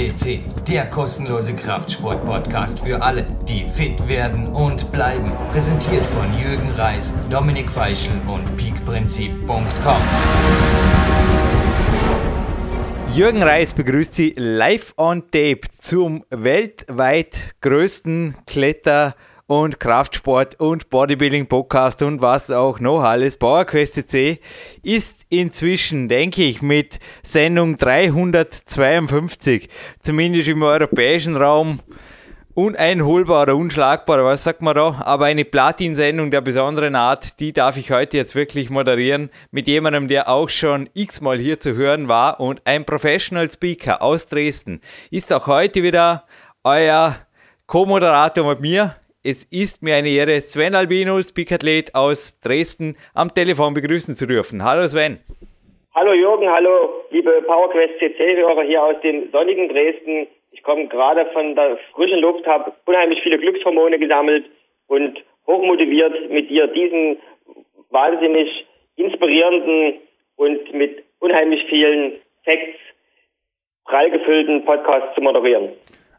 CC, 0.00 0.40
der 0.66 0.86
kostenlose 0.86 1.54
Kraftsport-Podcast 1.54 2.80
für 2.80 3.02
alle, 3.02 3.26
die 3.46 3.64
fit 3.64 4.08
werden 4.08 4.46
und 4.46 4.90
bleiben. 4.92 5.30
Präsentiert 5.52 6.06
von 6.06 6.32
Jürgen 6.32 6.70
Reis, 6.70 7.14
Dominik 7.28 7.70
Feischl 7.70 8.12
und 8.26 8.56
peakprinzip.com. 8.56 10.02
Jürgen 13.14 13.42
Reis 13.42 13.74
begrüßt 13.74 14.14
Sie 14.14 14.32
live 14.38 14.94
on 14.96 15.24
tape 15.30 15.68
zum 15.78 16.24
weltweit 16.30 17.54
größten 17.60 18.36
Kletter- 18.46 19.14
und 19.50 19.80
Kraftsport 19.80 20.60
und 20.60 20.90
Bodybuilding 20.90 21.48
Podcast 21.48 22.02
und 22.02 22.22
was 22.22 22.52
auch 22.52 22.78
noch 22.78 23.02
alles. 23.02 23.36
PowerQuest 23.36 24.08
C 24.08 24.38
ist 24.84 25.26
inzwischen, 25.28 26.08
denke 26.08 26.44
ich, 26.44 26.62
mit 26.62 27.00
Sendung 27.24 27.76
352, 27.76 29.68
zumindest 30.02 30.46
im 30.46 30.62
europäischen 30.62 31.36
Raum, 31.36 31.80
uneinholbar 32.54 33.42
oder 33.42 33.56
unschlagbar, 33.56 34.24
was 34.24 34.44
sagt 34.44 34.62
man 34.62 34.76
da? 34.76 35.02
Aber 35.04 35.24
eine 35.24 35.44
Platin-Sendung 35.44 36.30
der 36.30 36.42
besonderen 36.42 36.94
Art, 36.94 37.40
die 37.40 37.52
darf 37.52 37.76
ich 37.76 37.90
heute 37.90 38.18
jetzt 38.18 38.36
wirklich 38.36 38.70
moderieren 38.70 39.30
mit 39.50 39.66
jemandem, 39.66 40.06
der 40.06 40.28
auch 40.28 40.48
schon 40.48 40.88
x-mal 40.94 41.38
hier 41.38 41.58
zu 41.58 41.74
hören 41.74 42.06
war 42.06 42.38
und 42.38 42.62
ein 42.66 42.84
Professional 42.84 43.50
Speaker 43.50 44.00
aus 44.00 44.28
Dresden 44.28 44.80
ist 45.10 45.32
auch 45.32 45.48
heute 45.48 45.82
wieder 45.82 46.22
euer 46.62 47.16
Co-Moderator 47.66 48.48
mit 48.48 48.60
mir. 48.60 48.94
Es 49.22 49.44
ist 49.52 49.82
mir 49.82 49.96
eine 49.96 50.08
Ehre, 50.08 50.40
Sven 50.40 50.74
Albinus, 50.74 51.30
Peakathlet 51.34 51.94
aus 51.94 52.40
Dresden, 52.40 52.96
am 53.12 53.28
Telefon 53.34 53.74
begrüßen 53.74 54.14
zu 54.14 54.26
dürfen. 54.26 54.64
Hallo 54.64 54.86
Sven. 54.86 55.20
Hallo 55.94 56.14
Jürgen, 56.14 56.48
hallo 56.48 57.04
liebe 57.10 57.42
PowerQuest 57.42 57.98
CC-Hörer 57.98 58.62
hier 58.62 58.82
aus 58.82 58.98
dem 59.02 59.30
sonnigen 59.30 59.68
Dresden. 59.68 60.26
Ich 60.52 60.62
komme 60.62 60.88
gerade 60.88 61.26
von 61.34 61.54
der 61.54 61.76
frischen 61.92 62.20
Luft, 62.20 62.46
habe 62.46 62.72
unheimlich 62.86 63.20
viele 63.22 63.38
Glückshormone 63.38 63.98
gesammelt 63.98 64.46
und 64.86 65.22
hochmotiviert 65.46 66.30
mit 66.30 66.48
dir 66.48 66.68
diesen 66.68 67.18
wahnsinnig 67.90 68.48
inspirierenden 68.96 70.00
und 70.36 70.72
mit 70.72 71.04
unheimlich 71.18 71.62
vielen 71.68 72.12
Facts 72.46 72.78
prall 73.84 74.10
gefüllten 74.10 74.64
Podcast 74.64 75.14
zu 75.14 75.20
moderieren. 75.20 75.72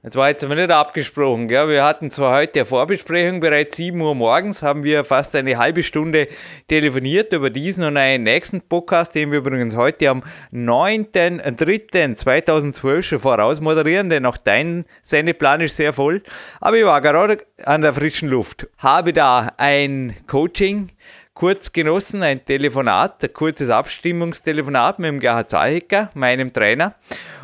Jetzt 0.03 0.15
war 0.15 0.29
jetzt 0.29 0.43
aber 0.43 0.55
nicht 0.55 0.71
abgesprochen. 0.71 1.47
Gell? 1.47 1.69
Wir 1.69 1.83
hatten 1.83 2.09
zwar 2.09 2.35
heute 2.35 2.61
eine 2.61 2.65
Vorbesprechung, 2.65 3.39
bereits 3.39 3.77
7 3.77 4.01
Uhr 4.01 4.15
morgens 4.15 4.63
haben 4.63 4.83
wir 4.83 5.03
fast 5.03 5.35
eine 5.35 5.59
halbe 5.59 5.83
Stunde 5.83 6.27
telefoniert 6.67 7.33
über 7.33 7.51
diesen 7.51 7.83
und 7.83 7.97
einen 7.97 8.23
nächsten 8.23 8.61
Podcast, 8.61 9.13
den 9.13 9.29
wir 9.29 9.37
übrigens 9.37 9.75
heute 9.75 10.09
am 10.09 10.23
9.3.2012 10.51 13.03
schon 13.03 13.19
voraus 13.19 13.61
moderieren, 13.61 14.09
denn 14.09 14.25
auch 14.25 14.37
dein 14.37 14.85
Sendeplan 15.03 15.61
ist 15.61 15.75
sehr 15.75 15.93
voll. 15.93 16.23
Aber 16.61 16.77
ich 16.77 16.85
war 16.85 16.99
gerade 16.99 17.37
an 17.63 17.83
der 17.83 17.93
frischen 17.93 18.27
Luft, 18.27 18.69
habe 18.79 19.13
da 19.13 19.53
ein 19.57 20.15
Coaching 20.25 20.89
kurz 21.33 21.71
genossen, 21.71 22.23
ein 22.23 22.45
Telefonat, 22.45 23.23
ein 23.23 23.33
kurzes 23.33 23.69
Abstimmungstelefonat 23.69 24.99
mit 24.99 25.09
dem 25.09 25.19
Gerhard 25.19 25.49
Zahecker, 25.49 26.11
meinem 26.13 26.53
Trainer. 26.53 26.95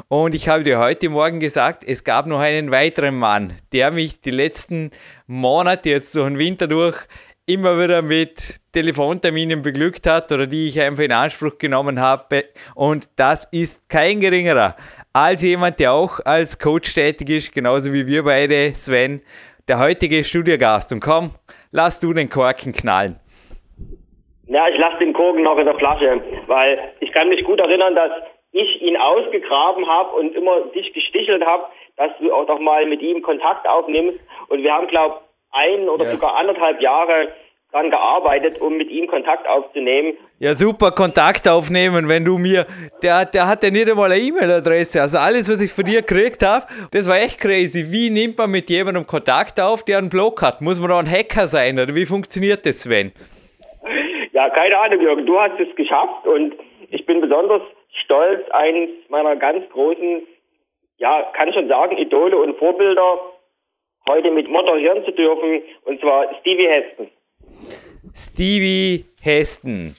Und 0.08 0.36
ich 0.36 0.48
habe 0.48 0.64
dir 0.64 0.80
heute 0.80 1.10
Morgen 1.10 1.40
gesagt, 1.40 1.84
es 1.86 2.04
gab 2.04 2.28
noch 2.28 2.40
einen 2.40 2.72
weiteren 2.72 3.18
Mann, 3.18 3.54
der 3.74 3.92
mich 3.92 4.22
die 4.22 4.32
letzten 4.32 4.92
Monate 5.26 5.90
jetzt 5.90 6.16
durch 6.16 6.28
den 6.28 6.38
Winter 6.38 6.68
durch 6.68 6.98
immer 7.46 7.82
wieder 7.82 8.02
mit 8.02 8.56
Telefonterminen 8.74 9.62
beglückt 9.62 10.06
hat 10.06 10.32
oder 10.32 10.48
die 10.48 10.68
ich 10.68 10.80
einfach 10.82 11.04
in 11.04 11.14
Anspruch 11.14 11.58
genommen 11.58 12.00
habe. 12.00 12.46
Und 12.76 13.10
das 13.16 13.46
ist 13.52 13.90
kein 13.90 14.20
geringerer 14.20 14.76
als 15.14 15.42
jemand, 15.42 15.80
der 15.80 15.94
auch 15.94 16.20
als 16.26 16.60
Coach 16.60 16.94
tätig 16.94 17.30
ist, 17.30 17.52
genauso 17.52 17.92
wie 17.92 18.06
wir 18.06 18.24
beide, 18.24 18.76
Sven, 18.76 19.22
der 19.68 19.80
heutige 19.80 20.24
Studiogast. 20.24 20.92
Und 20.92 21.00
komm, 21.00 21.32
lass 21.72 22.00
du 22.00 22.14
den 22.14 22.30
Korken 22.30 22.72
knallen. 22.72 23.20
Ja, 24.48 24.68
ich 24.70 24.78
lasse 24.78 24.98
den 25.00 25.14
Korken 25.14 25.44
noch 25.44 25.58
in 25.58 25.66
der 25.66 25.76
Flasche, 25.76 26.22
weil 26.48 26.80
ich 27.00 27.12
kann 27.12 27.30
mich 27.30 27.44
gut 27.44 27.60
erinnern, 27.60 27.96
dass 27.96 28.12
ich 28.52 28.82
ihn 28.82 28.98
ausgegraben 28.98 29.88
habe 29.88 30.16
und 30.16 30.36
immer 30.36 30.62
dich 30.74 30.94
gestichelt 30.94 31.46
habe, 31.46 31.66
dass 31.98 32.12
du 32.20 32.34
auch 32.34 32.46
doch 32.46 32.60
mal 32.60 32.86
mit 32.86 33.02
ihm 33.02 33.22
Kontakt 33.22 33.68
aufnimmst. 33.68 34.20
Und 34.48 34.64
wir 34.64 34.74
haben, 34.74 34.88
glaube 34.88 35.20
ein 35.52 35.90
oder 35.90 36.06
yes. 36.06 36.20
sogar 36.20 36.36
anderthalb 36.36 36.82
Jahre 36.82 37.30
daran 37.72 37.90
gearbeitet, 37.90 38.62
um 38.62 38.78
mit 38.78 38.90
ihm 38.90 39.08
Kontakt 39.08 39.48
aufzunehmen. 39.48 40.14
Ja, 40.40 40.54
super, 40.54 40.92
Kontakt 40.92 41.48
aufnehmen, 41.48 42.08
wenn 42.08 42.24
du 42.24 42.38
mir, 42.38 42.66
der, 43.02 43.26
der 43.26 43.48
hat 43.48 43.64
ja 43.64 43.70
nicht 43.70 43.90
einmal 43.90 44.12
eine 44.12 44.22
E-Mail-Adresse, 44.22 45.02
also 45.02 45.18
alles, 45.18 45.50
was 45.50 45.60
ich 45.60 45.74
von 45.74 45.84
dir 45.84 46.02
gekriegt 46.02 46.44
habe, 46.44 46.66
das 46.92 47.08
war 47.10 47.18
echt 47.18 47.40
crazy. 47.40 47.92
Wie 47.92 48.10
nimmt 48.10 48.38
man 48.38 48.52
mit 48.52 48.70
jemandem 48.70 49.06
Kontakt 49.06 49.60
auf, 49.60 49.84
der 49.84 49.98
einen 49.98 50.10
Blog 50.10 50.42
hat? 50.42 50.62
Muss 50.62 50.80
man 50.80 50.90
da 50.90 51.00
ein 51.00 51.10
Hacker 51.10 51.48
sein 51.48 51.78
oder 51.78 51.94
wie 51.94 52.06
funktioniert 52.06 52.66
das, 52.66 52.82
Sven? 52.82 53.12
Ja, 54.38 54.52
keine 54.52 54.78
Ahnung, 54.78 55.02
Jürgen, 55.02 55.26
du 55.26 55.40
hast 55.40 55.60
es 55.60 55.76
geschafft 55.76 56.28
und 56.28 56.54
ich 56.92 57.04
bin 57.08 57.22
besonders 57.22 57.64
stolz, 58.04 58.48
eines 58.52 58.90
meiner 59.10 59.36
ganz 59.36 59.68
großen, 59.72 60.28
ja, 60.98 61.24
kann 61.34 61.52
schon 61.54 61.68
sagen, 61.68 61.98
Idole 61.98 62.38
und 62.38 62.56
Vorbilder 62.60 63.20
heute 64.08 64.30
mit 64.30 64.48
moderieren 64.48 65.04
zu 65.06 65.12
dürfen, 65.12 65.64
und 65.86 66.00
zwar 66.02 66.36
Stevie 66.40 66.68
Heston. 66.68 67.08
Stevie 68.14 69.06
Heston, 69.24 69.96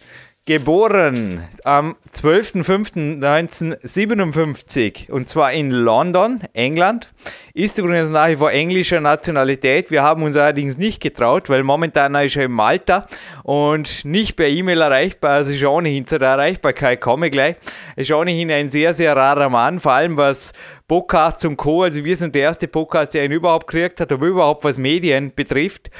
geboren 0.48 1.46
am 1.62 1.94
12.05.1957 2.14 5.10
und 5.10 5.28
zwar 5.28 5.52
in 5.52 5.70
London, 5.70 6.40
England. 6.54 7.10
Ist 7.52 7.76
übrigens 7.76 8.08
nach 8.08 8.28
wie 8.28 8.36
vor 8.36 8.50
englischer 8.50 9.00
Nationalität. 9.00 9.90
Wir 9.90 10.02
haben 10.02 10.22
uns 10.22 10.38
allerdings 10.38 10.78
nicht 10.78 11.02
getraut, 11.02 11.50
weil 11.50 11.64
momentan 11.64 12.14
ist 12.14 12.36
er 12.36 12.46
in 12.46 12.52
Malta 12.52 13.06
und 13.42 14.06
nicht 14.06 14.36
per 14.36 14.48
E-Mail 14.48 14.80
erreichbar. 14.80 15.32
Also 15.32 15.52
ist 15.52 15.62
ohnehin 15.62 16.06
zu 16.06 16.18
der 16.18 16.30
Erreichbarkeit 16.30 17.02
komme 17.02 17.28
gleich. 17.28 17.56
Ist 17.96 18.10
ohnehin 18.10 18.50
ein 18.50 18.70
sehr, 18.70 18.94
sehr 18.94 19.14
rarer 19.14 19.50
Mann, 19.50 19.80
vor 19.80 19.92
allem 19.92 20.16
was 20.16 20.54
Podcasts 20.88 21.44
und 21.44 21.56
Co. 21.58 21.82
Also 21.82 22.02
wir 22.02 22.16
sind 22.16 22.34
der 22.34 22.44
erste 22.44 22.66
Podcast, 22.66 23.12
der 23.12 23.26
ihn 23.26 23.32
überhaupt 23.32 23.66
gekriegt 23.66 24.00
hat, 24.00 24.10
aber 24.10 24.26
überhaupt 24.26 24.64
was 24.64 24.78
Medien 24.78 25.30
betrifft. 25.36 25.90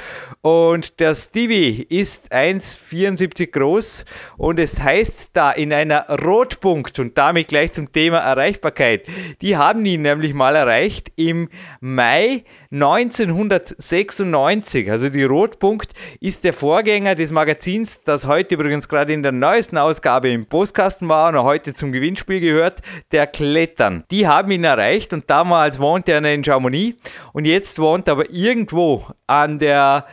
Und 0.41 0.99
der 0.99 1.13
Stevie 1.13 1.85
ist 1.87 2.33
1,74 2.33 3.51
groß 3.51 4.05
und 4.37 4.57
es 4.57 4.81
heißt 4.81 5.29
da 5.33 5.51
in 5.51 5.71
einer 5.71 6.09
Rotpunkt 6.09 6.97
und 6.97 7.15
damit 7.19 7.49
gleich 7.49 7.73
zum 7.73 7.91
Thema 7.91 8.17
Erreichbarkeit. 8.17 9.05
Die 9.43 9.57
haben 9.57 9.85
ihn 9.85 10.01
nämlich 10.01 10.33
mal 10.33 10.55
erreicht 10.55 11.11
im 11.17 11.49
Mai 11.81 12.45
1996. 12.71 14.89
Also 14.89 15.09
die 15.09 15.23
Rotpunkt 15.23 15.91
ist 16.19 16.43
der 16.43 16.53
Vorgänger 16.53 17.13
des 17.13 17.29
Magazins, 17.29 18.01
das 18.01 18.25
heute 18.25 18.55
übrigens 18.55 18.89
gerade 18.89 19.13
in 19.13 19.21
der 19.21 19.33
neuesten 19.33 19.77
Ausgabe 19.77 20.31
im 20.31 20.47
Postkasten 20.47 21.07
war 21.09 21.29
und 21.29 21.43
heute 21.43 21.75
zum 21.75 21.91
Gewinnspiel 21.91 22.39
gehört, 22.39 22.77
der 23.11 23.27
Klettern. 23.27 24.03
Die 24.09 24.27
haben 24.27 24.49
ihn 24.49 24.63
erreicht 24.63 24.78
erreicht 24.79 25.13
und 25.13 25.29
damals 25.29 25.79
wohnte 25.79 26.13
er 26.13 26.23
in 26.23 26.43
Chamonix 26.43 26.97
und 27.33 27.45
jetzt 27.45 27.79
wohnt 27.79 28.07
er 28.07 28.13
aber 28.13 28.29
irgendwo 28.29 29.05
an 29.27 29.59
der 29.59 30.05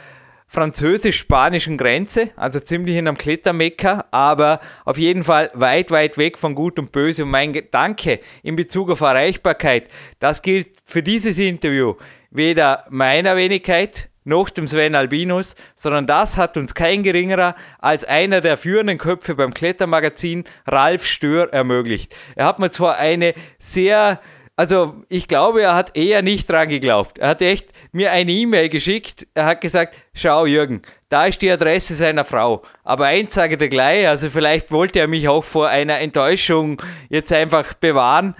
französisch-spanischen 0.48 1.76
Grenze, 1.76 2.30
also 2.36 2.60
ziemlich 2.60 2.96
in 2.96 3.08
einem 3.08 3.18
Klettermecker, 3.18 4.06
aber 4.10 4.60
auf 4.84 4.96
jeden 4.96 5.24
Fall 5.24 5.50
weit, 5.54 5.90
weit 5.90 6.18
weg 6.18 6.38
von 6.38 6.54
Gut 6.54 6.78
und 6.78 6.92
Böse. 6.92 7.24
Und 7.24 7.30
mein 7.30 7.52
Gedanke 7.52 8.20
in 8.42 8.56
Bezug 8.56 8.90
auf 8.90 9.00
Erreichbarkeit, 9.00 9.88
das 10.20 10.42
gilt 10.42 10.68
für 10.84 11.02
dieses 11.02 11.38
Interview 11.38 11.94
weder 12.30 12.84
meiner 12.90 13.36
Wenigkeit 13.36 14.08
noch 14.26 14.50
dem 14.50 14.66
Sven 14.66 14.94
Albinus, 14.94 15.54
sondern 15.76 16.06
das 16.06 16.36
hat 16.36 16.56
uns 16.56 16.74
kein 16.74 17.02
geringerer 17.02 17.54
als 17.78 18.04
einer 18.04 18.40
der 18.40 18.56
führenden 18.56 18.98
Köpfe 18.98 19.36
beim 19.36 19.54
Klettermagazin, 19.54 20.44
Ralf 20.66 21.06
Stör, 21.06 21.52
ermöglicht. 21.52 22.14
Er 22.34 22.46
hat 22.46 22.58
mir 22.58 22.70
zwar 22.70 22.96
eine 22.96 23.34
sehr 23.60 24.20
also 24.56 25.04
ich 25.10 25.28
glaube, 25.28 25.62
er 25.62 25.74
hat 25.74 25.96
eher 25.96 26.22
nicht 26.22 26.50
dran 26.50 26.70
geglaubt. 26.70 27.18
Er 27.18 27.28
hat 27.28 27.42
echt 27.42 27.68
mir 27.92 28.10
eine 28.10 28.32
E-Mail 28.32 28.70
geschickt. 28.70 29.26
Er 29.34 29.44
hat 29.44 29.60
gesagt, 29.60 30.00
schau 30.14 30.46
Jürgen, 30.46 30.80
da 31.10 31.26
ist 31.26 31.42
die 31.42 31.50
Adresse 31.50 31.94
seiner 31.94 32.24
Frau. 32.24 32.62
Aber 32.82 33.04
eins 33.04 33.34
sage 33.34 33.58
dir 33.58 33.68
gleich, 33.68 34.08
also 34.08 34.30
vielleicht 34.30 34.72
wollte 34.72 34.98
er 35.00 35.08
mich 35.08 35.28
auch 35.28 35.44
vor 35.44 35.68
einer 35.68 36.00
Enttäuschung 36.00 36.82
jetzt 37.10 37.32
einfach 37.34 37.74
bewahren. 37.74 38.34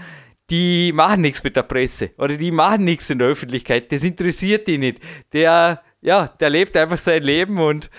Die 0.48 0.92
machen 0.92 1.20
nichts 1.20 1.44
mit 1.44 1.54
der 1.54 1.64
Presse 1.64 2.10
oder 2.16 2.36
die 2.36 2.50
machen 2.50 2.84
nichts 2.84 3.10
in 3.10 3.19
der 3.19 3.28
Öffentlichkeit. 3.28 3.92
Das 3.92 4.02
interessiert 4.02 4.69
ihn 4.69 4.80
nicht. 4.80 5.00
Der, 5.34 5.82
ja, 6.00 6.28
der 6.40 6.48
lebt 6.48 6.76
einfach 6.78 6.98
sein 6.98 7.22
Leben 7.24 7.58
und 7.58 7.90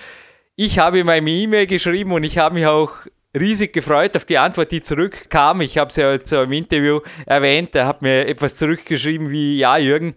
ich 0.55 0.79
habe 0.79 0.99
ihm 0.99 1.09
eine 1.09 1.29
E-Mail 1.29 1.67
geschrieben 1.67 2.13
und 2.13 2.23
ich 2.23 2.39
habe 2.39 2.55
mich 2.55 2.65
auch 2.65 2.93
riesig 3.39 3.73
gefreut 3.73 4.15
auf 4.15 4.25
die 4.25 4.37
Antwort, 4.37 4.71
die 4.71 4.81
zurückkam. 4.81 5.61
Ich 5.61 5.77
habe 5.77 5.89
es 5.89 5.95
ja 5.95 6.11
jetzt 6.11 6.31
im 6.33 6.51
Interview 6.51 6.99
erwähnt. 7.25 7.75
Er 7.75 7.87
hat 7.87 8.01
mir 8.01 8.27
etwas 8.27 8.55
zurückgeschrieben 8.55 9.29
wie, 9.29 9.57
ja, 9.57 9.77
Jürgen, 9.77 10.15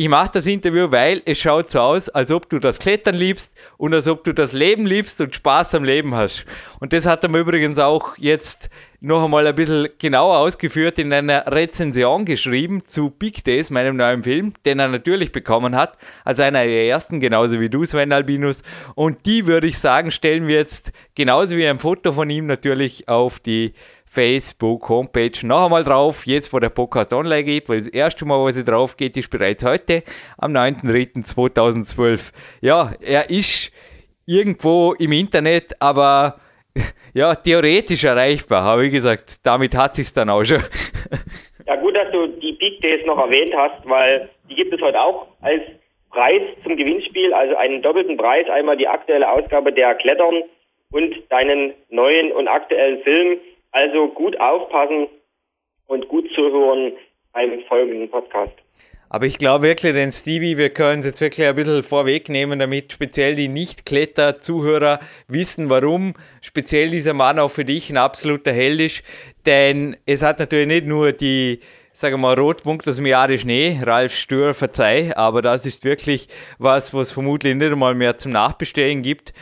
ich 0.00 0.08
mache 0.08 0.30
das 0.34 0.46
Interview, 0.46 0.92
weil 0.92 1.22
es 1.24 1.38
schaut 1.38 1.72
so 1.72 1.80
aus, 1.80 2.08
als 2.08 2.30
ob 2.30 2.48
du 2.48 2.60
das 2.60 2.78
Klettern 2.78 3.16
liebst 3.16 3.52
und 3.78 3.92
als 3.92 4.06
ob 4.06 4.22
du 4.22 4.32
das 4.32 4.52
Leben 4.52 4.86
liebst 4.86 5.20
und 5.20 5.34
Spaß 5.34 5.74
am 5.74 5.82
Leben 5.82 6.14
hast. 6.14 6.46
Und 6.78 6.92
das 6.92 7.04
hat 7.04 7.24
er 7.24 7.28
mir 7.28 7.40
übrigens 7.40 7.80
auch 7.80 8.16
jetzt 8.16 8.70
noch 9.00 9.24
einmal 9.24 9.46
ein 9.46 9.54
bisschen 9.54 9.88
genauer 9.98 10.38
ausgeführt 10.38 10.98
in 10.98 11.12
einer 11.12 11.46
Rezension 11.46 12.24
geschrieben 12.24 12.82
zu 12.86 13.10
Big 13.10 13.44
Days, 13.44 13.70
meinem 13.70 13.96
neuen 13.96 14.24
Film, 14.24 14.54
den 14.66 14.80
er 14.80 14.88
natürlich 14.88 15.30
bekommen 15.30 15.76
hat, 15.76 15.96
als 16.24 16.40
einer 16.40 16.64
der 16.64 16.88
ersten, 16.88 17.20
genauso 17.20 17.60
wie 17.60 17.68
du, 17.68 17.84
Sven 17.84 18.12
Albinus. 18.12 18.62
Und 18.96 19.24
die 19.24 19.46
würde 19.46 19.68
ich 19.68 19.78
sagen, 19.78 20.10
stellen 20.10 20.48
wir 20.48 20.56
jetzt 20.56 20.92
genauso 21.14 21.56
wie 21.56 21.66
ein 21.66 21.78
Foto 21.78 22.12
von 22.12 22.28
ihm 22.28 22.46
natürlich 22.46 23.08
auf 23.08 23.38
die 23.38 23.74
Facebook-Homepage 24.06 25.46
noch 25.46 25.66
einmal 25.66 25.84
drauf, 25.84 26.26
jetzt 26.26 26.52
wo 26.52 26.58
der 26.58 26.70
Podcast 26.70 27.12
online 27.12 27.44
geht, 27.44 27.68
weil 27.68 27.78
das 27.78 27.88
erste 27.88 28.24
Mal, 28.24 28.38
wo 28.38 28.50
sie 28.50 28.64
drauf 28.64 28.96
geht, 28.96 29.16
ist 29.16 29.30
bereits 29.30 29.62
heute, 29.64 30.02
am 30.38 30.52
9.3.2012. 30.52 32.32
Ja, 32.62 32.92
er 33.00 33.30
ist 33.30 33.70
irgendwo 34.26 34.94
im 34.94 35.12
Internet, 35.12 35.80
aber 35.80 36.40
ja, 37.14 37.34
theoretisch 37.34 38.04
erreichbar, 38.04 38.62
aber 38.62 38.82
wie 38.82 38.90
gesagt, 38.90 39.44
damit 39.44 39.76
hat 39.76 39.94
sich 39.94 40.12
dann 40.12 40.30
auch 40.30 40.44
schon. 40.44 40.62
Ja, 41.66 41.76
gut, 41.76 41.94
dass 41.94 42.10
du 42.12 42.28
die 42.28 42.52
Big 42.52 42.80
Days 42.80 43.04
noch 43.04 43.18
erwähnt 43.18 43.54
hast, 43.54 43.88
weil 43.88 44.30
die 44.48 44.54
gibt 44.54 44.72
es 44.72 44.80
heute 44.80 44.98
auch 44.98 45.26
als 45.42 45.62
Preis 46.10 46.40
zum 46.64 46.76
Gewinnspiel, 46.76 47.34
also 47.34 47.56
einen 47.56 47.82
doppelten 47.82 48.16
Preis, 48.16 48.48
einmal 48.48 48.76
die 48.76 48.88
aktuelle 48.88 49.30
Ausgabe 49.30 49.72
der 49.72 49.94
Klettern 49.96 50.44
und 50.90 51.14
deinen 51.30 51.74
neuen 51.90 52.32
und 52.32 52.48
aktuellen 52.48 53.02
Film. 53.02 53.38
Also 53.72 54.08
gut 54.08 54.40
aufpassen 54.40 55.08
und 55.86 56.08
gut 56.08 56.30
zuhören 56.34 56.92
beim 57.32 57.60
folgenden 57.68 58.10
Podcast. 58.10 58.54
Aber 59.10 59.26
ich 59.26 59.38
glaube 59.38 59.64
wirklich, 59.64 59.94
den 59.94 60.12
Stevie, 60.12 60.58
wir 60.58 60.70
können 60.70 61.00
es 61.00 61.06
jetzt 61.06 61.20
wirklich 61.20 61.46
ein 61.46 61.54
bisschen 61.54 61.82
vorwegnehmen, 61.82 62.58
damit 62.58 62.92
speziell 62.92 63.36
die 63.36 63.48
Nicht-Kletter-Zuhörer 63.48 65.00
wissen, 65.28 65.70
warum 65.70 66.14
speziell 66.42 66.90
dieser 66.90 67.14
Mann 67.14 67.38
auch 67.38 67.48
für 67.48 67.64
dich 67.64 67.88
ein 67.88 67.96
absoluter 67.96 68.52
Held 68.52 68.80
ist. 68.80 69.02
Denn 69.46 69.96
es 70.04 70.22
hat 70.22 70.38
natürlich 70.38 70.66
nicht 70.66 70.86
nur 70.86 71.12
die, 71.12 71.60
sagen 71.94 72.14
wir 72.14 72.18
mal, 72.18 72.38
Rotpunkt 72.38 72.86
aus 72.86 72.96
dem 72.96 73.06
Jahre 73.06 73.38
Schnee, 73.38 73.80
Ralf 73.82 74.14
Stör, 74.14 74.52
verzeih, 74.52 75.16
aber 75.16 75.40
das 75.40 75.64
ist 75.64 75.84
wirklich 75.84 76.28
was, 76.58 76.92
was 76.92 77.10
vermutlich 77.10 77.54
nicht 77.54 77.72
einmal 77.72 77.94
mehr 77.94 78.18
zum 78.18 78.32
Nachbestellen 78.32 79.00
gibt, 79.00 79.32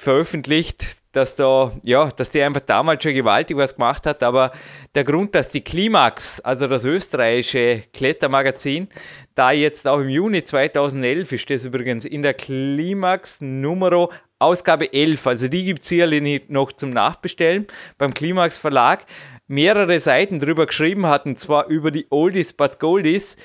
veröffentlicht 0.00 1.00
dass 1.12 1.34
da, 1.34 1.72
ja, 1.82 2.08
dass 2.10 2.30
die 2.30 2.40
einfach 2.40 2.60
damals 2.60 3.02
schon 3.02 3.14
gewaltig 3.14 3.56
was 3.56 3.74
gemacht 3.74 4.06
hat, 4.06 4.22
aber 4.22 4.52
der 4.94 5.04
Grund, 5.04 5.34
dass 5.34 5.48
die 5.48 5.60
Klimax, 5.60 6.40
also 6.40 6.68
das 6.68 6.84
österreichische 6.84 7.82
Klettermagazin, 7.92 8.88
da 9.34 9.50
jetzt 9.50 9.88
auch 9.88 9.98
im 9.98 10.08
Juni 10.08 10.44
2011 10.44 11.32
ist 11.32 11.50
das 11.50 11.64
übrigens 11.64 12.04
in 12.04 12.22
der 12.22 12.34
Klimax 12.34 13.40
Numero 13.40 14.12
Ausgabe 14.38 14.92
11, 14.92 15.26
also 15.26 15.48
die 15.48 15.64
gibt 15.64 15.82
es 15.82 15.88
hier 15.88 16.08
noch 16.48 16.72
zum 16.72 16.90
Nachbestellen 16.90 17.66
beim 17.98 18.14
Klimax 18.14 18.56
Verlag, 18.56 19.04
mehrere 19.48 19.98
Seiten 19.98 20.38
drüber 20.38 20.66
geschrieben 20.66 21.06
hatten, 21.06 21.36
zwar 21.36 21.66
über 21.66 21.90
die 21.90 22.06
Oldies 22.10 22.52
but 22.52 22.78
Goldies, 22.78 23.36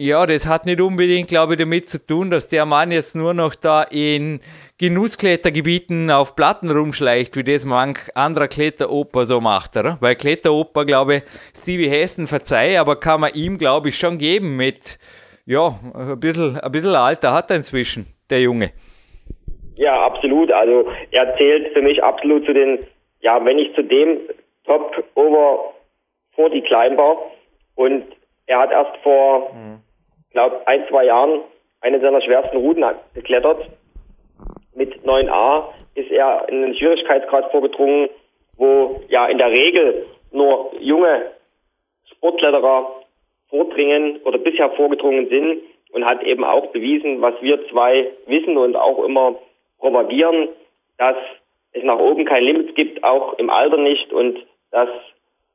ja, 0.00 0.24
das 0.24 0.48
hat 0.48 0.64
nicht 0.64 0.80
unbedingt, 0.80 1.28
glaube 1.28 1.52
ich, 1.52 1.58
damit 1.58 1.90
zu 1.90 2.04
tun, 2.04 2.30
dass 2.30 2.48
der 2.48 2.64
Mann 2.64 2.90
jetzt 2.90 3.14
nur 3.14 3.34
noch 3.34 3.54
da 3.54 3.82
in 3.82 4.40
Genussklettergebieten 4.78 6.10
auf 6.10 6.34
Platten 6.34 6.70
rumschleicht, 6.70 7.36
wie 7.36 7.44
das 7.44 7.66
manch 7.66 7.98
anderer 8.14 8.48
Kletteroper 8.48 9.26
so 9.26 9.42
macht, 9.42 9.76
oder? 9.76 9.98
Weil 10.00 10.16
Kletteroper, 10.16 10.86
glaube 10.86 11.16
ich, 11.16 11.22
Stevie 11.54 11.90
Hessen 11.90 12.26
verzeih, 12.26 12.80
aber 12.80 12.96
kann 12.96 13.20
man 13.20 13.34
ihm, 13.34 13.58
glaube 13.58 13.90
ich, 13.90 13.98
schon 13.98 14.16
geben 14.16 14.56
mit, 14.56 14.98
ja, 15.44 15.78
ein 15.94 16.18
bisschen, 16.18 16.58
ein 16.58 16.72
bisschen 16.72 16.94
Alter 16.94 17.34
hat 17.34 17.50
er 17.50 17.56
inzwischen, 17.56 18.06
der 18.30 18.40
Junge. 18.40 18.70
Ja, 19.76 20.06
absolut. 20.06 20.50
Also 20.50 20.88
er 21.10 21.36
zählt 21.36 21.74
für 21.74 21.82
mich 21.82 22.02
absolut 22.02 22.46
zu 22.46 22.54
den, 22.54 22.78
ja, 23.20 23.44
wenn 23.44 23.56
nicht 23.56 23.74
zu 23.74 23.82
dem 23.82 24.18
Top 24.64 25.04
Over 25.14 25.74
40 26.36 26.64
Climber 26.64 27.18
und 27.74 28.04
er 28.46 28.60
hat 28.60 28.72
erst 28.72 28.96
vor, 29.02 29.52
mhm. 29.54 29.82
Glaube 30.30 30.66
ein, 30.66 30.86
zwei 30.88 31.04
Jahren 31.04 31.40
eine 31.80 32.00
seiner 32.00 32.20
schwersten 32.22 32.56
Routen 32.56 32.84
geklettert. 33.14 33.68
Mit 34.74 34.94
9a 35.04 35.64
ist 35.94 36.10
er 36.10 36.48
in 36.48 36.64
einen 36.64 36.76
Schwierigkeitsgrad 36.76 37.50
vorgedrungen, 37.50 38.08
wo 38.56 39.00
ja 39.08 39.26
in 39.26 39.38
der 39.38 39.50
Regel 39.50 40.06
nur 40.32 40.72
junge 40.78 41.32
Sportkletterer 42.10 43.02
vordringen 43.48 44.20
oder 44.24 44.38
bisher 44.38 44.70
vorgedrungen 44.70 45.28
sind 45.28 45.62
und 45.92 46.04
hat 46.04 46.22
eben 46.22 46.44
auch 46.44 46.66
bewiesen, 46.68 47.20
was 47.20 47.34
wir 47.40 47.66
zwei 47.68 48.10
wissen 48.26 48.56
und 48.56 48.76
auch 48.76 49.04
immer 49.04 49.36
propagieren, 49.78 50.48
dass 50.98 51.16
es 51.72 51.82
nach 51.82 51.98
oben 51.98 52.24
kein 52.24 52.44
Limit 52.44 52.74
gibt, 52.74 53.02
auch 53.02 53.38
im 53.38 53.50
Alter 53.50 53.78
nicht 53.78 54.12
und 54.12 54.38
dass 54.70 54.88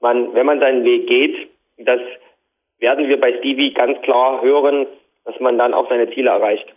man, 0.01 0.33
wenn 0.33 0.45
man 0.45 0.59
seinen 0.59 0.83
Weg 0.83 1.07
geht, 1.07 1.49
das 1.77 2.01
werden 2.79 3.07
wir 3.07 3.19
bei 3.19 3.37
Stevie 3.39 3.73
ganz 3.73 4.01
klar 4.01 4.41
hören, 4.41 4.87
dass 5.25 5.39
man 5.39 5.57
dann 5.57 5.73
auch 5.73 5.89
seine 5.89 6.09
Ziele 6.11 6.29
erreicht. 6.29 6.67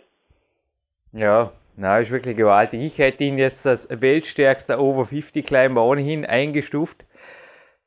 Ja, 1.13 1.51
na, 1.75 1.99
ist 1.99 2.11
wirklich 2.11 2.35
gewaltig. 2.35 2.81
Ich 2.81 2.97
hätte 2.99 3.23
ihn 3.23 3.37
jetzt 3.37 3.65
als 3.65 3.87
weltstärkster 3.89 4.79
Over 4.79 5.05
50 5.05 5.45
Climber 5.45 5.83
ohnehin 5.83 6.25
eingestuft. 6.25 7.05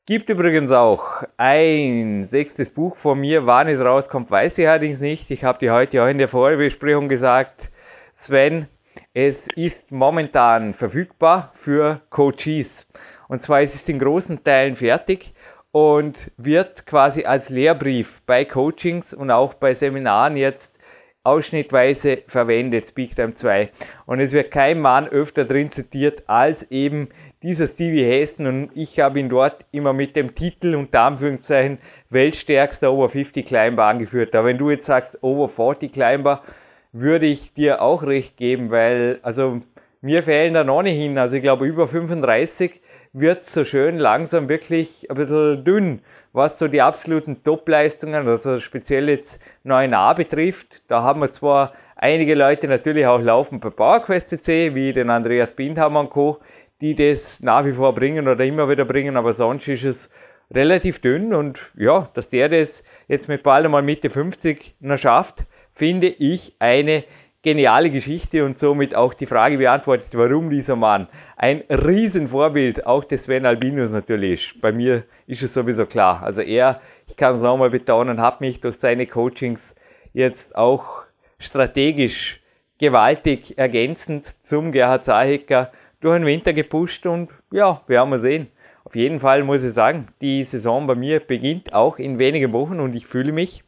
Gibt 0.05 0.29
übrigens 0.29 0.71
auch 0.71 1.23
ein 1.37 2.25
sechstes 2.25 2.73
Buch 2.73 2.97
von 2.97 3.19
mir. 3.19 3.45
Wann 3.45 3.69
es 3.69 3.83
rauskommt, 3.83 4.29
weiß 4.29 4.57
ich 4.57 4.67
allerdings 4.67 4.99
nicht. 4.99 5.31
Ich 5.31 5.43
habe 5.43 5.59
dir 5.59 5.73
heute 5.73 6.03
auch 6.03 6.07
in 6.07 6.17
der 6.17 6.27
Vorbesprechung 6.27 7.07
gesagt, 7.07 7.71
Sven, 8.13 8.67
es 9.13 9.47
ist 9.55 9.91
momentan 9.91 10.73
verfügbar 10.73 11.51
für 11.53 12.01
Coaches. 12.09 12.87
Und 13.29 13.41
zwar 13.41 13.61
ist 13.61 13.75
es 13.75 13.87
in 13.87 13.99
großen 13.99 14.43
Teilen 14.43 14.75
fertig 14.75 15.33
und 15.73 16.31
wird 16.37 16.85
quasi 16.85 17.25
als 17.25 17.49
Lehrbrief 17.49 18.21
bei 18.27 18.45
Coachings 18.45 19.11
und 19.13 19.31
auch 19.31 19.55
bei 19.55 19.73
Seminaren 19.73 20.37
jetzt 20.37 20.77
ausschnittweise 21.23 22.19
verwendet, 22.27 22.93
Big 22.93 23.15
Time 23.15 23.33
2. 23.33 23.71
Und 24.05 24.19
es 24.19 24.33
wird 24.33 24.51
kein 24.51 24.79
Mann 24.79 25.07
öfter 25.07 25.45
drin 25.45 25.71
zitiert 25.71 26.23
als 26.27 26.69
eben 26.69 27.09
dieser 27.41 27.65
Stevie 27.65 28.03
Heston 28.05 28.45
und 28.45 28.69
ich 28.75 28.99
habe 28.99 29.19
ihn 29.19 29.29
dort 29.29 29.65
immer 29.71 29.93
mit 29.93 30.15
dem 30.15 30.35
Titel 30.35 30.75
unter 30.75 31.01
Anführungszeichen 31.01 31.79
Weltstärkster 32.11 32.93
Over 32.93 33.09
50 33.09 33.43
Climber 33.43 33.85
angeführt. 33.85 34.35
Aber 34.35 34.49
wenn 34.49 34.59
du 34.59 34.69
jetzt 34.69 34.85
sagst 34.85 35.23
Over 35.23 35.49
40 35.49 35.91
Climber, 35.91 36.43
würde 36.91 37.25
ich 37.25 37.51
dir 37.51 37.81
auch 37.81 38.03
recht 38.03 38.37
geben, 38.37 38.69
weil 38.69 39.19
also 39.23 39.61
mir 40.01 40.21
fehlen 40.21 40.53
da 40.53 40.63
noch 40.63 40.83
nicht 40.83 40.97
hin. 40.97 41.17
Also 41.17 41.37
ich 41.37 41.41
glaube 41.41 41.65
über 41.65 41.87
35 41.87 42.79
wird 43.13 43.45
so 43.45 43.63
schön 43.63 43.99
langsam 43.99 44.49
wirklich 44.49 45.09
ein 45.09 45.15
bisschen 45.15 45.63
dünn, 45.63 46.01
was 46.33 46.57
so 46.57 46.67
die 46.67 46.81
absoluten 46.81 47.43
Top-Leistungen, 47.43 48.27
also 48.27 48.59
speziell 48.59 49.07
jetzt 49.07 49.39
9a 49.65 50.15
betrifft. 50.15 50.89
Da 50.89 51.03
haben 51.03 51.21
wir 51.21 51.31
zwar 51.31 51.73
einige 51.95 52.33
Leute 52.33 52.67
natürlich 52.67 53.05
auch 53.05 53.21
laufen 53.21 53.59
bei 53.59 53.69
PowerQuest 53.69 54.29
CC, 54.29 54.73
wie 54.73 54.93
den 54.93 55.11
Andreas 55.11 55.53
Bindhammer 55.53 55.99
und 55.99 56.09
Co., 56.09 56.39
die 56.81 56.95
das 56.95 57.41
nach 57.41 57.63
wie 57.65 57.71
vor 57.71 57.93
bringen 57.93 58.27
oder 58.27 58.43
immer 58.43 58.67
wieder 58.67 58.83
bringen, 58.83 59.15
aber 59.15 59.31
sonst 59.31 59.67
ist 59.67 59.85
es 59.85 60.09
relativ 60.51 60.99
dünn 60.99 61.33
und 61.33 61.71
ja, 61.77 62.09
dass 62.15 62.29
der 62.29 62.49
das 62.49 62.83
jetzt 63.07 63.29
mit 63.29 63.43
bald 63.43 63.65
einmal 63.65 63.83
Mitte 63.83 64.09
50 64.09 64.75
noch 64.79 64.97
schafft, 64.97 65.45
finde 65.71 66.07
ich 66.07 66.55
eine 66.59 67.03
geniale 67.43 67.89
Geschichte 67.89 68.45
und 68.45 68.57
somit 68.57 68.95
auch 68.95 69.13
die 69.13 69.25
Frage 69.25 69.57
beantwortet, 69.57 70.09
warum 70.13 70.49
dieser 70.49 70.77
Mann 70.77 71.09
ein 71.35 71.61
Riesenvorbild 71.69 72.87
auch 72.87 73.03
des 73.03 73.23
Sven 73.23 73.45
Albinus 73.45 73.91
natürlich 73.91 74.53
ist. 74.53 74.61
Bei 74.61 74.71
mir 74.71 75.03
ist 75.27 75.43
es 75.43 75.53
sowieso 75.53 75.85
klar. 75.85 76.23
Also 76.23 76.41
er, 76.41 76.79
ich 77.05 77.17
kann 77.17 77.35
es 77.35 77.41
nochmal 77.41 77.69
betonen, 77.69 78.21
hat 78.21 78.39
mich 78.39 78.61
durch 78.61 78.77
seine 78.77 79.05
Coachings 79.05 79.75
jetzt 80.13 80.55
auch 80.55 81.03
strategisch 81.37 82.41
gewaltig 82.79 83.57
ergänzend 83.57 84.25
zum 84.45 84.71
Gerhard 84.71 85.03
Zahecker 85.03 85.71
durch 85.99 86.17
den 86.17 86.25
Winter 86.25 86.53
gepusht 86.53 87.05
und 87.05 87.29
ja, 87.51 87.81
wir 87.87 87.99
haben 87.99 88.09
mal 88.09 88.19
sehen. 88.19 88.47
Auf 88.85 88.95
jeden 88.95 89.19
Fall 89.19 89.43
muss 89.43 89.63
ich 89.63 89.73
sagen, 89.73 90.07
die 90.21 90.43
Saison 90.43 90.87
bei 90.87 90.95
mir 90.95 91.19
beginnt 91.19 91.73
auch 91.73 91.97
in 91.97 92.19
wenigen 92.19 92.53
Wochen 92.53 92.79
und 92.79 92.95
ich 92.95 93.05
fühle 93.05 93.31
mich 93.33 93.63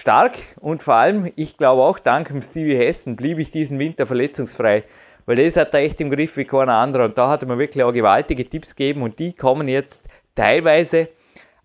stark 0.00 0.36
und 0.60 0.82
vor 0.82 0.94
allem, 0.94 1.30
ich 1.36 1.56
glaube 1.56 1.82
auch 1.82 1.98
dank 1.98 2.28
dem 2.28 2.42
Stevie 2.42 2.76
Hessen 2.76 3.16
blieb 3.16 3.38
ich 3.38 3.50
diesen 3.50 3.78
Winter 3.78 4.06
verletzungsfrei, 4.06 4.84
weil 5.26 5.36
das 5.36 5.56
hat 5.56 5.74
er 5.74 5.80
echt 5.80 6.00
im 6.00 6.10
Griff 6.10 6.36
wie 6.36 6.44
keiner 6.44 6.74
andere 6.74 7.04
und 7.04 7.18
da 7.18 7.28
hat 7.28 7.42
er 7.42 7.48
mir 7.48 7.58
wirklich 7.58 7.84
auch 7.84 7.92
gewaltige 7.92 8.48
Tipps 8.48 8.74
gegeben 8.74 9.02
und 9.02 9.18
die 9.18 9.34
kommen 9.34 9.68
jetzt 9.68 10.08
teilweise 10.34 11.08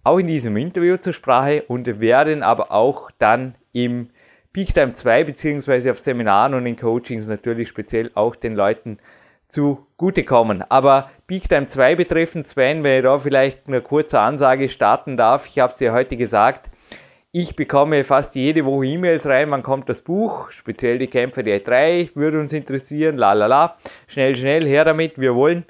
auch 0.04 0.20
in 0.20 0.28
diesem 0.28 0.56
Interview 0.58 0.98
zur 0.98 1.14
Sprache 1.14 1.64
und 1.68 2.00
werden 2.00 2.44
aber 2.44 2.72
auch 2.72 3.10
dann 3.18 3.56
im 3.72 4.10
Peak 4.54 4.74
Time 4.74 4.94
2 4.94 5.24
beziehungsweise 5.24 5.92
auf 5.92 6.00
Seminaren 6.00 6.54
und 6.54 6.66
in 6.66 6.76
Coachings 6.76 7.28
natürlich 7.28 7.70
speziell 7.70 8.12
auch 8.14 8.36
den 8.36 8.56
Leuten 8.56 9.00
zugutekommen. 9.48 10.64
Aber 10.70 11.10
Peak 11.28 11.50
Time 11.50 11.66
2 11.66 11.96
betreffend, 11.96 12.48
Sven, 12.48 12.84
wenn 12.84 13.00
ich 13.00 13.04
da 13.04 13.18
vielleicht 13.18 13.68
eine 13.68 13.82
kurze 13.82 14.20
Ansage 14.20 14.70
starten 14.70 15.18
darf, 15.18 15.48
ich 15.48 15.60
habe 15.60 15.72
es 15.72 15.78
dir 15.78 15.94
heute 15.94 16.18
gesagt, 16.18 16.70
ich 17.38 17.54
bekomme 17.58 18.06
fast 18.06 18.34
jede 18.36 18.66
Woche 18.66 18.86
E-Mails 18.86 19.28
rein, 19.28 19.52
wann 19.52 19.62
kommt 19.62 19.90
das 19.90 20.02
Buch, 20.02 20.52
speziell 20.52 20.98
die 21.00 21.08
Kämpfe 21.08 21.44
der 21.44 21.60
drei, 21.60 22.10
würde 22.16 22.40
uns 22.40 22.54
interessieren, 22.54 23.18
la 23.18 23.34
la 23.34 23.48
la, 23.48 23.76
schnell, 24.08 24.38
schnell, 24.38 24.64
her 24.64 24.86
damit, 24.86 25.20
wir 25.20 25.36
wollen. 25.36 25.66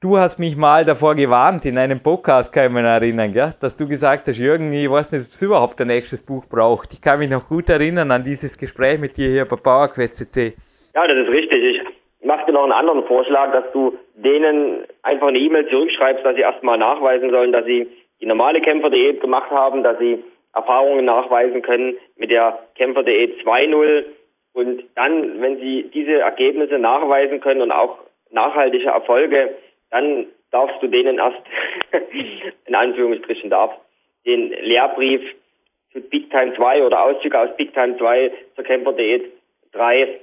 Du 0.00 0.18
hast 0.18 0.38
mich 0.38 0.56
mal 0.56 0.84
davor 0.84 1.16
gewarnt, 1.16 1.66
in 1.66 1.78
einem 1.78 2.00
Podcast 2.00 2.52
kann 2.52 2.66
ich 2.66 2.70
mich 2.70 2.84
erinnern, 2.84 3.32
gell? 3.32 3.50
dass 3.60 3.76
du 3.76 3.88
gesagt 3.88 4.28
hast, 4.28 4.38
Jürgen, 4.38 4.72
ich 4.72 4.88
weiß 4.88 5.10
nicht, 5.10 5.26
ob 5.26 5.32
es 5.32 5.42
überhaupt 5.42 5.80
ein 5.80 5.88
nächstes 5.88 6.24
Buch 6.24 6.44
braucht. 6.46 6.92
Ich 6.92 7.02
kann 7.02 7.18
mich 7.18 7.28
noch 7.28 7.48
gut 7.48 7.68
erinnern 7.68 8.12
an 8.12 8.22
dieses 8.22 8.56
Gespräch 8.56 9.00
mit 9.00 9.16
dir 9.16 9.30
hier 9.30 9.46
bei 9.46 9.56
PowerQuest. 9.56 10.36
Ja, 10.36 11.06
das 11.08 11.16
ist 11.26 11.28
richtig. 11.28 11.82
Ich 12.20 12.24
mache 12.24 12.46
dir 12.46 12.52
noch 12.52 12.62
einen 12.62 12.72
anderen 12.72 13.02
Vorschlag, 13.06 13.50
dass 13.50 13.64
du 13.72 13.98
denen 14.14 14.84
einfach 15.02 15.26
eine 15.26 15.38
E-Mail 15.38 15.66
zurückschreibst, 15.70 16.24
dass 16.24 16.36
sie 16.36 16.42
erstmal 16.42 16.78
nachweisen 16.78 17.30
sollen, 17.30 17.50
dass 17.50 17.64
sie 17.64 17.88
die 18.20 18.26
normale 18.26 18.60
Kämpfer.de 18.60 19.18
gemacht 19.18 19.50
haben, 19.50 19.82
dass 19.82 19.98
sie 19.98 20.22
Erfahrungen 20.54 21.04
nachweisen 21.04 21.62
können 21.62 21.96
mit 22.16 22.30
der 22.30 22.58
Kämpfer.de 22.76 23.42
2.0 23.42 24.04
und 24.52 24.84
dann, 24.94 25.40
wenn 25.40 25.58
sie 25.58 25.90
diese 25.92 26.20
Ergebnisse 26.20 26.78
nachweisen 26.78 27.40
können 27.40 27.62
und 27.62 27.72
auch 27.72 27.98
nachhaltige 28.30 28.88
Erfolge 28.88 29.54
dann 29.94 30.26
darfst 30.50 30.82
du 30.82 30.88
denen 30.88 31.18
erst, 31.18 31.40
in 32.66 32.74
Anführungsstrichen 32.74 33.48
darf, 33.48 33.72
den 34.26 34.50
Lehrbrief 34.50 35.22
zu 35.92 36.00
Big 36.00 36.30
Time 36.30 36.52
2 36.56 36.82
oder 36.82 37.04
Auszüge 37.04 37.38
aus 37.38 37.56
Big 37.56 37.72
Time 37.74 37.96
2 37.96 38.32
zur 38.56 38.64
Diät 38.94 39.30
3 39.70 40.18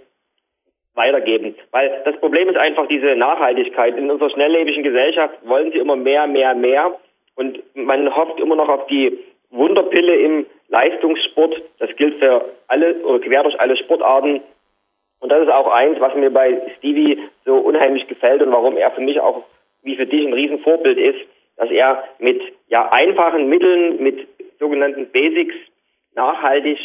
weitergeben. 0.93 1.55
Weil 1.71 2.01
das 2.03 2.17
Problem 2.17 2.49
ist 2.49 2.57
einfach 2.57 2.85
diese 2.87 3.15
Nachhaltigkeit. 3.15 3.97
In 3.97 4.11
unserer 4.11 4.29
schnelllebigen 4.29 4.83
Gesellschaft 4.83 5.35
wollen 5.43 5.71
sie 5.71 5.77
immer 5.77 5.95
mehr, 5.95 6.27
mehr, 6.27 6.53
mehr. 6.53 6.99
Und 7.35 7.59
man 7.73 8.13
hofft 8.13 8.41
immer 8.41 8.57
noch 8.57 8.67
auf 8.67 8.87
die 8.87 9.17
Wunderpille 9.51 10.15
im 10.15 10.45
Leistungssport. 10.69 11.61
Das 11.79 11.95
gilt 11.95 12.19
für 12.19 12.45
alle 12.67 12.95
oder 13.03 13.19
quer 13.19 13.43
durch 13.43 13.59
alle 13.59 13.77
Sportarten. 13.77 14.41
Und 15.19 15.29
das 15.31 15.43
ist 15.43 15.51
auch 15.51 15.67
eins, 15.71 15.99
was 15.99 16.15
mir 16.15 16.31
bei 16.31 16.61
Stevie 16.77 17.19
so 17.45 17.55
unheimlich 17.55 18.07
gefällt 18.07 18.41
und 18.41 18.51
warum 18.51 18.77
er 18.77 18.91
für 18.91 19.01
mich 19.01 19.19
auch 19.19 19.43
wie 19.83 19.95
für 19.95 20.05
dich 20.05 20.25
ein 20.25 20.33
Riesenvorbild 20.33 20.97
ist, 20.97 21.19
dass 21.57 21.69
er 21.69 22.03
mit 22.19 22.41
ja, 22.67 22.91
einfachen 22.91 23.49
Mitteln, 23.49 24.01
mit 24.01 24.27
sogenannten 24.59 25.11
Basics 25.11 25.55
nachhaltig 26.15 26.77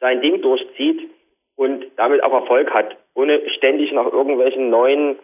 sein 0.00 0.20
Ding 0.20 0.42
durchzieht 0.42 1.08
und 1.56 1.86
damit 1.96 2.22
auch 2.22 2.32
Erfolg 2.32 2.72
hat, 2.72 2.96
ohne 3.14 3.48
ständig 3.50 3.92
nach 3.92 4.06
irgendwelchen 4.06 4.70
neuen, 4.70 5.16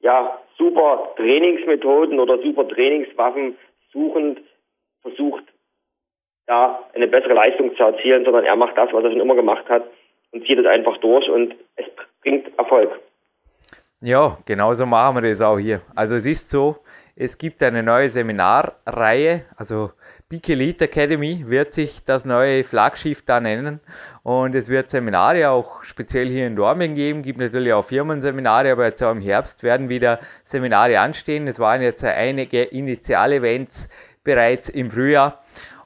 ja, 0.00 0.38
super 0.58 1.12
Trainingsmethoden 1.16 2.20
oder 2.20 2.38
super 2.38 2.68
Trainingswaffen 2.68 3.56
suchend 3.92 4.40
versucht, 5.02 5.44
da 6.46 6.80
eine 6.94 7.08
bessere 7.08 7.34
Leistung 7.34 7.74
zu 7.76 7.82
erzielen, 7.82 8.24
sondern 8.24 8.44
er 8.44 8.56
macht 8.56 8.76
das, 8.76 8.92
was 8.92 9.04
er 9.04 9.10
schon 9.10 9.20
immer 9.20 9.34
gemacht 9.34 9.68
hat 9.68 9.84
und 10.32 10.46
zieht 10.46 10.58
es 10.58 10.66
einfach 10.66 10.96
durch 10.98 11.28
und 11.28 11.54
es 11.76 11.86
bringt 12.22 12.46
Erfolg. 12.58 12.90
Ja, 14.00 14.38
genauso 14.46 14.84
machen 14.84 15.16
wir 15.16 15.28
das 15.28 15.40
auch 15.40 15.58
hier. 15.58 15.80
Also 15.94 16.16
es 16.16 16.26
ist 16.26 16.50
so, 16.50 16.76
es 17.14 17.38
gibt 17.38 17.62
eine 17.62 17.82
neue 17.82 18.08
Seminarreihe, 18.08 19.44
also 19.56 19.90
Big 20.28 20.48
Elite 20.48 20.86
Academy 20.86 21.44
wird 21.46 21.74
sich 21.74 22.04
das 22.04 22.24
neue 22.24 22.64
Flaggschiff 22.64 23.24
da 23.24 23.38
nennen 23.38 23.80
und 24.22 24.54
es 24.54 24.70
wird 24.70 24.90
Seminare 24.90 25.50
auch 25.50 25.84
speziell 25.84 26.26
hier 26.26 26.46
in 26.46 26.56
Dortmund 26.56 26.94
geben, 26.94 27.22
gibt 27.22 27.38
natürlich 27.38 27.72
auch 27.74 27.84
Firmenseminare, 27.84 28.72
aber 28.72 28.86
jetzt 28.86 29.02
auch 29.04 29.12
im 29.12 29.20
Herbst 29.20 29.62
werden 29.62 29.88
wieder 29.88 30.18
Seminare 30.42 30.98
anstehen. 30.98 31.46
Es 31.46 31.60
waren 31.60 31.82
jetzt 31.82 32.02
einige 32.02 32.62
Initialevents 32.62 33.88
bereits 34.24 34.68
im 34.68 34.90
Frühjahr 34.90 35.41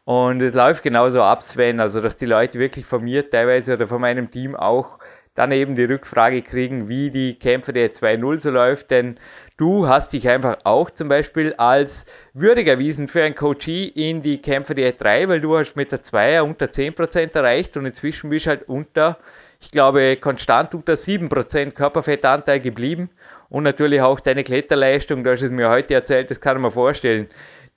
und 0.07 0.41
es 0.41 0.55
läuft 0.55 0.85
genauso 0.85 1.21
ab, 1.21 1.43
Sven, 1.43 1.81
also 1.81 2.01
dass 2.01 2.17
die 2.17 2.27
Leute 2.27 2.61
wirklich 2.61 2.87
von 2.87 3.03
mir 3.03 3.29
teilweise 3.29 3.75
oder 3.75 3.89
von 3.89 4.01
meinem 4.01 4.31
Team 4.31 4.55
auch 4.55 5.01
dann 5.35 5.51
eben 5.51 5.75
die 5.75 5.83
Rückfrage 5.83 6.43
kriegen, 6.43 6.89
wie 6.89 7.11
die 7.11 7.37
Kämpfe 7.37 7.73
der 7.73 7.93
2.0 7.93 8.41
so 8.41 8.51
läuft, 8.51 8.93
denn 8.93 9.19
du 9.57 9.89
hast 9.89 10.13
dich 10.13 10.29
einfach 10.29 10.59
auch 10.63 10.93
zum 10.93 11.09
Beispiel 11.09 11.55
als 11.55 12.07
würdig 12.35 12.69
erwiesen 12.69 13.09
für 13.09 13.25
ein 13.25 13.35
Coachie 13.35 13.89
in 13.89 14.23
die 14.23 14.41
Kämpfe 14.41 14.77
der 14.77 14.93
3, 14.93 15.29
weil 15.29 15.41
du 15.41 15.59
hast 15.59 15.75
mit 15.75 15.91
der 15.91 16.03
2 16.03 16.41
unter 16.41 16.67
10% 16.67 17.35
erreicht 17.35 17.77
und 17.77 17.85
inzwischen 17.85 18.31
bist 18.31 18.47
halt 18.47 18.69
unter, 18.69 19.19
ich 19.61 19.73
glaube, 19.73 20.17
konstant 20.19 20.73
unter 20.73 20.93
7% 20.93 21.73
Körperfettanteil 21.73 22.61
geblieben 22.61 23.11
und 23.49 23.65
natürlich 23.65 24.01
auch 24.01 24.21
deine 24.21 24.45
Kletterleistung, 24.45 25.25
du 25.25 25.33
hast 25.33 25.43
es 25.43 25.51
mir 25.51 25.69
heute 25.69 25.95
erzählt, 25.95 26.31
das 26.31 26.41
kann 26.41 26.61
man 26.61 26.71
vorstellen. 26.71 27.27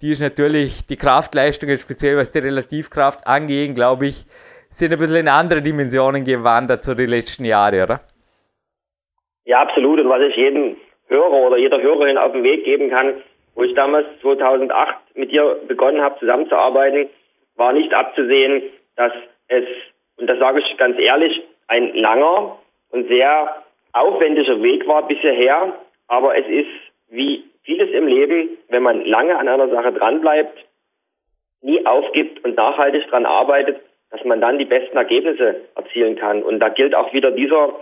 Die 0.02 0.12
ist 0.12 0.22
natürlich, 0.22 0.86
die 0.88 0.96
Kraftleistung, 0.96 1.76
speziell 1.78 2.16
was 2.16 2.32
die 2.32 2.40
Relativkraft 2.40 3.28
angeht, 3.28 3.76
glaube 3.76 4.08
ich, 4.08 4.24
sind 4.70 4.94
ein 4.94 5.00
bisschen 5.00 5.18
in 5.18 5.28
andere 5.28 5.62
Dimensionen 5.62 6.24
gewandert 6.24 6.86
so 6.86 6.94
die 6.94 7.06
letzten 7.06 7.44
Jahre, 7.44 7.84
oder? 7.84 8.00
Ja, 9.44 9.62
absolut. 9.62 10.00
Und 10.00 10.08
was 10.08 10.22
ich 10.22 10.38
jedem 10.38 10.78
Hörer 11.08 11.34
oder 11.34 11.58
jeder 11.58 11.82
Hörerin 11.82 12.18
auf 12.18 12.32
den 12.32 12.44
Weg 12.44 12.64
geben 12.64 12.90
kann, 12.90 13.16
wo 13.56 13.64
ich 13.64 13.74
damals 13.74 14.06
2008 14.22 14.96
mit 15.16 15.32
dir 15.32 15.60
begonnen 15.68 16.02
habe 16.02 16.18
zusammenzuarbeiten, 16.20 17.10
war 17.56 17.74
nicht 17.74 17.94
abzusehen, 17.94 18.62
dass 18.96 19.12
es, 19.50 19.66
und 20.16 20.28
das 20.28 20.40
sage 20.40 20.62
ich 20.62 20.78
ganz 20.78 20.98
ehrlich, 20.98 21.42
ein 21.68 21.94
langer 21.96 22.58
und 22.92 23.08
sehr 23.10 23.64
aufwendiger 23.92 24.62
Weg 24.62 24.88
war 24.88 25.06
bisher, 25.08 25.74
aber 26.08 26.38
es 26.38 26.48
ist 26.48 26.70
wie 27.10 27.49
vieles 27.64 27.90
im 27.92 28.08
Leben, 28.08 28.58
wenn 28.70 28.84
man 28.84 29.06
lange 29.06 29.38
an 29.38 29.48
einer 29.48 29.70
Sache 29.70 29.94
dranbleibt, 29.94 30.66
nie 31.62 31.86
aufgibt 31.86 32.44
und 32.46 32.56
nachhaltig 32.56 33.08
dran 33.10 33.26
arbeitet, 33.26 33.80
dass 34.12 34.24
man 34.24 34.42
dann 34.42 34.58
die 34.58 34.66
besten 34.66 34.98
Ergebnisse 34.98 35.62
erzielen 35.76 36.16
kann. 36.16 36.42
Und 36.44 36.60
da 36.60 36.70
gilt 36.70 36.96
auch 36.96 37.14
wieder 37.14 37.32
dieser 37.32 37.74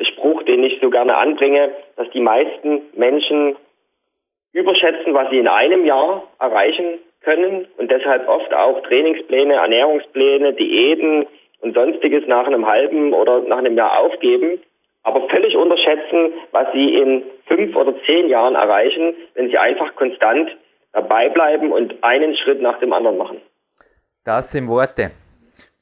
Spruch, 0.00 0.42
den 0.44 0.62
ich 0.64 0.78
so 0.80 0.90
gerne 0.90 1.16
anbringe, 1.16 1.70
dass 1.96 2.08
die 2.10 2.20
meisten 2.20 2.82
Menschen 2.94 3.56
überschätzen, 4.52 5.14
was 5.14 5.30
sie 5.30 5.38
in 5.38 5.48
einem 5.48 5.84
Jahr 5.84 6.24
erreichen 6.38 6.98
können 7.22 7.66
und 7.78 7.90
deshalb 7.90 8.28
oft 8.28 8.52
auch 8.52 8.82
Trainingspläne, 8.82 9.54
Ernährungspläne, 9.54 10.54
Diäten 10.54 11.26
und 11.60 11.74
sonstiges 11.74 12.26
nach 12.26 12.46
einem 12.46 12.66
halben 12.66 13.12
oder 13.12 13.40
nach 13.40 13.58
einem 13.58 13.76
Jahr 13.76 13.98
aufgeben, 14.00 14.60
aber 15.02 15.28
völlig 15.28 15.56
unterschätzen, 15.56 16.32
was 16.52 16.66
sie 16.72 16.94
in 16.94 17.22
fünf 17.46 17.74
oder 17.76 17.94
zehn 18.06 18.28
Jahren 18.28 18.54
erreichen, 18.54 19.14
wenn 19.34 19.48
sie 19.48 19.58
einfach 19.58 19.94
konstant 19.96 20.50
dabei 20.92 21.28
bleiben 21.28 21.72
und 21.72 22.02
einen 22.02 22.36
Schritt 22.36 22.60
nach 22.60 22.78
dem 22.78 22.92
anderen 22.92 23.18
machen. 23.18 23.40
Das 24.24 24.52
sind 24.52 24.68
Worte. 24.68 25.10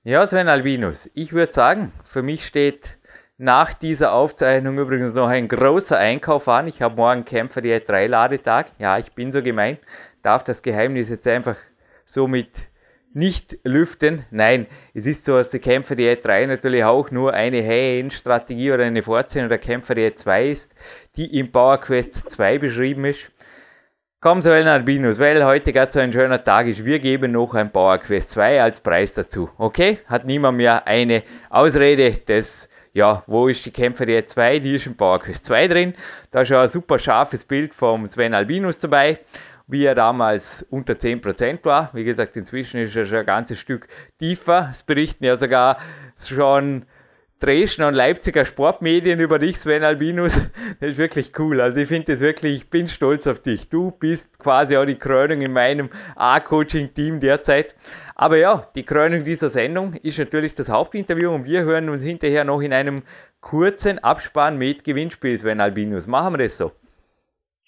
Ja, 0.03 0.27
Sven 0.27 0.49
Albinus, 0.49 1.11
ich 1.15 1.35
würde 1.35 1.53
sagen, 1.53 1.93
für 2.05 2.23
mich 2.23 2.47
steht 2.47 2.97
nach 3.37 3.75
dieser 3.75 4.15
Aufzeichnung 4.15 4.79
übrigens 4.79 5.15
noch 5.15 5.29
ein 5.29 5.49
großer 5.49 5.99
Einkauf 5.99 6.49
an. 6.49 6.69
Ich 6.69 6.81
habe 6.81 6.97
morgen 6.97 7.25
Kämpfer 7.25 7.61
die 7.61 7.79
3 7.79 8.07
Ladetag. 8.07 8.67
Ja, 8.79 8.99
ich 8.99 9.12
bin 9.12 9.33
so 9.33 9.43
gemein, 9.43 9.79
darf 10.23 10.45
das 10.45 10.62
Geheimnis 10.62 11.11
jetzt 11.11 11.29
einfach 11.29 11.57
somit 12.05 12.70
nicht 13.12 13.59
lüften. 13.64 14.25
Nein, 14.31 14.67
es 14.95 15.07
ist 15.07 15.25
so, 15.25 15.37
dass 15.37 15.50
die 15.50 15.59
Kämpfer 15.59 15.97
die 15.97 16.14
3 16.21 16.47
natürlich 16.47 16.85
auch 16.85 17.11
nur 17.11 17.35
eine 17.35 17.62
High-End-Strategie 17.67 18.73
oder 18.73 18.85
eine 18.85 19.02
Fortsetzung 19.02 19.49
der 19.49 19.59
Kämpfer 19.59 19.95
die 19.95 20.14
2 20.14 20.49
ist, 20.49 20.75
die 21.17 21.38
im 21.38 21.50
Power 21.50 21.79
Quest 21.79 22.31
2 22.31 22.59
beschrieben 22.59 23.05
ist. 23.05 23.31
Komm, 24.23 24.43
Sven 24.43 24.69
Albinus, 24.69 25.19
weil 25.19 25.43
heute 25.47 25.73
gerade 25.73 25.90
so 25.90 25.99
ein 25.99 26.12
schöner 26.12 26.45
Tag 26.45 26.67
ist. 26.67 26.85
Wir 26.85 26.99
geben 26.99 27.33
noch 27.33 27.55
ein 27.55 27.73
Power 27.73 27.97
Quest 27.99 28.31
2 28.31 28.62
als 28.62 28.79
Preis 28.81 29.14
dazu. 29.14 29.49
Okay? 29.57 29.99
Hat 30.07 30.26
niemand 30.26 30.59
mehr 30.59 30.87
eine 30.87 31.23
Ausrede 31.49 32.12
des, 32.12 32.69
ja, 32.93 33.25
wo 33.26 33.49
ist 33.49 33.64
die 33.64 33.71
Kämpferie 33.71 34.23
2? 34.23 34.59
Die 34.59 34.75
ist 34.75 34.87
im 34.87 34.95
Power 34.95 35.21
Quest 35.21 35.47
2 35.47 35.69
drin. 35.69 35.95
Da 36.31 36.43
ist 36.43 36.49
schon 36.49 36.59
ein 36.59 36.69
super 36.69 36.99
scharfes 36.99 37.47
Bild 37.47 37.73
vom 37.73 38.05
Sven 38.07 38.35
Albinus 38.35 38.79
dabei, 38.79 39.21
wie 39.71 39.85
er 39.85 39.95
damals 39.95 40.62
unter 40.71 40.95
10% 40.95 41.65
war. 41.65 41.91
Wie 41.93 42.05
gesagt, 42.05 42.37
inzwischen 42.37 42.81
ist 42.81 42.97
er 42.97 43.07
schon 43.07 43.19
ein 43.19 43.27
ganzes 43.27 43.59
Stück 43.59 43.89
tiefer. 44.19 44.69
Es 44.71 44.83
berichten 44.83 45.25
ja 45.25 45.37
sogar 45.37 45.79
schon 46.17 46.87
Dresden 47.41 47.85
und 47.85 47.95
Leipziger 47.95 48.45
Sportmedien 48.45 49.19
über 49.19 49.39
dich, 49.39 49.59
Sven 49.59 49.83
Albinus. 49.83 50.39
Das 50.81 50.91
ist 50.91 50.99
wirklich 50.99 51.33
cool. 51.39 51.61
Also 51.61 51.81
ich 51.81 51.89
finde 51.89 52.12
das 52.12 52.21
wirklich, 52.21 52.57
ich 52.57 52.71
bin 52.71 52.87
stolz 52.87 53.27
auf 53.27 53.39
dich. 53.41 53.71
Du 53.71 53.91
bist 53.91 54.39
quasi 54.39 54.77
auch 54.77 54.85
die 54.85 54.99
Krönung 54.99 55.41
in 55.41 55.53
meinem 55.53 55.89
A-Coaching-Team 56.17 57.21
derzeit. 57.21 57.75
Aber 58.15 58.37
ja, 58.37 58.69
die 58.75 58.83
Krönung 58.83 59.25
dieser 59.25 59.49
Sendung 59.49 59.95
ist 59.95 60.19
natürlich 60.19 60.53
das 60.53 60.69
Hauptinterview 60.69 61.31
und 61.31 61.47
wir 61.47 61.62
hören 61.62 61.89
uns 61.89 62.05
hinterher 62.05 62.45
noch 62.45 62.61
in 62.61 62.75
einem 62.75 63.03
kurzen 63.41 63.99
Abspann 63.99 64.59
mit 64.59 64.85
Gewinnspiel, 64.85 65.39
Sven 65.39 65.61
Albinus. 65.61 66.07
Machen 66.07 66.35
wir 66.35 66.45
das 66.45 66.59
so? 66.59 66.73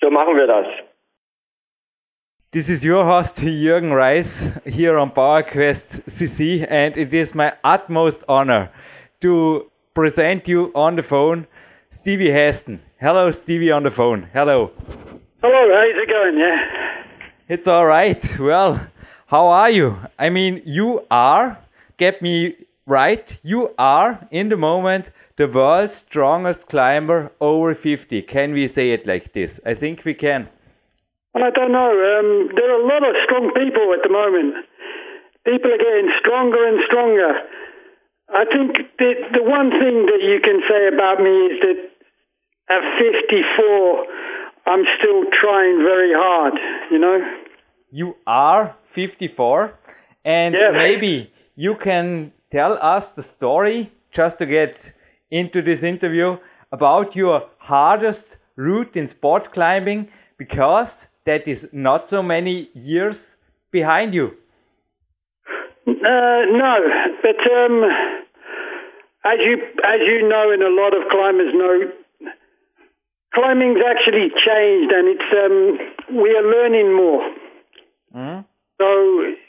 So 0.02 0.10
machen 0.10 0.36
wir 0.36 0.46
das. 0.46 0.66
This 2.52 2.68
is 2.68 2.84
your 2.84 3.06
host, 3.06 3.36
Jürgen 3.36 3.96
Reis, 3.96 4.52
here 4.66 4.98
on 4.98 5.10
PowerQuest 5.12 6.02
CC, 6.04 6.66
and 6.68 6.94
it 6.98 7.14
is 7.14 7.34
my 7.34 7.54
utmost 7.64 8.22
honor 8.28 8.70
to 9.22 9.70
present 9.94 10.46
you 10.46 10.70
on 10.74 10.96
the 10.96 11.02
phone 11.02 11.46
Stevie 11.88 12.28
Haston. 12.28 12.80
Hello, 13.00 13.30
Stevie 13.30 13.70
on 13.70 13.84
the 13.84 13.90
phone. 13.90 14.28
Hello. 14.34 14.70
Hello, 15.40 15.62
how's 15.72 15.96
it 15.96 16.08
going? 16.10 16.38
Yeah. 16.38 17.04
It's 17.48 17.66
all 17.66 17.86
right. 17.86 18.22
Well, 18.38 18.86
how 19.28 19.46
are 19.46 19.70
you? 19.70 19.96
I 20.18 20.28
mean, 20.28 20.60
you 20.66 21.06
are 21.10 21.56
get 21.96 22.20
me 22.20 22.56
right. 22.84 23.40
You 23.42 23.70
are, 23.78 24.28
in 24.30 24.50
the 24.50 24.58
moment, 24.58 25.10
the 25.36 25.48
world's 25.48 25.94
strongest 25.94 26.68
climber 26.68 27.32
over 27.40 27.74
50. 27.74 28.20
Can 28.20 28.52
we 28.52 28.68
say 28.68 28.90
it 28.90 29.06
like 29.06 29.32
this? 29.32 29.58
I 29.64 29.72
think 29.72 30.04
we 30.04 30.12
can. 30.12 30.50
I 31.34 31.50
don't 31.50 31.72
know. 31.72 31.90
Um, 31.90 32.50
there 32.54 32.68
are 32.70 32.80
a 32.80 32.86
lot 32.86 33.02
of 33.08 33.14
strong 33.24 33.52
people 33.56 33.92
at 33.96 34.02
the 34.02 34.12
moment. 34.12 34.64
People 35.44 35.72
are 35.72 35.78
getting 35.78 36.10
stronger 36.20 36.60
and 36.68 36.78
stronger. 36.86 37.32
I 38.28 38.44
think 38.44 38.76
the, 38.98 39.12
the 39.32 39.42
one 39.42 39.70
thing 39.70 40.06
that 40.06 40.22
you 40.22 40.40
can 40.40 40.60
say 40.68 40.88
about 40.94 41.20
me 41.20 41.34
is 41.52 41.60
that 41.64 41.78
at 42.70 42.82
54, 42.98 44.06
I'm 44.66 44.84
still 44.98 45.24
trying 45.40 45.78
very 45.82 46.12
hard, 46.14 46.54
you 46.90 46.98
know? 46.98 47.18
You 47.90 48.14
are 48.26 48.74
54, 48.94 49.72
and 50.24 50.54
Yeah. 50.54 50.70
maybe 50.72 51.32
you 51.56 51.74
can 51.74 52.32
tell 52.50 52.78
us 52.80 53.10
the 53.10 53.22
story 53.22 53.90
just 54.12 54.38
to 54.38 54.46
get 54.46 54.92
into 55.30 55.60
this 55.62 55.82
interview 55.82 56.36
about 56.70 57.16
your 57.16 57.48
hardest 57.58 58.38
route 58.56 58.96
in 58.96 59.08
sport 59.08 59.50
climbing 59.52 60.08
because 60.38 61.08
that 61.24 61.46
is 61.46 61.68
not 61.72 62.08
so 62.08 62.22
many 62.22 62.68
years 62.74 63.36
behind 63.70 64.14
you. 64.14 64.32
Uh, 65.86 66.42
no, 66.50 66.74
but 67.22 67.40
um, 67.50 67.84
as 69.24 69.38
you 69.38 69.56
as 69.84 70.00
you 70.06 70.28
know, 70.28 70.50
and 70.52 70.62
a 70.62 70.70
lot 70.70 70.94
of 70.94 71.08
climbers 71.10 71.52
know, 71.54 71.90
climbing's 73.34 73.78
actually 73.82 74.30
changed, 74.30 74.92
and 74.92 75.08
it's 75.08 75.30
um, 75.34 76.20
we 76.22 76.30
are 76.36 76.46
learning 76.46 76.94
more. 76.94 77.22
So 78.78 78.88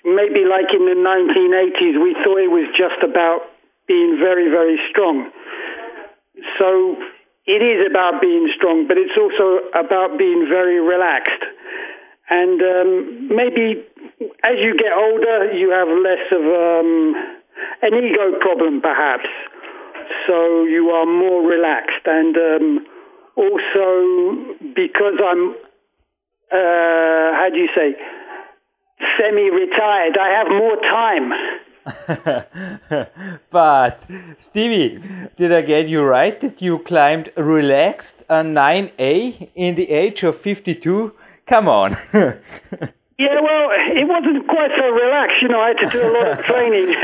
maybe 0.05 0.45
like 0.45 0.69
in 0.73 0.85
the 0.85 0.97
1980s, 0.97 2.01
we 2.01 2.13
thought 2.23 2.37
it 2.37 2.53
was 2.53 2.69
just 2.77 3.01
about 3.03 3.41
being 3.87 4.17
very 4.19 4.49
very 4.49 4.79
strong. 4.89 5.29
So 6.57 6.95
it 7.45 7.61
is 7.61 7.87
about 7.89 8.21
being 8.21 8.47
strong, 8.55 8.87
but 8.87 8.97
it's 8.97 9.15
also 9.19 9.67
about 9.75 10.17
being 10.17 10.47
very 10.47 10.79
relaxed. 10.79 11.43
And 12.29 12.61
um, 12.61 13.27
maybe 13.35 13.83
as 14.43 14.55
you 14.59 14.75
get 14.77 14.95
older, 14.95 15.51
you 15.51 15.71
have 15.71 15.87
less 15.91 16.23
of 16.31 16.43
um, 16.43 17.15
an 17.81 17.93
ego 17.99 18.39
problem, 18.39 18.81
perhaps. 18.81 19.27
So 20.27 20.63
you 20.63 20.89
are 20.91 21.05
more 21.05 21.43
relaxed. 21.43 22.05
And 22.05 22.35
um, 22.37 22.85
also, 23.35 24.55
because 24.75 25.19
I'm, 25.19 25.51
uh, 26.51 27.29
how 27.35 27.49
do 27.51 27.59
you 27.59 27.69
say, 27.75 27.95
semi 29.19 29.49
retired, 29.49 30.17
I 30.17 30.29
have 30.37 30.47
more 30.47 30.77
time. 30.79 31.31
but 33.51 34.03
Stevie, 34.39 35.03
did 35.37 35.51
I 35.51 35.61
get 35.61 35.89
you 35.89 36.01
right 36.03 36.39
that 36.41 36.61
you 36.61 36.79
climbed 36.79 37.31
relaxed 37.35 38.15
a 38.29 38.43
9A 38.43 39.49
in 39.55 39.75
the 39.75 39.89
age 39.89 40.23
of 40.23 40.39
52? 40.41 41.13
Come 41.47 41.67
on. 41.67 41.97
Yeah, 43.19 43.39
well, 43.39 43.69
it 43.71 44.07
wasn't 44.09 44.47
quite 44.49 44.71
so 44.75 44.89
relaxed. 44.89 45.37
You 45.41 45.47
know, 45.49 45.61
I 45.61 45.67
had 45.69 45.77
to 45.85 45.89
do 45.93 46.01
a 46.01 46.11
lot 46.11 46.39
of 46.39 46.45
training. 46.49 46.95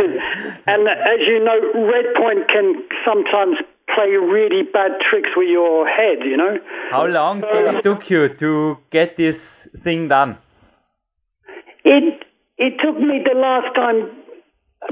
and 0.65 0.89
as 0.89 1.21
you 1.21 1.37
know, 1.37 1.85
red 1.85 2.15
point 2.17 2.49
can 2.49 2.83
sometimes 3.05 3.57
play 3.93 4.17
really 4.17 4.63
bad 4.63 4.91
tricks 5.09 5.29
with 5.35 5.49
your 5.49 5.87
head, 5.87 6.25
you 6.25 6.35
know? 6.35 6.57
How 6.91 7.05
long 7.05 7.41
did 7.41 7.75
it 7.75 7.83
took 7.83 8.09
you 8.09 8.29
to 8.35 8.77
get 8.91 9.17
this 9.17 9.67
thing 9.83 10.07
done? 10.07 10.37
It 11.85 12.25
it 12.57 12.73
took 12.83 12.99
me 12.99 13.23
the 13.23 13.39
last 13.39 13.73
time 13.75 14.09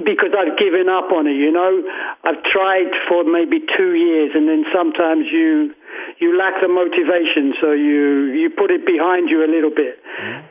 because 0.03 0.35
I've 0.37 0.57
given 0.59 0.89
up 0.89 1.11
on 1.11 1.27
it. 1.27 1.37
You 1.39 1.51
know, 1.51 1.81
I've 2.23 2.43
tried 2.43 2.91
for 3.07 3.23
maybe 3.23 3.59
two 3.77 3.93
years, 3.95 4.31
and 4.35 4.47
then 4.47 4.65
sometimes 4.73 5.25
you 5.31 5.73
you 6.19 6.37
lack 6.37 6.59
the 6.61 6.67
motivation, 6.67 7.53
so 7.61 7.71
you 7.71 8.31
you 8.35 8.49
put 8.49 8.69
it 8.71 8.85
behind 8.85 9.29
you 9.29 9.43
a 9.43 9.49
little 9.49 9.71
bit. 9.71 9.97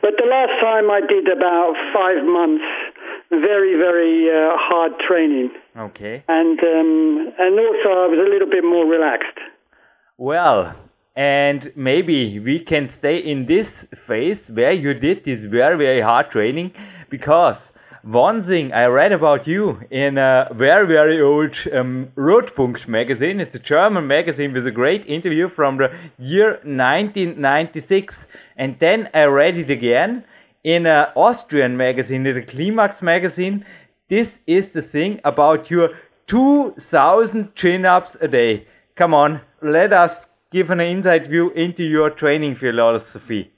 But 0.01 0.13
the 0.17 0.25
last 0.27 0.59
time 0.59 0.89
I 0.89 1.01
did 1.01 1.27
about 1.29 1.75
five 1.93 2.25
months, 2.25 2.65
very 3.29 3.75
very 3.77 4.29
uh, 4.29 4.57
hard 4.57 4.93
training, 5.07 5.51
Okay. 5.77 6.23
and 6.27 6.59
um, 6.59 7.31
and 7.37 7.53
also 7.59 7.89
I 8.03 8.07
was 8.07 8.19
a 8.19 8.29
little 8.29 8.49
bit 8.49 8.63
more 8.63 8.85
relaxed. 8.85 9.37
Well, 10.17 10.73
and 11.15 11.71
maybe 11.75 12.39
we 12.39 12.59
can 12.59 12.89
stay 12.89 13.17
in 13.17 13.45
this 13.45 13.85
phase 13.95 14.49
where 14.49 14.71
you 14.71 14.93
did 14.95 15.25
this 15.25 15.43
very, 15.43 15.77
very 15.77 16.01
hard 16.01 16.31
training 16.31 16.73
because 17.09 17.71
one 18.07 18.41
thing 18.41 18.71
I 18.71 18.85
read 18.85 19.11
about 19.11 19.47
you 19.47 19.81
in 19.91 20.17
a 20.17 20.47
very, 20.53 20.87
very 20.87 21.21
old 21.21 21.57
um, 21.73 22.07
Rotpunkt 22.15 22.87
magazine. 22.87 23.41
It's 23.41 23.55
a 23.55 23.59
German 23.59 24.07
magazine 24.07 24.53
with 24.53 24.65
a 24.65 24.71
great 24.71 25.05
interview 25.07 25.49
from 25.49 25.77
the 25.77 25.89
year 26.17 26.51
1996. 26.63 28.25
And 28.55 28.77
then 28.79 29.09
I 29.13 29.23
read 29.23 29.57
it 29.57 29.69
again 29.69 30.23
in 30.63 30.85
an 30.85 31.07
Austrian 31.15 31.75
magazine, 31.75 32.25
in 32.25 32.35
the 32.35 32.43
Climax 32.43 33.01
magazine. 33.01 33.65
This 34.09 34.39
is 34.47 34.69
the 34.69 34.81
thing 34.81 35.19
about 35.25 35.69
your 35.69 35.89
2000 36.27 37.55
chin 37.55 37.85
ups 37.85 38.15
a 38.21 38.29
day. 38.29 38.67
Come 38.95 39.13
on, 39.13 39.41
let 39.61 39.91
us 39.91 40.27
give 40.49 40.69
an 40.69 40.79
inside 40.79 41.27
view 41.29 41.49
into 41.51 41.83
your 41.83 42.09
training 42.09 42.55
philosophy. 42.55 43.51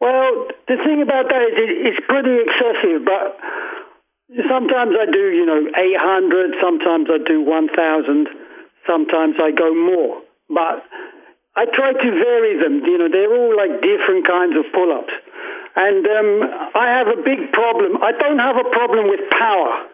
Well, 0.00 0.48
the 0.68 0.76
thing 0.82 1.02
about 1.02 1.30
that 1.30 1.42
is 1.46 1.54
it, 1.54 1.70
it's 1.90 2.02
pretty 2.10 2.42
excessive, 2.42 3.06
but 3.06 3.38
sometimes 4.50 4.94
I 4.98 5.06
do, 5.06 5.24
you 5.30 5.46
know, 5.46 5.62
800, 5.70 6.58
sometimes 6.58 7.06
I 7.06 7.18
do 7.22 7.42
1,000, 7.42 8.28
sometimes 8.86 9.36
I 9.38 9.50
go 9.54 9.70
more. 9.74 10.22
But 10.50 10.82
I 11.56 11.64
try 11.70 11.92
to 11.92 12.08
vary 12.10 12.58
them. 12.60 12.84
You 12.84 12.98
know, 12.98 13.08
they're 13.10 13.32
all 13.32 13.56
like 13.56 13.80
different 13.80 14.26
kinds 14.26 14.54
of 14.58 14.66
pull 14.74 14.92
ups. 14.92 15.14
And 15.76 16.04
um, 16.04 16.28
I 16.74 16.86
have 16.98 17.08
a 17.08 17.20
big 17.22 17.52
problem. 17.52 18.02
I 18.02 18.12
don't 18.12 18.38
have 18.38 18.56
a 18.56 18.68
problem 18.70 19.08
with 19.08 19.20
power, 19.30 19.88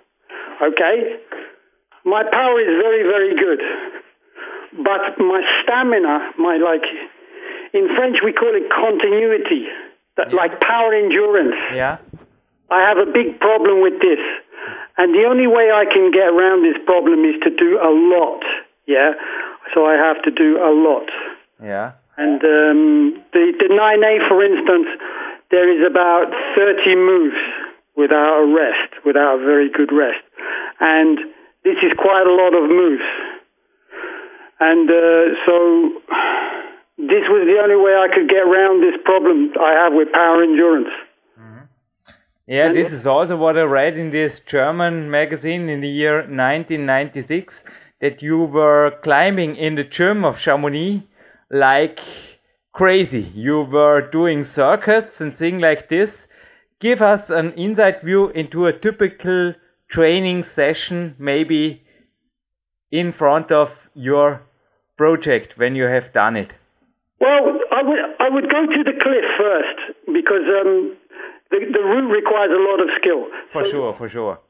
okay? 0.72 1.18
My 2.04 2.22
power 2.26 2.58
is 2.61 2.72
very, 2.82 3.02
very 3.02 3.35
good. 3.35 3.61
But 4.82 5.18
my 5.18 5.42
stamina, 5.62 6.32
my 6.38 6.56
like, 6.56 6.87
in 7.74 7.88
French 7.96 8.18
we 8.24 8.32
call 8.32 8.54
it 8.54 8.66
continuity, 8.70 9.66
that, 10.16 10.33
like 10.33 10.61
power 10.61 10.92
endurance. 10.94 11.57
Yeah? 11.75 11.98
I 12.70 12.88
have 12.88 12.98
a 12.98 13.11
big 13.11 13.40
problem 13.40 13.83
with 13.83 14.01
this. 14.01 14.20
And 14.96 15.14
the 15.14 15.25
only 15.25 15.46
way 15.46 15.72
I 15.72 15.85
can 15.88 16.11
get 16.12 16.29
around 16.29 16.64
this 16.64 16.77
problem 16.85 17.25
is 17.25 17.37
to 17.44 17.51
do 17.51 17.81
a 17.81 17.88
lot. 17.88 18.44
Yeah? 18.87 19.12
So 19.75 19.87
I 19.87 19.94
have 19.94 20.22
to 20.25 20.31
do 20.31 20.59
a 20.61 20.72
lot. 20.72 21.09
Yeah. 21.62 21.92
And 22.16 22.42
um, 22.44 23.22
the, 23.33 23.53
the 23.57 23.68
9A, 23.72 24.29
for 24.29 24.44
instance, 24.44 24.88
there 25.51 25.68
is 25.68 25.81
about 25.85 26.29
30 26.57 26.96
moves 26.96 27.40
without 27.96 28.44
a 28.44 28.46
rest, 28.46 29.05
without 29.05 29.40
a 29.40 29.44
very 29.44 29.70
good 29.70 29.92
rest. 29.92 30.20
And 30.81 31.18
this 31.64 31.77
is 31.83 31.92
quite 31.96 32.27
a 32.27 32.33
lot 32.33 32.53
of 32.53 32.68
moves. 32.68 33.05
And 34.61 34.88
uh, 34.88 35.35
so 35.46 36.03
this 37.03 37.27
was 37.27 37.47
the 37.51 37.59
only 37.62 37.77
way 37.77 37.95
I 37.99 38.07
could 38.15 38.29
get 38.29 38.47
around 38.47 38.81
this 38.81 38.95
problem 39.05 39.51
I 39.61 39.73
have 39.73 39.93
with 39.93 40.12
power 40.12 40.43
endurance. 40.43 40.95
Mm-hmm. 41.38 41.65
Yeah, 42.47 42.73
this 42.73 42.93
is 42.93 43.07
also 43.07 43.37
what 43.37 43.59
I 43.59 43.62
read 43.62 43.99
in 43.99 44.11
this 44.11 44.41
German 44.41 45.11
magazine 45.11 45.69
in 45.69 45.81
the 45.81 45.88
year 45.88 46.19
1996 46.19 47.65
that 48.01 48.23
you 48.23 48.38
were 48.38 48.93
climbing 49.03 49.57
in 49.57 49.75
the 49.75 49.85
gym 49.85 50.25
of 50.25 50.38
Chamonix 50.38 51.03
like 51.51 52.01
crazy. 52.73 53.33
You 53.35 53.62
were 53.62 54.01
doing 54.01 54.45
circuits 54.45 55.21
and 55.21 55.37
things 55.37 55.61
like 55.61 55.88
this. 55.88 56.27
Give 56.81 57.03
us 57.03 57.31
an 57.31 57.53
inside 57.53 58.03
view 58.03 58.31
into 58.31 58.67
a 58.67 58.73
typical 58.73 59.55
training 59.88 60.45
session, 60.45 61.15
maybe 61.19 61.83
in 62.91 63.12
front 63.12 63.51
of 63.51 63.88
your 63.95 64.43
project 64.97 65.59
when 65.59 65.75
you 65.75 65.85
have 65.85 66.12
done 66.12 66.37
it. 66.37 66.55
Well, 67.22 67.54
I 67.70 67.82
would 67.87 68.02
I 68.18 68.28
would 68.35 68.50
go 68.50 68.66
to 68.66 68.80
the 68.82 68.98
cliff 68.98 69.26
first 69.38 69.78
because 70.11 70.42
um, 70.58 70.98
the 71.54 71.58
the 71.70 71.82
route 71.87 72.11
requires 72.11 72.50
a 72.50 72.58
lot 72.58 72.82
of 72.82 72.90
skill. 72.98 73.30
For 73.46 73.64
So 73.64 73.70
sure, 73.70 73.90
for 73.94 74.08
sure. 74.08 74.40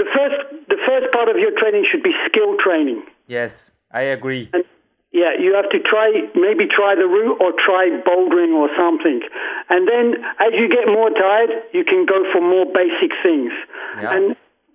The 0.00 0.08
first 0.08 0.38
the 0.72 0.80
first 0.88 1.12
part 1.12 1.28
of 1.28 1.36
your 1.36 1.52
training 1.60 1.84
should 1.92 2.02
be 2.02 2.16
skill 2.24 2.56
training. 2.64 3.04
Yes, 3.28 3.70
I 3.92 4.08
agree. 4.16 4.48
And 4.54 4.64
yeah, 5.12 5.36
you 5.38 5.52
have 5.52 5.68
to 5.68 5.78
try 5.84 6.08
maybe 6.34 6.64
try 6.64 6.96
the 6.96 7.04
route 7.06 7.36
or 7.44 7.52
try 7.60 7.92
bouldering 8.08 8.56
or 8.56 8.72
something. 8.72 9.20
And 9.68 9.86
then 9.86 10.24
as 10.40 10.56
you 10.56 10.72
get 10.72 10.88
more 10.88 11.10
tired, 11.12 11.52
you 11.76 11.84
can 11.84 12.06
go 12.08 12.24
for 12.32 12.40
more 12.40 12.64
basic 12.64 13.12
things. 13.22 13.52
Yeah. 14.00 14.16
And 14.16 14.24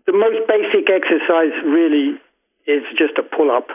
the 0.05 0.13
most 0.13 0.45
basic 0.45 0.85
exercise 0.85 1.57
really 1.65 2.21
is 2.69 2.85
just 2.93 3.17
a 3.17 3.25
pull 3.25 3.49
up 3.49 3.73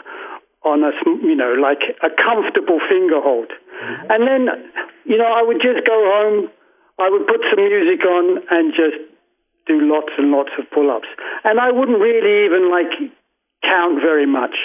on 0.63 0.81
a 0.83 0.91
you 1.21 1.35
know 1.35 1.53
like 1.53 1.83
a 2.01 2.09
comfortable 2.09 2.79
finger 2.89 3.21
hold. 3.21 3.51
And 4.09 4.27
then 4.27 4.41
you 5.05 5.17
know 5.17 5.27
I 5.27 5.41
would 5.41 5.61
just 5.61 5.85
go 5.85 5.97
home, 5.97 6.49
I 6.99 7.09
would 7.09 7.27
put 7.27 7.41
some 7.49 7.63
music 7.63 8.05
on 8.05 8.39
and 8.49 8.73
just 8.73 8.97
do 9.67 9.81
lots 9.81 10.13
and 10.17 10.31
lots 10.31 10.53
of 10.59 10.69
pull-ups. 10.69 11.09
And 11.43 11.59
I 11.59 11.71
wouldn't 11.71 11.99
really 11.99 12.45
even 12.45 12.69
like 12.69 12.93
count 13.63 13.99
very 14.01 14.25
much 14.25 14.55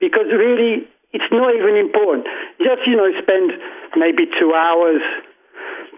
because 0.00 0.26
really 0.34 0.88
it's 1.12 1.28
not 1.30 1.54
even 1.54 1.76
important. 1.76 2.26
Just, 2.58 2.88
you 2.88 2.96
know, 2.96 3.08
spend 3.20 3.52
maybe 3.96 4.24
two 4.40 4.52
hours, 4.56 5.00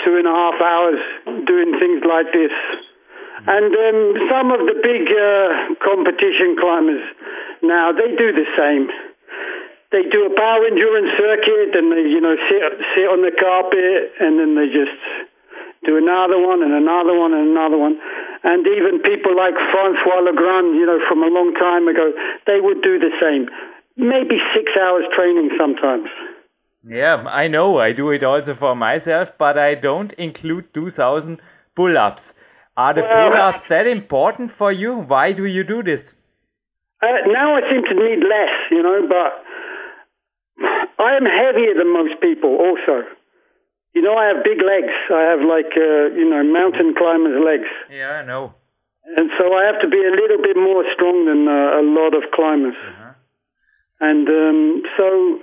two 0.05 0.19
and 0.19 0.27
a 0.27 0.35
half 0.35 0.59
hours 0.61 0.99
doing 1.47 1.79
things 1.79 2.03
like 2.03 2.29
this. 2.35 2.53
And 3.47 3.71
um, 3.71 4.01
some 4.31 4.51
of 4.51 4.67
the 4.67 4.77
big 4.83 5.07
uh, 5.11 5.75
competition 5.83 6.57
climbers 6.59 7.03
now, 7.63 7.93
they 7.93 8.15
do 8.17 8.33
the 8.35 8.47
same. 8.59 8.91
They 9.95 10.03
do 10.11 10.27
a 10.27 10.35
power 10.35 10.67
endurance 10.67 11.15
circuit 11.15 11.79
and 11.79 11.95
they, 11.95 12.03
you 12.03 12.19
know, 12.19 12.35
sit, 12.51 12.67
sit 12.99 13.07
on 13.07 13.23
the 13.23 13.31
carpet 13.31 14.11
and 14.19 14.43
then 14.43 14.59
they 14.59 14.67
just 14.67 14.99
do 15.87 15.95
another 15.95 16.35
one 16.35 16.67
and 16.67 16.75
another 16.75 17.15
one 17.15 17.31
and 17.31 17.55
another 17.55 17.79
one. 17.79 18.03
And 18.43 18.67
even 18.67 18.99
people 19.07 19.39
like 19.39 19.55
Francois 19.71 20.27
Legrand, 20.27 20.75
you 20.75 20.83
know, 20.83 20.99
from 21.07 21.23
a 21.23 21.31
long 21.31 21.55
time 21.55 21.87
ago, 21.87 22.11
they 22.43 22.59
would 22.59 22.83
do 22.83 22.99
the 22.99 23.15
same. 23.23 23.47
Maybe 23.97 24.43
six 24.51 24.73
hours 24.75 25.05
training 25.15 25.55
sometimes. 25.57 26.11
Yeah, 26.83 27.23
I 27.29 27.47
know. 27.47 27.79
I 27.79 27.93
do 27.93 28.11
it 28.11 28.25
also 28.25 28.55
for 28.55 28.75
myself, 28.75 29.31
but 29.39 29.57
I 29.57 29.77
don't 29.77 30.13
include 30.15 30.75
2000 30.75 31.41
pull 31.77 31.97
ups. 31.97 32.35
Are 32.77 32.93
the 32.93 33.03
Well, 33.03 33.31
pull 33.31 33.41
ups 33.41 33.63
that 33.69 33.87
important 33.87 34.51
for 34.51 34.73
you? 34.73 34.97
Why 34.97 35.31
do 35.31 35.45
you 35.47 35.63
do 35.63 35.85
this? 35.85 36.15
Uh, 37.01 37.07
now 37.29 37.55
I 37.55 37.61
seem 37.71 37.83
to 37.85 37.95
need 37.95 38.21
less, 38.27 38.55
you 38.71 38.83
know, 38.83 39.07
but 39.09 39.44
I 40.61 41.17
am 41.17 41.27
heavier 41.27 41.75
than 41.77 41.93
most 41.93 42.21
people 42.21 42.57
also. 42.57 43.07
You 43.95 44.03
know, 44.03 44.15
I 44.17 44.27
have 44.27 44.43
big 44.43 44.59
legs. 44.59 44.95
I 45.13 45.23
have 45.31 45.41
like, 45.41 45.73
uh, 45.77 46.11
you 46.15 46.29
know, 46.29 46.43
mountain 46.43 46.95
climber's 46.97 47.41
legs. 47.45 47.71
Yeah, 47.91 48.23
I 48.23 48.25
know. 48.25 48.55
And 49.17 49.31
so 49.39 49.53
I 49.55 49.65
have 49.65 49.81
to 49.83 49.89
be 49.89 49.99
a 49.99 50.11
little 50.11 50.43
bit 50.43 50.57
more 50.57 50.85
strong 50.95 51.27
than 51.27 51.47
uh, 51.47 51.81
a 51.81 51.85
lot 51.85 52.15
of 52.15 52.31
climbers. 52.35 52.75
And 54.01 54.29
um, 54.29 54.83
so, 54.97 55.41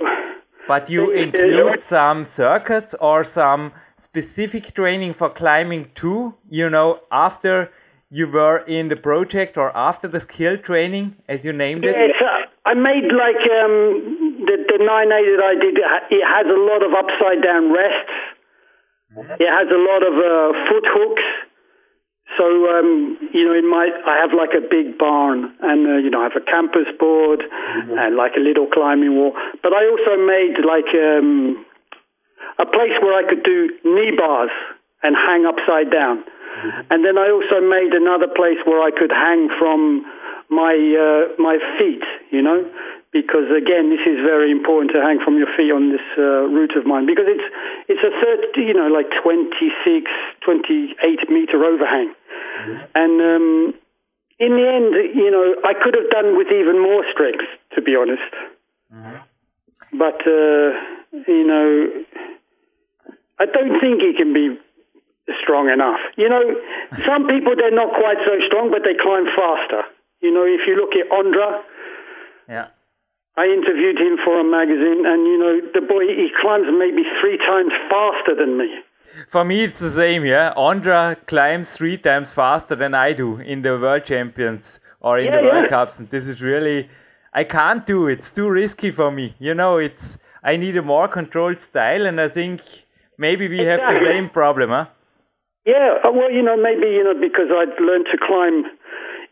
But 0.68 0.90
you 0.90 1.12
include 1.12 1.80
some 1.80 2.26
circuits 2.26 2.94
or 3.00 3.24
some 3.24 3.72
specific 3.98 4.74
training 4.74 5.14
for 5.14 5.30
climbing 5.30 5.92
too, 5.96 6.34
you 6.50 6.70
know, 6.70 7.00
after 7.12 7.72
you 8.10 8.28
were 8.28 8.60
in 8.68 8.90
the 8.90 8.96
project 8.98 9.58
or 9.58 9.76
after 9.76 10.08
the 10.08 10.20
skill 10.20 10.58
training, 10.58 11.16
as 11.30 11.46
you 11.46 11.54
named 11.54 11.86
it? 11.86 11.96
yes, 11.96 12.16
uh, 12.22 12.70
I 12.70 12.74
made 12.74 13.08
like 13.14 13.42
um, 13.64 14.21
the, 14.52 14.58
the 14.68 14.80
9A 14.84 15.20
that 15.32 15.44
I 15.48 15.56
did, 15.56 15.76
it 15.80 16.26
has 16.28 16.46
a 16.52 16.60
lot 16.60 16.84
of 16.84 16.92
upside 16.92 17.40
down 17.40 17.72
rests. 17.72 18.16
It 19.40 19.48
has 19.48 19.68
a 19.72 19.80
lot 19.80 20.04
of 20.04 20.14
uh, 20.20 20.52
foot 20.68 20.88
hooks. 20.88 21.28
So, 22.40 22.48
um, 22.48 23.20
you 23.34 23.44
know, 23.44 23.56
in 23.56 23.68
my, 23.68 23.92
I 24.08 24.24
have 24.24 24.32
like 24.32 24.56
a 24.56 24.64
big 24.64 24.98
barn 24.98 25.52
and, 25.60 25.80
uh, 25.84 26.00
you 26.00 26.10
know, 26.10 26.24
I 26.24 26.32
have 26.32 26.40
a 26.40 26.46
campus 26.48 26.88
board 26.98 27.44
and 27.44 28.16
like 28.16 28.40
a 28.40 28.44
little 28.44 28.68
climbing 28.68 29.16
wall. 29.16 29.36
But 29.64 29.74
I 29.76 29.84
also 29.84 30.16
made 30.16 30.56
like 30.64 30.88
um, 30.96 31.66
a 32.56 32.66
place 32.66 32.96
where 33.04 33.20
I 33.20 33.28
could 33.28 33.44
do 33.44 33.76
knee 33.84 34.16
bars 34.16 34.52
and 35.04 35.16
hang 35.16 35.44
upside 35.44 35.92
down. 35.92 36.24
And 36.90 37.04
then 37.04 37.18
I 37.18 37.32
also 37.32 37.60
made 37.60 37.92
another 37.92 38.28
place 38.28 38.60
where 38.64 38.80
I 38.80 38.92
could 38.92 39.12
hang 39.12 39.50
from 39.60 40.06
my 40.52 40.76
uh, 40.76 41.42
my 41.42 41.58
feet, 41.80 42.04
you 42.30 42.42
know, 42.42 42.68
because 43.12 43.52
again, 43.52 43.92
this 43.92 44.04
is 44.08 44.24
very 44.24 44.52
important 44.52 44.92
to 44.96 45.04
hang 45.04 45.20
from 45.20 45.38
your 45.38 45.52
feet 45.58 45.72
on 45.72 45.92
this 45.92 46.04
uh, 46.18 46.48
route 46.48 46.76
of 46.80 46.86
mine 46.88 47.06
because 47.06 47.28
it's 47.28 47.48
it's 47.92 48.04
a 48.04 48.14
third, 48.24 48.56
you 48.56 48.74
know, 48.74 48.88
like 48.88 49.12
26, 49.22 50.08
28 50.46 51.30
meter 51.30 51.60
overhang, 51.64 52.16
and 52.96 53.14
um, 53.20 53.74
in 54.40 54.52
the 54.56 54.66
end, 54.66 54.92
you 55.14 55.30
know, 55.30 55.56
I 55.64 55.74
could 55.76 55.94
have 55.94 56.10
done 56.10 56.38
with 56.38 56.48
even 56.48 56.82
more 56.82 57.04
strength, 57.12 57.46
to 57.76 57.82
be 57.82 57.96
honest. 57.96 58.32
But 59.94 60.24
uh, 60.26 60.72
you 61.28 61.46
know, 61.46 61.92
I 63.40 63.46
don't 63.46 63.80
think 63.84 64.02
it 64.02 64.16
can 64.16 64.34
be 64.34 64.58
strong 65.44 65.70
enough. 65.70 66.00
You 66.16 66.30
know, 66.30 66.44
some 67.06 67.28
people 67.28 67.56
they're 67.60 67.76
not 67.76 67.92
quite 67.92 68.24
so 68.24 68.40
strong, 68.48 68.72
but 68.72 68.84
they 68.88 68.96
climb 68.96 69.28
faster. 69.36 69.84
You 70.22 70.32
know, 70.32 70.44
if 70.48 70.62
you 70.66 70.76
look 70.80 70.96
at 70.96 71.12
Ondra, 71.12 71.62
Yeah. 72.48 72.68
I 73.38 73.46
interviewed 73.46 73.98
him 73.98 74.18
for 74.24 74.40
a 74.40 74.44
magazine, 74.44 75.06
and 75.06 75.26
you 75.26 75.38
know, 75.40 75.62
the 75.74 75.82
boy 75.82 76.04
he 76.08 76.30
climbs 76.42 76.68
maybe 76.78 77.04
three 77.22 77.38
times 77.38 77.72
faster 77.90 78.36
than 78.36 78.58
me. 78.58 78.70
For 79.30 79.44
me, 79.44 79.64
it's 79.64 79.80
the 79.80 79.92
same, 79.92 80.26
yeah. 80.26 80.54
Ondra 80.56 81.16
climbs 81.28 81.72
three 81.72 81.98
times 81.98 82.32
faster 82.32 82.76
than 82.76 82.94
I 82.94 83.14
do 83.14 83.40
in 83.40 83.62
the 83.62 83.78
World 83.78 84.06
Champions 84.06 84.80
or 85.00 85.20
in 85.20 85.26
Yeah, 85.26 85.38
the 85.38 85.44
World. 85.44 85.70
Cups, 85.70 86.00
and 86.00 86.10
this 86.10 86.28
is 86.28 86.42
really, 86.42 86.90
I 87.34 87.44
can't 87.44 87.86
do 87.86 88.08
it. 88.08 88.20
It's 88.20 88.32
too 88.32 88.50
risky 88.50 88.92
for 88.92 89.12
me. 89.12 89.36
You 89.40 89.54
know, 89.54 89.78
it's 89.78 90.18
I 90.44 90.58
need 90.58 90.76
a 90.78 90.82
more 90.82 91.08
controlled 91.08 91.60
style, 91.60 92.06
and 92.06 92.20
I 92.20 92.30
think 92.30 92.62
maybe 93.18 93.48
we 93.48 93.60
have 93.60 93.80
the 93.80 94.00
same 94.00 94.30
problem, 94.30 94.70
huh? 94.70 94.86
Yeah, 95.66 95.98
uh, 96.04 96.12
well, 96.12 96.32
you 96.32 96.42
know, 96.42 96.58
maybe 96.58 96.88
you 96.88 97.04
know 97.04 97.14
because 97.14 97.50
I'd 97.52 97.80
learned 97.82 98.08
to 98.12 98.18
climb 98.18 98.66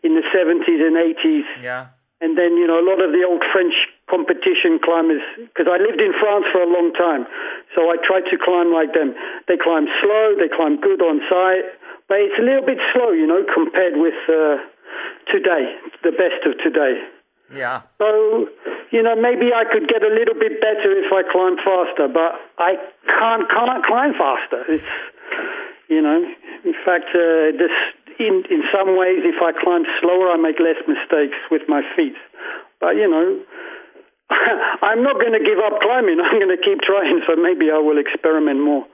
in 0.02 0.14
the 0.14 0.22
seventies 0.32 0.80
and 0.80 0.96
eighties. 0.96 1.44
Yeah. 1.62 1.88
And 2.20 2.36
then, 2.36 2.60
you 2.60 2.68
know, 2.68 2.76
a 2.76 2.84
lot 2.84 3.00
of 3.00 3.16
the 3.16 3.24
old 3.24 3.40
French 3.48 3.72
competition 4.12 4.76
climbers, 4.84 5.24
because 5.40 5.64
I 5.64 5.80
lived 5.80 6.04
in 6.04 6.12
France 6.20 6.44
for 6.52 6.60
a 6.60 6.68
long 6.68 6.92
time, 6.92 7.24
so 7.72 7.88
I 7.88 7.96
tried 8.04 8.28
to 8.28 8.36
climb 8.36 8.68
like 8.68 8.92
them. 8.92 9.16
They 9.48 9.56
climb 9.56 9.88
slow, 10.04 10.36
they 10.36 10.52
climb 10.52 10.76
good 10.84 11.00
on 11.00 11.24
site, 11.32 11.64
but 12.12 12.20
it's 12.20 12.36
a 12.36 12.44
little 12.44 12.66
bit 12.66 12.76
slow, 12.92 13.16
you 13.16 13.24
know, 13.24 13.40
compared 13.48 13.96
with 13.96 14.20
uh, 14.28 14.60
today, 15.32 15.72
the 16.04 16.12
best 16.12 16.44
of 16.44 16.60
today. 16.60 17.00
Yeah. 17.56 17.82
So, 17.96 18.46
you 18.92 19.02
know, 19.02 19.16
maybe 19.16 19.56
I 19.56 19.64
could 19.64 19.88
get 19.88 20.04
a 20.04 20.12
little 20.12 20.36
bit 20.36 20.60
better 20.60 20.92
if 20.92 21.08
I 21.08 21.24
climb 21.24 21.56
faster, 21.56 22.06
but 22.06 22.36
I 22.58 22.76
can't, 23.08 23.48
can't 23.48 23.82
climb 23.86 24.12
faster. 24.12 24.60
It's, 24.68 24.92
you 25.88 26.02
know, 26.02 26.22
in 26.64 26.74
fact, 26.84 27.10
uh, 27.16 27.50
this, 27.56 27.74
in, 28.20 28.44
in 28.52 28.62
some 28.68 28.94
ways, 29.00 29.24
if 29.24 29.40
I 29.40 29.56
climb 29.56 29.88
slower, 30.00 30.28
I 30.30 30.36
make 30.36 30.60
less 30.60 30.76
mistakes 30.86 31.40
with 31.50 31.62
my 31.66 31.80
feet. 31.96 32.14
But, 32.78 33.00
you 33.00 33.08
know, 33.08 33.40
I'm 34.82 35.02
not 35.02 35.16
going 35.16 35.32
to 35.32 35.40
give 35.40 35.58
up 35.58 35.80
climbing. 35.80 36.20
I'm 36.24 36.38
going 36.38 36.54
to 36.54 36.62
keep 36.62 36.80
trying, 36.84 37.20
so 37.26 37.34
maybe 37.36 37.72
I 37.72 37.78
will 37.78 37.98
experiment 37.98 38.60
more. 38.60 38.84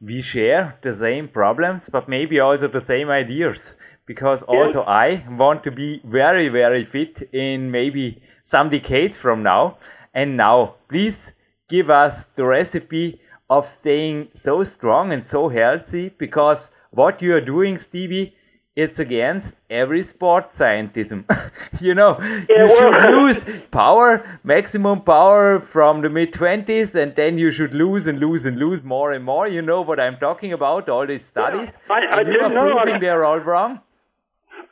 we 0.00 0.20
share 0.20 0.78
the 0.82 0.92
same 0.92 1.28
problems, 1.28 1.88
but 1.88 2.08
maybe 2.08 2.38
also 2.38 2.68
the 2.68 2.80
same 2.80 3.08
ideas. 3.08 3.74
Because 4.06 4.42
also 4.42 4.82
I 4.82 5.24
want 5.30 5.64
to 5.64 5.70
be 5.70 6.02
very, 6.04 6.48
very 6.48 6.84
fit 6.84 7.30
in 7.32 7.70
maybe 7.70 8.22
some 8.42 8.68
decades 8.68 9.16
from 9.16 9.42
now. 9.42 9.78
And 10.12 10.36
now, 10.36 10.76
please 10.90 11.32
give 11.68 11.88
us 11.88 12.24
the 12.36 12.44
recipe 12.44 13.20
of 13.48 13.66
staying 13.66 14.28
so 14.34 14.62
strong 14.62 15.12
and 15.12 15.26
so 15.26 15.48
healthy. 15.48 16.10
Because 16.18 16.70
what 16.94 17.20
you 17.22 17.34
are 17.34 17.40
doing, 17.40 17.78
Stevie, 17.78 18.34
it's 18.76 18.98
against 18.98 19.56
every 19.70 20.02
sport 20.02 20.50
scientism. 20.52 21.24
you 21.80 21.94
know, 21.94 22.16
Yeah, 22.20 22.64
you 22.64 22.68
should 22.76 22.90
well- 22.94 23.22
lose 23.22 23.44
power, 23.70 24.40
maximum 24.42 25.02
power 25.02 25.60
from 25.60 26.02
the 26.02 26.08
mid 26.08 26.32
20s, 26.32 26.94
and 26.94 27.14
then 27.14 27.38
you 27.38 27.50
should 27.52 27.72
lose 27.72 28.08
and 28.08 28.18
lose 28.18 28.46
and 28.46 28.58
lose 28.58 28.82
more 28.82 29.12
and 29.12 29.24
more. 29.24 29.46
You 29.46 29.62
know 29.62 29.80
what 29.82 30.00
I'm 30.00 30.16
talking 30.16 30.52
about, 30.52 30.88
all 30.88 31.06
these 31.06 31.24
studies. 31.26 31.70
I- 31.88 32.00
I 32.04 32.20
and 32.20 32.32
you 32.32 32.40
are 32.40 32.48
know. 32.48 32.72
proving 32.82 33.00
they're 33.00 33.24
all 33.24 33.38
wrong. 33.38 33.80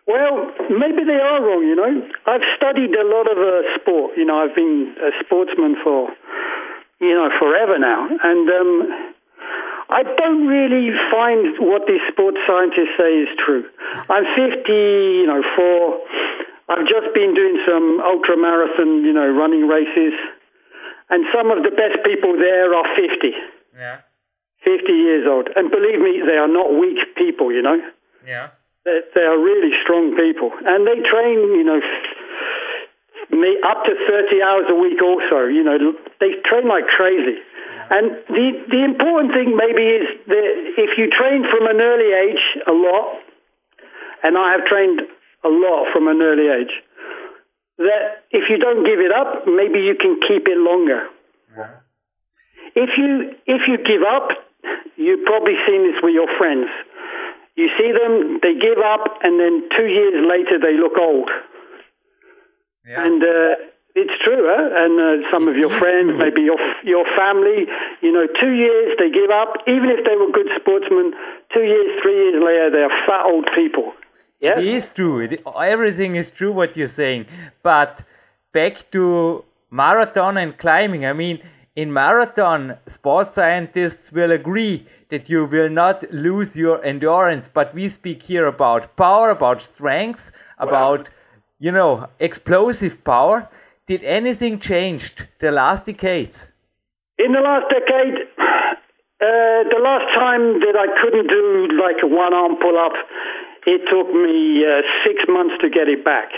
Well, 0.06 0.50
maybe 0.68 1.04
they 1.06 1.20
are 1.30 1.40
wrong, 1.40 1.62
you 1.62 1.76
know. 1.76 2.02
I've 2.26 2.40
studied 2.56 2.90
a 2.94 3.04
lot 3.06 3.30
of 3.30 3.38
uh, 3.38 3.62
sport. 3.80 4.16
You 4.16 4.24
know, 4.24 4.36
I've 4.42 4.54
been 4.54 4.96
a 5.00 5.10
sportsman 5.24 5.76
for, 5.84 6.08
you 7.00 7.14
know, 7.14 7.28
forever 7.38 7.78
now. 7.78 8.08
And 8.22 8.50
um, 8.50 9.11
I 9.92 10.02
don't 10.16 10.46
really 10.48 10.88
find 11.12 11.60
what 11.60 11.84
these 11.86 12.00
sports 12.10 12.38
scientists 12.48 12.96
say 12.96 13.12
is 13.24 13.28
true. 13.44 13.64
I'm 14.08 14.24
50, 14.32 14.72
you 14.72 15.26
know, 15.28 15.42
four. 15.54 16.00
I've 16.72 16.88
just 16.88 17.12
been 17.12 17.34
doing 17.36 17.60
some 17.68 18.00
ultra 18.00 18.36
marathon, 18.40 19.04
you 19.04 19.12
know, 19.12 19.28
running 19.28 19.68
races. 19.68 20.16
And 21.10 21.26
some 21.28 21.50
of 21.52 21.62
the 21.62 21.70
best 21.76 22.00
people 22.08 22.32
there 22.40 22.72
are 22.72 22.88
50, 22.96 23.36
Yeah, 23.76 24.00
50 24.64 24.92
years 24.92 25.26
old. 25.28 25.48
And 25.54 25.70
believe 25.70 26.00
me, 26.00 26.22
they 26.24 26.40
are 26.40 26.48
not 26.48 26.72
weak 26.72 26.98
people, 27.14 27.52
you 27.52 27.60
know. 27.60 27.76
yeah. 28.26 28.48
They, 28.84 28.98
they 29.14 29.20
are 29.22 29.38
really 29.38 29.70
strong 29.84 30.16
people, 30.18 30.50
and 30.66 30.82
they 30.82 30.98
train, 31.06 31.38
you 31.54 31.62
know, 31.62 31.78
me 33.30 33.54
up 33.62 33.84
to 33.86 33.94
thirty 34.10 34.42
hours 34.42 34.66
a 34.68 34.74
week. 34.74 35.00
Also, 35.00 35.46
you 35.46 35.62
know, 35.62 35.78
they 36.18 36.34
train 36.44 36.66
like 36.66 36.86
crazy. 36.90 37.38
And 37.92 38.24
the 38.24 38.46
the 38.72 38.82
important 38.88 39.36
thing 39.36 39.52
maybe 39.52 39.84
is 39.84 40.08
that 40.24 40.48
if 40.80 40.96
you 40.96 41.12
train 41.12 41.44
from 41.44 41.68
an 41.68 41.76
early 41.76 42.10
age 42.24 42.44
a 42.66 42.72
lot, 42.72 43.20
and 44.24 44.38
I 44.38 44.56
have 44.56 44.64
trained 44.64 45.02
a 45.44 45.52
lot 45.52 45.92
from 45.92 46.08
an 46.08 46.22
early 46.24 46.48
age, 46.48 46.72
that 47.76 48.24
if 48.30 48.48
you 48.48 48.56
don't 48.56 48.88
give 48.88 48.96
it 48.96 49.12
up, 49.12 49.44
maybe 49.44 49.84
you 49.84 49.92
can 50.00 50.16
keep 50.24 50.48
it 50.48 50.56
longer. 50.56 51.04
If 52.74 52.96
you 52.96 53.36
if 53.44 53.68
you 53.68 53.76
give 53.76 54.00
up, 54.08 54.40
you've 54.96 55.26
probably 55.26 55.60
seen 55.68 55.84
this 55.84 56.00
with 56.02 56.14
your 56.14 56.32
friends. 56.38 56.72
You 57.56 57.68
see 57.76 57.92
them, 57.92 58.40
they 58.40 58.54
give 58.56 58.80
up, 58.80 59.20
and 59.20 59.38
then 59.38 59.68
two 59.76 59.84
years 59.84 60.16
later 60.24 60.56
they 60.56 60.80
look 60.80 60.96
old. 60.96 61.28
Yeah. 62.88 63.04
And 63.04 63.22
uh, 63.22 63.54
it's 63.94 64.12
true, 64.24 64.44
huh? 64.48 64.68
And 64.72 64.94
uh, 64.96 65.28
some 65.30 65.48
of 65.48 65.56
your 65.56 65.78
friends, 65.78 66.12
maybe 66.16 66.42
your 66.42 66.58
your 66.84 67.04
family, 67.16 67.68
you 68.00 68.12
know, 68.12 68.26
two 68.40 68.52
years 68.52 68.96
they 68.98 69.10
give 69.10 69.30
up. 69.30 69.54
Even 69.66 69.90
if 69.90 70.04
they 70.04 70.16
were 70.16 70.30
good 70.32 70.48
sportsmen, 70.60 71.12
two 71.52 71.62
years, 71.62 72.00
three 72.02 72.16
years 72.16 72.42
later, 72.42 72.70
they 72.70 72.82
are 72.82 72.94
fat 73.06 73.26
old 73.26 73.46
people. 73.54 73.92
Yeah. 74.40 74.58
It 74.58 74.66
is 74.66 74.88
true. 74.88 75.20
It, 75.20 75.42
everything 75.46 76.16
is 76.16 76.30
true 76.30 76.52
what 76.52 76.76
you're 76.76 76.88
saying. 76.88 77.26
But 77.62 78.04
back 78.52 78.90
to 78.92 79.44
marathon 79.70 80.36
and 80.36 80.56
climbing. 80.56 81.06
I 81.06 81.12
mean, 81.12 81.40
in 81.76 81.92
marathon, 81.92 82.78
sports 82.86 83.36
scientists 83.36 84.10
will 84.10 84.32
agree 84.32 84.86
that 85.10 85.30
you 85.30 85.44
will 85.44 85.70
not 85.70 86.10
lose 86.12 86.56
your 86.56 86.84
endurance. 86.84 87.48
But 87.52 87.74
we 87.74 87.88
speak 87.88 88.22
here 88.22 88.46
about 88.46 88.96
power, 88.96 89.30
about 89.30 89.62
strength, 89.62 90.32
about 90.58 91.08
you 91.58 91.72
know 91.72 92.08
explosive 92.18 93.04
power. 93.04 93.48
Did 93.92 94.04
anything 94.04 94.58
changed 94.58 95.28
the 95.38 95.50
last 95.50 95.84
decades? 95.84 96.48
In 97.18 97.32
the 97.36 97.44
last 97.44 97.68
decade, 97.68 98.24
uh, 98.40 99.68
the 99.68 99.82
last 99.84 100.08
time 100.16 100.64
that 100.64 100.76
I 100.80 100.88
couldn't 100.96 101.28
do 101.28 101.76
like 101.76 102.00
a 102.02 102.06
one 102.08 102.32
arm 102.32 102.56
pull 102.56 102.78
up, 102.80 102.96
it 103.66 103.84
took 103.92 104.08
me 104.08 104.64
uh, 104.64 104.80
six 105.04 105.28
months 105.28 105.60
to 105.60 105.68
get 105.68 105.92
it 105.92 106.02
back. 106.06 106.32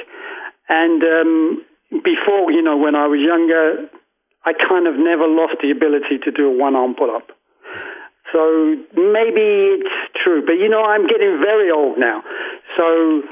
And 0.68 1.00
um, 1.04 1.62
before, 2.02 2.50
you 2.50 2.60
know, 2.60 2.76
when 2.76 2.96
I 2.96 3.06
was 3.06 3.22
younger, 3.22 3.86
I 4.44 4.50
kind 4.58 4.88
of 4.88 4.98
never 4.98 5.28
lost 5.30 5.62
the 5.62 5.70
ability 5.70 6.18
to 6.26 6.32
do 6.32 6.50
a 6.50 6.56
one 6.58 6.74
arm 6.74 6.96
pull 6.98 7.14
up. 7.14 7.30
So 8.34 8.74
maybe 8.98 9.78
it's 9.78 9.94
true, 10.24 10.42
but 10.44 10.58
you 10.58 10.66
know, 10.66 10.82
I'm 10.82 11.06
getting 11.06 11.38
very 11.38 11.70
old 11.70 12.02
now. 12.02 12.24
So 12.76 13.22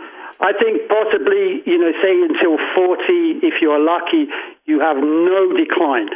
I 0.43 0.51
think 0.59 0.91
possibly, 0.91 1.63
you 1.65 1.79
know, 1.79 1.95
say 2.03 2.19
until 2.19 2.59
40, 2.75 3.47
if 3.47 3.63
you're 3.63 3.79
lucky, 3.79 4.27
you 4.67 4.81
have 4.83 4.99
no 4.99 5.55
decline. 5.55 6.11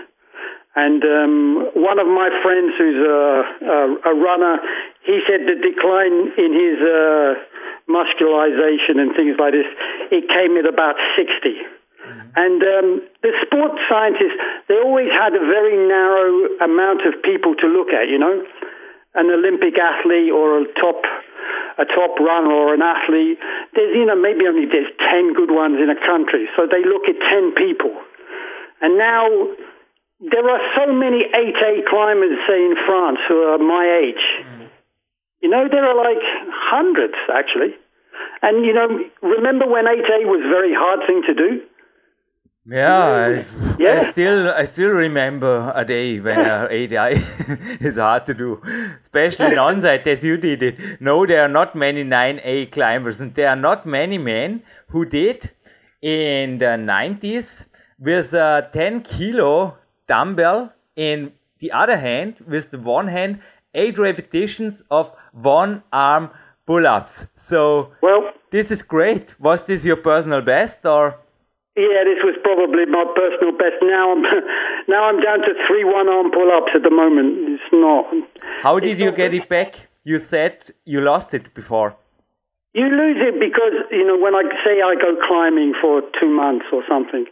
And 0.75 1.01
um, 1.07 1.71
one 1.79 1.99
of 2.03 2.11
my 2.11 2.29
friends 2.43 2.75
who's 2.77 3.01
a, 3.01 3.23
a, 3.65 3.79
a 4.11 4.15
runner, 4.19 4.59
he 5.07 5.23
said 5.25 5.47
the 5.47 5.57
decline 5.57 6.35
in 6.37 6.51
his 6.53 6.79
uh, 6.83 7.39
muscularization 7.89 8.99
and 8.99 9.15
things 9.15 9.39
like 9.39 9.55
this, 9.55 9.71
it 10.11 10.29
came 10.29 10.59
at 10.59 10.67
about 10.67 10.99
60. 11.17 11.57
And 12.37 12.61
um, 12.63 12.89
the 13.23 13.33
sports 13.47 13.81
scientists, 13.89 14.37
they 14.69 14.77
always 14.77 15.09
had 15.11 15.35
a 15.35 15.41
very 15.41 15.75
narrow 15.75 16.61
amount 16.61 17.07
of 17.07 17.23
people 17.23 17.55
to 17.57 17.67
look 17.67 17.89
at, 17.95 18.11
you 18.11 18.19
know? 18.19 18.45
An 19.15 19.31
Olympic 19.31 19.79
athlete 19.81 20.31
or 20.31 20.61
a 20.61 20.65
top 20.75 21.01
a 21.79 21.85
top 21.85 22.19
runner 22.21 22.53
or 22.53 22.75
an 22.75 22.83
athlete, 22.83 23.39
there's 23.75 23.93
you 23.95 24.07
know 24.07 24.17
maybe 24.17 24.49
only 24.49 24.67
there's 24.67 24.91
ten 24.99 25.35
good 25.35 25.51
ones 25.51 25.77
in 25.81 25.91
a 25.91 25.99
country, 25.99 26.49
so 26.57 26.67
they 26.67 26.85
look 26.85 27.09
at 27.09 27.17
ten 27.21 27.53
people. 27.53 27.93
And 28.81 28.99
now 28.99 29.25
there 30.21 30.49
are 30.49 30.61
so 30.77 30.93
many 30.93 31.25
8A 31.29 31.89
climbers, 31.89 32.39
say 32.49 32.57
in 32.57 32.77
France, 32.87 33.19
who 33.29 33.43
are 33.43 33.59
my 33.59 33.85
age. 34.05 34.25
Mm. 34.45 34.69
You 35.43 35.51
know, 35.51 35.69
there 35.69 35.85
are 35.85 35.97
like 35.97 36.23
hundreds 36.49 37.17
actually. 37.33 37.77
And 38.43 38.65
you 38.65 38.73
know, 38.73 38.89
remember 39.23 39.67
when 39.67 39.85
8A 39.85 40.25
was 40.25 40.41
a 40.45 40.49
very 40.49 40.73
hard 40.73 41.01
thing 41.07 41.23
to 41.27 41.35
do? 41.35 41.61
Yeah, 42.69 43.05
I, 43.05 43.45
Yeah. 43.79 44.01
I 44.01 44.11
still 44.11 44.51
I 44.51 44.65
still 44.65 44.89
remember 44.89 45.73
a 45.75 45.85
day 45.85 46.19
when 46.19 46.41
uh, 46.41 46.67
ADI 46.71 47.23
is 47.81 47.97
hard 47.97 48.27
to 48.27 48.35
do, 48.35 48.61
especially 49.03 49.47
in 49.47 49.53
onsite 49.53 50.07
as 50.07 50.25
you 50.25 50.37
did 50.37 50.63
it. 50.63 51.01
No, 51.01 51.27
there 51.27 51.43
are 51.43 51.49
not 51.49 51.77
many 51.77 52.03
9A 52.03 52.73
climbers, 52.73 53.21
and 53.21 53.35
there 53.35 53.49
are 53.49 53.57
not 53.57 53.87
many 53.87 54.19
men 54.19 54.63
who 54.89 55.05
did 55.05 55.51
in 56.03 56.59
the 56.59 56.77
90s 56.77 57.67
with 58.01 58.33
a 58.33 58.69
10 58.73 59.03
kilo 59.03 59.77
dumbbell 60.09 60.73
in 60.97 61.33
the 61.61 61.71
other 61.71 61.97
hand, 61.97 62.35
with 62.49 62.71
the 62.71 62.79
one 62.79 63.09
hand, 63.09 63.41
eight 63.75 63.99
repetitions 63.99 64.83
of 64.91 65.13
one 65.33 65.83
arm 65.93 66.31
pull 66.67 66.87
ups. 66.87 67.27
So 67.37 67.93
Well, 68.03 68.33
this 68.51 68.71
is 68.73 68.83
great. 68.83 69.39
Was 69.41 69.65
this 69.65 69.85
your 69.85 69.97
personal 69.97 70.43
best 70.43 70.85
or? 70.85 71.21
Yeah, 71.77 72.09
this 72.09 72.25
was 72.25 72.37
probably 72.43 72.87
my 72.87 73.05
personal 73.13 73.53
best. 73.53 73.77
Now 73.83 74.13
I'm 74.13 74.23
now 74.89 75.09
I'm 75.09 75.21
down 75.21 75.41
to 75.45 75.53
three 75.69 75.85
one-arm 75.85 76.33
pull-ups 76.33 76.73
at 76.75 76.83
the 76.83 76.91
moment. 76.91 77.53
It's 77.53 77.71
not. 77.73 78.07
How 78.63 78.81
did 78.81 78.99
you 78.99 79.13
get 79.13 79.35
it 79.35 79.49
back? 79.49 79.89
You 80.03 80.19
said 80.19 80.73
you 80.85 81.01
lost 81.01 81.35
it 81.35 81.53
before. 81.53 81.95
You 82.73 82.89
lose 82.89 83.21
it 83.21 83.41
because 83.41 83.77
you 83.91 84.05
know 84.09 84.17
when 84.17 84.35
I 84.35 84.45
say 84.65 84.81
I 84.81 84.97
go 84.97 85.17
climbing 85.29 85.73
for 85.81 86.01
two 86.19 86.29
months 86.29 86.67
or 86.73 86.83
something, 86.89 87.25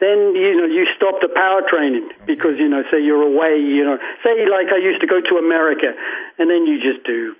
then 0.00 0.36
you 0.36 0.52
know 0.56 0.68
you 0.68 0.84
stop 0.96 1.20
the 1.20 1.28
power 1.32 1.62
training 1.64 2.08
because 2.26 2.56
you 2.58 2.68
know 2.68 2.82
say 2.90 3.00
you're 3.00 3.24
away. 3.24 3.56
You 3.56 3.84
know, 3.84 3.96
say 4.24 4.44
like 4.44 4.68
I 4.72 4.80
used 4.80 5.00
to 5.00 5.06
go 5.06 5.20
to 5.20 5.36
America, 5.36 5.92
and 6.38 6.50
then 6.50 6.66
you 6.68 6.80
just 6.80 7.04
do. 7.04 7.36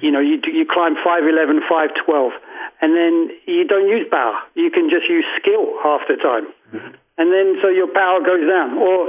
You 0.00 0.10
know, 0.10 0.20
you 0.20 0.40
you 0.44 0.66
climb 0.68 0.94
5'11", 0.96 1.64
5'12", 1.64 2.30
and 2.80 2.96
then 2.96 3.30
you 3.46 3.64
don't 3.64 3.88
use 3.88 4.06
power. 4.10 4.36
You 4.54 4.70
can 4.70 4.90
just 4.90 5.08
use 5.08 5.24
skill 5.40 5.76
half 5.82 6.00
the 6.08 6.16
time. 6.16 6.46
And 7.18 7.28
then 7.32 7.60
so 7.60 7.68
your 7.68 7.88
power 7.92 8.20
goes 8.24 8.44
down. 8.48 8.78
Or 8.78 9.08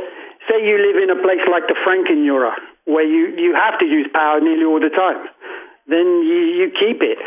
say 0.50 0.60
you 0.60 0.76
live 0.76 0.98
in 1.00 1.10
a 1.10 1.20
place 1.22 1.44
like 1.48 1.68
the 1.72 1.78
Frankenjura, 1.80 2.52
where 2.86 3.08
you, 3.08 3.32
you 3.38 3.56
have 3.56 3.80
to 3.80 3.86
use 3.86 4.08
power 4.12 4.42
nearly 4.42 4.66
all 4.66 4.80
the 4.80 4.92
time. 4.92 5.28
Then 5.88 6.24
you, 6.28 6.40
you 6.60 6.68
keep 6.76 7.02
it. 7.02 7.20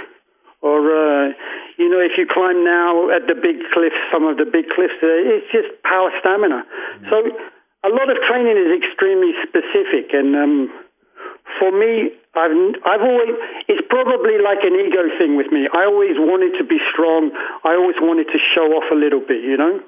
Or, 0.61 0.81
uh, 0.81 1.33
you 1.77 1.89
know, 1.89 2.01
if 2.01 2.17
you 2.17 2.27
climb 2.29 2.65
now 2.65 3.11
at 3.13 3.29
the 3.29 3.37
big 3.37 3.61
cliffs, 3.73 4.01
some 4.13 4.25
of 4.25 4.37
the 4.37 4.49
big 4.49 4.69
cliffs, 4.73 4.97
uh, 5.05 5.09
it's 5.09 5.49
just 5.53 5.69
power 5.85 6.11
stamina. 6.21 6.65
So 7.11 7.17
a 7.85 7.91
lot 7.93 8.09
of 8.09 8.17
training 8.25 8.57
is 8.57 8.73
extremely 8.73 9.37
specific. 9.45 10.17
And 10.17 10.35
um, 10.37 10.73
for 11.61 11.71
me, 11.71 12.17
I've 12.35 12.51
I've 12.83 13.03
always 13.03 13.31
it's 13.71 13.87
probably 13.89 14.43
like 14.43 14.63
an 14.67 14.75
ego 14.75 15.07
thing 15.19 15.37
with 15.37 15.51
me. 15.55 15.71
I 15.71 15.87
always 15.87 16.19
wanted 16.19 16.59
to 16.59 16.65
be 16.67 16.79
strong. 16.91 17.31
I 17.63 17.79
always 17.79 17.97
wanted 18.03 18.27
to 18.35 18.39
show 18.55 18.75
off 18.75 18.91
a 18.91 18.99
little 18.99 19.23
bit, 19.23 19.43
you 19.43 19.57
know. 19.57 19.81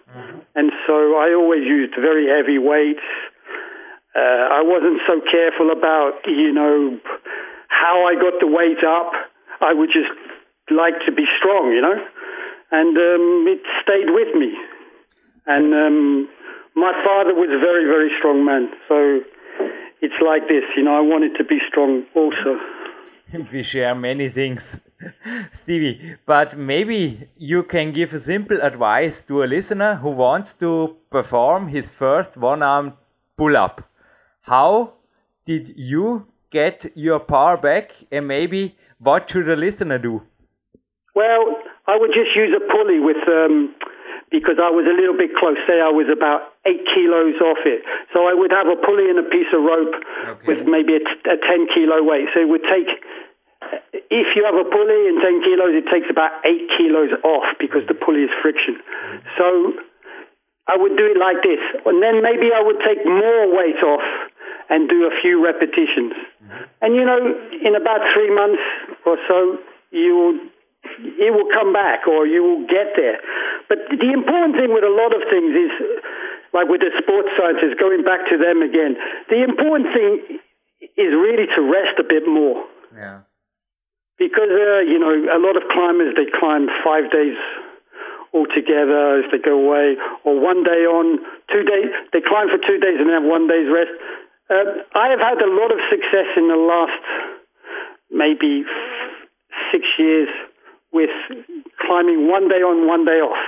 And 0.54 0.70
so 0.86 1.18
I 1.18 1.34
always 1.34 1.66
used 1.66 1.94
very 1.98 2.30
heavy 2.30 2.58
weights. 2.58 3.04
Uh, 4.14 4.48
I 4.58 4.62
wasn't 4.62 5.02
so 5.06 5.20
careful 5.26 5.70
about 5.74 6.22
you 6.26 6.52
know 6.54 6.98
how 7.68 8.06
I 8.06 8.14
got 8.14 8.38
the 8.40 8.46
weight 8.46 8.82
up. 8.86 9.12
I 9.60 9.74
would 9.74 9.90
just 9.90 10.14
like 10.70 10.94
to 11.06 11.12
be 11.12 11.26
strong, 11.38 11.72
you 11.72 11.82
know, 11.82 11.98
and 12.70 12.94
um, 12.96 13.44
it 13.50 13.62
stayed 13.82 14.10
with 14.10 14.34
me. 14.34 14.54
And 15.46 15.74
um, 15.74 16.28
my 16.74 16.92
father 17.04 17.34
was 17.34 17.50
a 17.50 17.58
very 17.58 17.84
very 17.84 18.10
strong 18.18 18.44
man, 18.44 18.70
so 18.88 19.20
it's 20.00 20.20
like 20.24 20.48
this, 20.48 20.64
you 20.76 20.82
know. 20.84 20.96
I 20.96 21.00
wanted 21.00 21.36
to 21.36 21.44
be 21.44 21.58
strong 21.68 22.04
also. 22.14 22.58
we 23.52 23.62
share 23.62 23.94
many 23.94 24.28
things, 24.28 24.80
Stevie. 25.52 26.16
But 26.26 26.58
maybe 26.58 27.28
you 27.36 27.62
can 27.62 27.92
give 27.92 28.14
a 28.14 28.18
simple 28.18 28.60
advice 28.60 29.22
to 29.24 29.42
a 29.42 29.46
listener 29.46 29.96
who 29.96 30.10
wants 30.10 30.54
to 30.54 30.96
perform 31.10 31.68
his 31.68 31.90
first 31.90 32.36
one 32.36 32.62
arm 32.62 32.94
pull 33.36 33.56
up. 33.56 33.88
How 34.42 34.94
did 35.44 35.74
you 35.76 36.26
get 36.50 36.92
your 36.94 37.18
power 37.18 37.56
back, 37.56 37.92
and 38.10 38.26
maybe 38.26 38.76
what 38.98 39.30
should 39.30 39.48
a 39.48 39.56
listener 39.56 39.98
do? 39.98 40.22
Well, 41.14 41.56
I 41.86 41.96
would 41.96 42.10
just 42.14 42.34
use 42.36 42.54
a 42.54 42.60
pulley 42.72 43.00
with, 43.00 43.16
um, 43.28 43.74
because 44.30 44.58
I 44.58 44.70
was 44.70 44.86
a 44.90 44.94
little 44.94 45.16
bit 45.16 45.30
close. 45.38 45.56
Say 45.70 45.78
I 45.78 45.90
was 45.92 46.10
about 46.10 46.50
eight 46.66 46.82
kilos 46.90 47.38
off 47.40 47.62
it. 47.62 47.82
So 48.12 48.26
I 48.26 48.34
would 48.34 48.50
have 48.50 48.66
a 48.66 48.74
pulley 48.78 49.06
and 49.06 49.18
a 49.22 49.26
piece 49.28 49.50
of 49.54 49.62
rope 49.62 49.94
Okay. 49.94 50.46
with 50.50 50.66
maybe 50.66 50.98
a, 50.98 51.02
t- 51.02 51.26
a 51.30 51.38
10 51.38 51.70
kilo 51.70 52.02
weight. 52.02 52.26
So 52.34 52.42
it 52.42 52.48
would 52.50 52.66
take, 52.66 52.90
if 54.10 54.28
you 54.34 54.42
have 54.42 54.58
a 54.58 54.66
pulley 54.66 55.00
and 55.08 55.22
10 55.22 55.46
kilos, 55.46 55.72
it 55.78 55.86
takes 55.86 56.10
about 56.10 56.42
eight 56.42 56.66
kilos 56.74 57.14
off 57.22 57.46
because 57.62 57.86
the 57.86 57.94
pulley 57.94 58.26
is 58.26 58.32
friction. 58.42 58.82
So 59.38 59.78
I 60.66 60.74
would 60.74 60.98
do 60.98 61.06
it 61.06 61.18
like 61.18 61.46
this. 61.46 61.62
And 61.86 62.02
then 62.02 62.18
maybe 62.22 62.50
I 62.50 62.62
would 62.62 62.82
take 62.82 63.06
more 63.06 63.46
weight 63.54 63.78
off 63.86 64.02
and 64.68 64.90
do 64.90 65.06
a 65.06 65.14
few 65.22 65.38
repetitions. 65.38 66.18
Mm-hmm. 66.42 66.64
And 66.82 66.90
you 66.98 67.04
know, 67.06 67.22
in 67.62 67.78
about 67.78 68.02
three 68.10 68.34
months 68.34 68.62
or 69.06 69.16
so, 69.30 69.58
you 69.94 70.10
will 70.18 70.38
it 71.18 71.30
will 71.34 71.48
come 71.52 71.72
back 71.72 72.06
or 72.06 72.26
you 72.26 72.42
will 72.42 72.64
get 72.66 72.94
there. 72.96 73.20
But 73.68 73.86
the 73.90 74.10
important 74.12 74.56
thing 74.56 74.72
with 74.72 74.84
a 74.84 74.92
lot 74.92 75.12
of 75.14 75.22
things 75.28 75.52
is, 75.54 75.72
like 76.54 76.68
with 76.68 76.80
the 76.80 76.92
sports 76.98 77.28
scientists, 77.36 77.76
going 77.78 78.02
back 78.02 78.24
to 78.30 78.36
them 78.38 78.62
again, 78.62 78.96
the 79.28 79.42
important 79.42 79.92
thing 79.92 80.40
is 80.96 81.10
really 81.12 81.46
to 81.56 81.60
rest 81.60 81.98
a 81.98 82.06
bit 82.06 82.24
more. 82.28 82.64
Yeah. 82.94 83.26
Because, 84.16 84.48
uh, 84.48 84.80
you 84.80 84.96
know, 84.96 85.12
a 85.12 85.40
lot 85.40 85.60
of 85.60 85.68
climbers, 85.68 86.16
they 86.16 86.24
climb 86.40 86.68
five 86.80 87.12
days 87.12 87.36
altogether 88.32 89.20
if 89.20 89.28
they 89.32 89.38
go 89.38 89.56
away, 89.56 89.96
or 90.24 90.40
one 90.40 90.64
day 90.64 90.88
on, 90.88 91.20
two 91.52 91.64
days, 91.64 91.92
they 92.12 92.20
climb 92.20 92.48
for 92.48 92.60
two 92.60 92.80
days 92.80 92.96
and 93.00 93.08
then 93.08 93.22
have 93.22 93.28
one 93.28 93.48
day's 93.48 93.68
rest. 93.68 93.92
Uh, 94.48 94.84
I 94.94 95.08
have 95.12 95.20
had 95.20 95.40
a 95.40 95.50
lot 95.50 95.72
of 95.72 95.80
success 95.90 96.28
in 96.36 96.48
the 96.48 96.56
last 96.56 97.04
maybe 98.10 98.64
six 99.72 99.84
years 99.98 100.28
with 100.92 101.10
climbing 101.80 102.28
one 102.28 102.48
day 102.48 102.62
on, 102.62 102.86
one 102.86 103.04
day 103.04 103.20
off, 103.20 103.42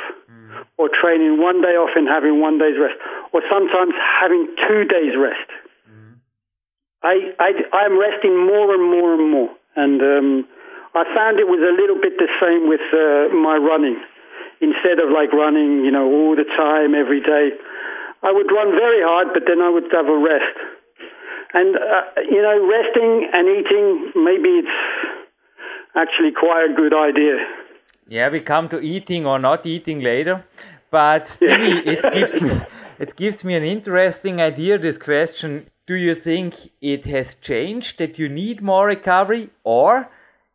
or 0.77 0.89
training 0.89 1.41
one 1.41 1.63
day 1.63 1.77
off 1.77 1.91
and 1.97 2.09
having 2.09 2.41
one 2.41 2.59
day's 2.59 2.79
rest, 2.79 2.97
or 3.33 3.43
sometimes 3.51 3.95
having 4.21 4.47
two 4.69 4.85
days 4.85 5.15
rest. 5.17 5.49
I, 7.03 7.31
I, 7.39 7.51
I'm 7.73 7.99
resting 7.99 8.35
more 8.35 8.75
and 8.75 8.83
more 8.83 9.15
and 9.15 9.31
more. 9.31 9.51
And 9.77 10.03
um, 10.03 10.29
I 10.95 11.05
found 11.15 11.39
it 11.39 11.47
was 11.47 11.63
a 11.63 11.71
little 11.71 12.01
bit 12.01 12.19
the 12.19 12.27
same 12.43 12.67
with 12.67 12.83
uh, 12.91 13.31
my 13.35 13.55
running. 13.55 14.03
Instead 14.61 14.99
of 14.99 15.15
like 15.15 15.31
running, 15.33 15.87
you 15.87 15.93
know, 15.95 16.11
all 16.11 16.35
the 16.35 16.49
time, 16.59 16.99
every 16.99 17.23
day, 17.23 17.55
I 18.27 18.35
would 18.35 18.51
run 18.51 18.75
very 18.75 18.99
hard, 19.07 19.29
but 19.33 19.47
then 19.47 19.63
I 19.63 19.71
would 19.71 19.87
have 19.95 20.11
a 20.11 20.19
rest. 20.19 20.59
And, 21.55 21.77
uh, 21.79 22.27
you 22.27 22.43
know, 22.43 22.59
resting 22.67 23.31
and 23.31 23.47
eating, 23.47 24.13
maybe 24.19 24.67
it's 24.67 24.79
actually 25.95 26.33
quite 26.33 26.71
a 26.71 26.75
good 26.75 26.95
idea. 26.95 27.37
Yeah, 28.09 28.31
we 28.31 28.41
come 28.41 28.69
to 28.71 28.81
eating 28.81 29.27
or 29.27 29.39
not 29.39 29.67
eating 29.67 30.01
later, 30.01 30.45
but 30.91 31.29
Stevie, 31.29 31.83
it 31.85 32.03
gives 32.13 32.41
me 32.41 32.61
it 32.99 33.17
gives 33.17 33.45
me 33.45 33.55
an 33.55 33.65
interesting 33.65 34.41
idea. 34.41 34.79
This 34.79 34.99
question: 34.99 35.67
Do 35.87 35.95
you 35.95 36.15
think 36.15 36.71
it 36.81 37.07
has 37.07 37.35
changed 37.35 37.99
that 37.99 38.19
you 38.19 38.29
need 38.29 38.63
more 38.63 38.87
recovery, 38.87 39.51
or 39.63 40.09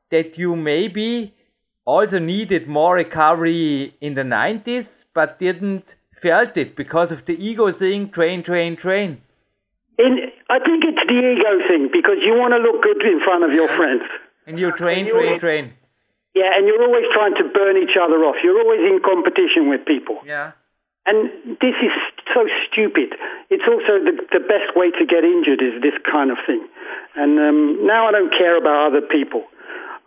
that 0.09 0.37
you 0.37 0.55
maybe 0.55 1.33
also 1.85 2.19
needed 2.19 2.67
more 2.67 2.95
recovery 2.95 3.95
in 4.01 4.13
the 4.15 4.21
90s, 4.21 5.05
but 5.13 5.39
didn't 5.39 5.95
felt 6.21 6.57
it 6.57 6.75
because 6.75 7.11
of 7.11 7.25
the 7.25 7.33
ego 7.33 7.71
thing? 7.71 8.09
Train, 8.09 8.41
train, 8.43 8.75
train. 8.75 9.21
In, 9.99 10.17
I 10.49 10.59
think 10.59 10.83
it's 10.85 11.05
the 11.07 11.19
ego 11.19 11.67
thing 11.67 11.89
because 11.91 12.17
you 12.25 12.33
want 12.33 12.53
to 12.53 12.57
look 12.57 12.81
good 12.81 13.05
in 13.05 13.19
front 13.23 13.43
of 13.43 13.51
your 13.51 13.67
friends. 13.77 14.03
And 14.45 14.59
you 14.59 14.71
train, 14.71 15.09
train, 15.09 15.39
train. 15.39 15.73
Yeah, 16.35 16.49
and 16.57 16.65
you're 16.65 16.81
always 16.81 17.05
trying 17.13 17.35
to 17.37 17.45
burn 17.53 17.77
each 17.77 17.95
other 17.95 18.25
off. 18.25 18.35
You're 18.43 18.59
always 18.59 18.81
in 18.81 18.99
competition 19.05 19.69
with 19.69 19.85
people. 19.85 20.19
Yeah. 20.25 20.57
And 21.05 21.29
this 21.59 21.75
is 21.83 21.93
so 22.33 22.47
stupid. 22.65 23.13
It's 23.51 23.67
also 23.67 23.99
the, 23.99 24.15
the 24.31 24.39
best 24.39 24.71
way 24.75 24.89
to 24.89 25.03
get 25.05 25.27
injured 25.27 25.61
is 25.61 25.81
this 25.83 25.93
kind 26.07 26.31
of 26.31 26.39
thing. 26.47 26.63
And 27.15 27.37
um, 27.37 27.85
now 27.85 28.07
I 28.07 28.11
don't 28.11 28.31
care 28.31 28.57
about 28.57 28.87
other 28.87 29.03
people. 29.03 29.43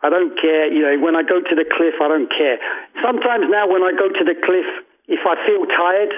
I 0.03 0.09
don't 0.09 0.35
care, 0.41 0.73
you 0.73 0.83
know, 0.83 0.97
when 1.05 1.15
I 1.15 1.23
go 1.23 1.41
to 1.41 1.55
the 1.55 1.65
cliff, 1.69 2.01
I 2.01 2.09
don't 2.09 2.33
care. 2.33 2.59
Sometimes 3.05 3.47
now 3.49 3.69
when 3.69 3.83
I 3.83 3.93
go 3.93 4.09
to 4.09 4.25
the 4.25 4.35
cliff, 4.35 4.67
if 5.07 5.21
I 5.25 5.37
feel 5.47 5.65
tired, 5.69 6.13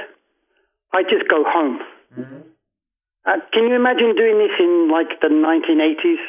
I 0.95 1.03
just 1.03 1.29
go 1.29 1.45
home. 1.45 1.81
Mm-hmm. 2.17 2.41
Uh, 3.27 3.39
can 3.53 3.69
you 3.69 3.75
imagine 3.75 4.17
doing 4.17 4.39
this 4.39 4.55
in 4.59 4.89
like 4.91 5.21
the 5.21 5.29
1980s? 5.29 6.23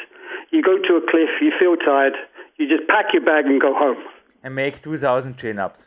You 0.51 0.61
go 0.61 0.77
to 0.77 0.93
a 0.97 1.01
cliff, 1.09 1.29
you 1.41 1.51
feel 1.59 1.75
tired, 1.77 2.13
you 2.57 2.67
just 2.67 2.87
pack 2.87 3.13
your 3.13 3.23
bag 3.23 3.45
and 3.45 3.59
go 3.61 3.73
home. 3.73 3.97
And 4.43 4.55
make 4.55 4.81
2,000 4.81 5.37
chin 5.37 5.59
ups. 5.59 5.85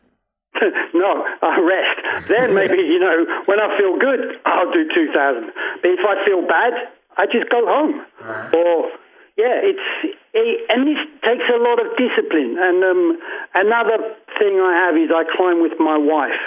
no, 0.95 1.25
I 1.43 1.61
rest. 1.61 2.29
Then 2.29 2.55
maybe, 2.55 2.77
you 2.77 3.01
know, 3.01 3.25
when 3.47 3.59
I 3.59 3.77
feel 3.79 3.99
good, 3.99 4.37
I'll 4.45 4.71
do 4.71 4.85
2,000. 4.95 5.51
But 5.81 5.91
if 5.91 6.01
I 6.05 6.25
feel 6.25 6.47
bad, 6.47 6.73
I 7.17 7.27
just 7.27 7.49
go 7.51 7.65
home. 7.65 8.01
Uh-huh. 8.21 8.57
Or, 8.57 8.91
yeah, 9.37 9.57
it's, 9.65 9.89
it, 10.33 10.61
and 10.69 10.87
this 10.87 11.01
takes 11.25 11.45
a 11.49 11.59
lot 11.59 11.81
of 11.81 11.97
discipline. 11.97 12.57
And 12.61 12.85
um, 12.85 13.19
another 13.55 13.99
thing 14.39 14.61
I 14.61 14.73
have 14.87 14.97
is 14.97 15.09
I 15.09 15.25
climb 15.37 15.63
with 15.63 15.73
my 15.81 15.97
wife. 15.97 16.41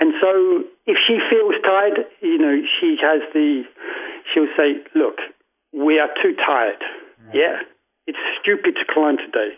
And 0.00 0.14
so 0.20 0.64
if 0.86 0.96
she 1.06 1.20
feels 1.28 1.54
tired, 1.64 2.04
you 2.20 2.38
know, 2.38 2.60
she 2.80 2.96
has 3.00 3.20
the, 3.32 3.64
she'll 4.32 4.48
say, 4.56 4.80
look, 4.94 5.16
we 5.72 5.98
are 5.98 6.08
too 6.22 6.34
tired. 6.36 6.80
Yeah, 7.34 7.60
it's 8.06 8.18
stupid 8.40 8.74
to 8.74 8.84
climb 8.92 9.16
today. 9.16 9.54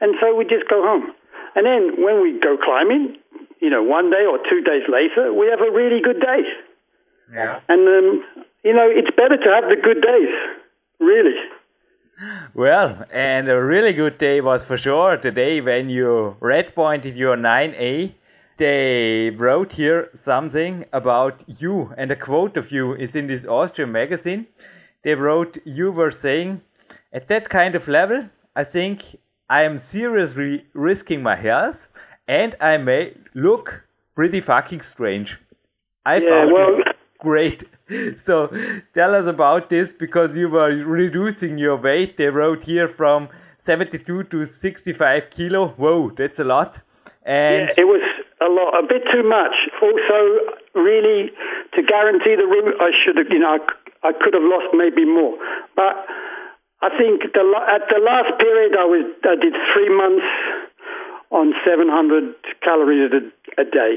And 0.00 0.14
so 0.20 0.34
we 0.34 0.44
just 0.44 0.68
go 0.68 0.82
home. 0.82 1.12
And 1.54 1.66
then 1.66 2.02
when 2.04 2.22
we 2.22 2.38
go 2.40 2.56
climbing, 2.56 3.16
you 3.60 3.70
know, 3.70 3.82
one 3.82 4.10
day 4.10 4.24
or 4.26 4.38
two 4.38 4.60
days 4.60 4.82
later, 4.88 5.32
we 5.32 5.46
have 5.46 5.60
a 5.60 5.70
really 5.70 6.00
good 6.02 6.20
day. 6.20 6.42
Yeah. 7.32 7.60
And, 7.68 7.88
um, 7.88 8.24
you 8.64 8.74
know, 8.74 8.88
it's 8.90 9.10
better 9.16 9.36
to 9.36 9.50
have 9.54 9.64
the 9.70 9.76
good 9.82 10.02
days, 10.02 10.34
really. 11.00 11.36
Well, 12.54 13.04
and 13.12 13.48
a 13.48 13.62
really 13.62 13.92
good 13.92 14.18
day 14.18 14.40
was 14.40 14.64
for 14.64 14.76
sure 14.76 15.16
the 15.16 15.30
day 15.30 15.60
when 15.60 15.88
you 15.88 16.36
red 16.40 16.74
pointed 16.74 17.16
your 17.16 17.36
9A 17.36 18.14
they 18.56 19.30
wrote 19.30 19.72
here 19.72 20.10
something 20.14 20.84
about 20.92 21.42
you, 21.60 21.92
and 21.96 22.12
a 22.12 22.16
quote 22.16 22.56
of 22.56 22.70
you 22.70 22.94
is 22.94 23.16
in 23.16 23.26
this 23.26 23.44
Austrian 23.44 23.90
magazine. 23.90 24.46
They 25.02 25.14
wrote, 25.14 25.58
You 25.64 25.90
were 25.90 26.12
saying, 26.12 26.60
at 27.12 27.28
that 27.28 27.48
kind 27.48 27.74
of 27.74 27.88
level, 27.88 28.28
I 28.56 28.64
think 28.64 29.16
I 29.48 29.62
am 29.62 29.78
seriously 29.78 30.64
risking 30.72 31.22
my 31.22 31.36
health, 31.36 31.88
and 32.26 32.56
I 32.60 32.76
may 32.78 33.16
look 33.34 33.84
pretty 34.14 34.40
fucking 34.40 34.82
strange. 34.82 35.38
I 36.06 36.16
yeah, 36.16 36.30
found 36.30 36.52
well, 36.52 36.76
this 36.76 36.84
great. 37.18 37.64
So 38.24 38.48
tell 38.94 39.14
us 39.14 39.26
about 39.26 39.68
this 39.68 39.92
because 39.92 40.36
you 40.36 40.48
were 40.48 40.70
reducing 40.70 41.58
your 41.58 41.76
weight. 41.76 42.16
They 42.16 42.26
wrote 42.26 42.64
here 42.64 42.88
from 42.88 43.28
72 43.58 44.24
to 44.24 44.44
65 44.44 45.30
kilo. 45.30 45.68
Whoa, 45.68 46.10
that's 46.16 46.38
a 46.38 46.44
lot. 46.44 46.80
And 47.24 47.68
yeah, 47.68 47.82
it 47.82 47.86
was 47.86 48.02
a 48.40 48.48
lot, 48.48 48.76
a 48.76 48.86
bit 48.86 49.02
too 49.12 49.22
much. 49.22 49.54
Also, 49.80 50.18
really, 50.74 51.30
to 51.74 51.82
guarantee 51.82 52.36
the 52.36 52.46
route, 52.46 52.76
I 52.80 52.90
should 52.92 53.16
have, 53.16 53.26
you 53.30 53.38
know, 53.38 53.58
I, 53.58 54.08
I 54.08 54.12
could 54.12 54.34
have 54.34 54.42
lost 54.44 54.68
maybe 54.74 55.04
more. 55.04 55.36
But 55.76 56.04
I 56.84 56.90
think 56.98 57.22
the, 57.32 57.44
at 57.64 57.88
the 57.88 58.00
last 58.04 58.36
period, 58.38 58.76
I 58.76 58.84
was 58.84 59.08
I 59.24 59.36
did 59.40 59.54
three 59.72 59.88
months 59.88 60.28
on 61.30 61.54
700 61.64 62.34
calories 62.62 63.10
a, 63.10 63.22
a 63.60 63.64
day. 63.64 63.94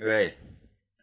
Right. 0.00 0.34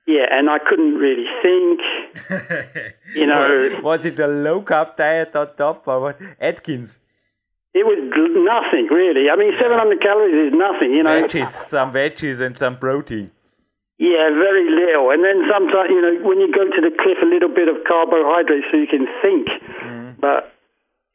Yeah, 0.07 0.31
and 0.31 0.49
I 0.49 0.59
couldn't 0.59 0.95
really 0.95 1.25
think. 1.43 1.81
you 3.15 3.27
know, 3.27 3.81
was 3.83 4.05
it 4.05 4.19
a 4.19 4.27
low 4.27 4.61
carb 4.61 4.95
diet 4.95 5.35
on 5.35 5.49
top 5.57 5.87
or 5.87 5.99
what? 5.99 6.19
Atkins. 6.39 6.95
It 7.73 7.83
was 7.83 7.99
nothing 7.99 8.87
really. 8.87 9.29
I 9.29 9.35
mean, 9.35 9.51
700 9.59 10.01
calories 10.01 10.47
is 10.47 10.53
nothing, 10.55 10.93
you 10.93 11.03
know. 11.03 11.23
Veggies, 11.23 11.69
some 11.69 11.91
veggies 11.91 12.39
and 12.39 12.57
some 12.57 12.77
protein. 12.77 13.31
Yeah, 13.97 14.31
very 14.31 14.69
little. 14.71 15.11
And 15.11 15.23
then 15.23 15.43
sometimes, 15.51 15.89
you 15.89 15.99
know, 15.99 16.23
when 16.23 16.39
you 16.39 16.47
go 16.53 16.63
to 16.63 16.81
the 16.81 16.95
cliff, 16.95 17.17
a 17.21 17.25
little 17.27 17.51
bit 17.51 17.67
of 17.67 17.83
carbohydrates 17.83 18.67
so 18.71 18.77
you 18.77 18.87
can 18.87 19.07
think. 19.21 19.47
Mm. 19.83 20.19
But 20.21 20.54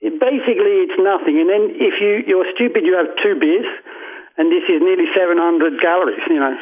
basically, 0.01 0.89
it's 0.89 0.97
nothing. 0.97 1.37
And 1.37 1.49
then 1.49 1.77
if 1.77 2.01
you 2.01 2.25
you're 2.27 2.49
stupid, 2.57 2.85
you 2.89 2.97
have 2.97 3.13
two 3.21 3.37
beers, 3.37 3.69
and 4.37 4.49
this 4.49 4.65
is 4.69 4.81
nearly 4.81 5.07
700 5.13 5.81
calories. 5.81 6.25
You 6.29 6.41
know. 6.41 6.57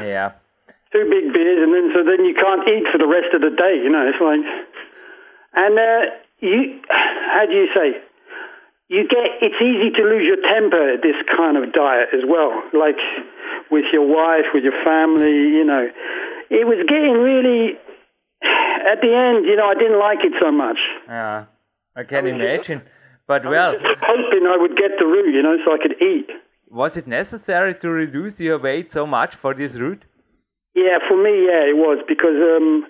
Yeah. 0.00 0.32
Two 0.92 1.04
big 1.08 1.32
beers, 1.32 1.60
and 1.60 1.72
then 1.72 1.92
so 1.92 2.04
then 2.04 2.24
you 2.24 2.34
can't 2.34 2.64
eat 2.68 2.84
for 2.92 2.98
the 2.98 3.08
rest 3.08 3.32
of 3.32 3.40
the 3.40 3.52
day. 3.52 3.80
You 3.80 3.88
know, 3.88 4.04
it's 4.08 4.20
like, 4.20 4.44
and 5.56 5.74
uh, 5.76 6.00
you, 6.40 6.80
how 6.88 7.44
do 7.48 7.52
you 7.52 7.68
say? 7.74 8.00
you 8.92 9.08
get 9.08 9.40
it's 9.40 9.56
easy 9.56 9.88
to 9.96 10.02
lose 10.04 10.28
your 10.28 10.36
temper 10.44 10.92
at 10.92 11.02
this 11.02 11.16
kind 11.34 11.56
of 11.56 11.72
diet 11.72 12.12
as 12.12 12.20
well 12.28 12.52
like 12.76 13.00
with 13.70 13.88
your 13.90 14.04
wife 14.04 14.44
with 14.52 14.62
your 14.62 14.76
family 14.84 15.32
you 15.32 15.64
know 15.64 15.88
it 16.50 16.68
was 16.68 16.76
getting 16.84 17.16
really 17.16 17.72
at 18.44 19.00
the 19.00 19.08
end 19.08 19.46
you 19.48 19.56
know 19.56 19.64
i 19.64 19.74
didn't 19.74 19.98
like 19.98 20.20
it 20.20 20.32
so 20.38 20.52
much 20.52 20.76
yeah 21.08 21.46
i 21.96 22.02
can 22.04 22.26
I 22.26 22.30
imagine 22.30 22.82
but 23.26 23.44
well 23.44 23.74
hoping 24.00 24.46
i 24.46 24.56
would 24.56 24.76
get 24.76 24.92
the 24.98 25.06
route 25.06 25.32
you 25.34 25.42
know 25.42 25.56
so 25.64 25.74
i 25.74 25.78
could 25.78 26.00
eat 26.02 26.30
was 26.70 26.96
it 26.96 27.06
necessary 27.06 27.74
to 27.74 27.90
reduce 27.90 28.40
your 28.40 28.58
weight 28.58 28.92
so 28.92 29.06
much 29.06 29.34
for 29.34 29.54
this 29.54 29.76
route 29.76 30.04
yeah 30.74 30.98
for 31.08 31.16
me 31.16 31.46
yeah 31.46 31.62
it 31.72 31.76
was 31.76 31.98
because 32.08 32.38
um 32.56 32.86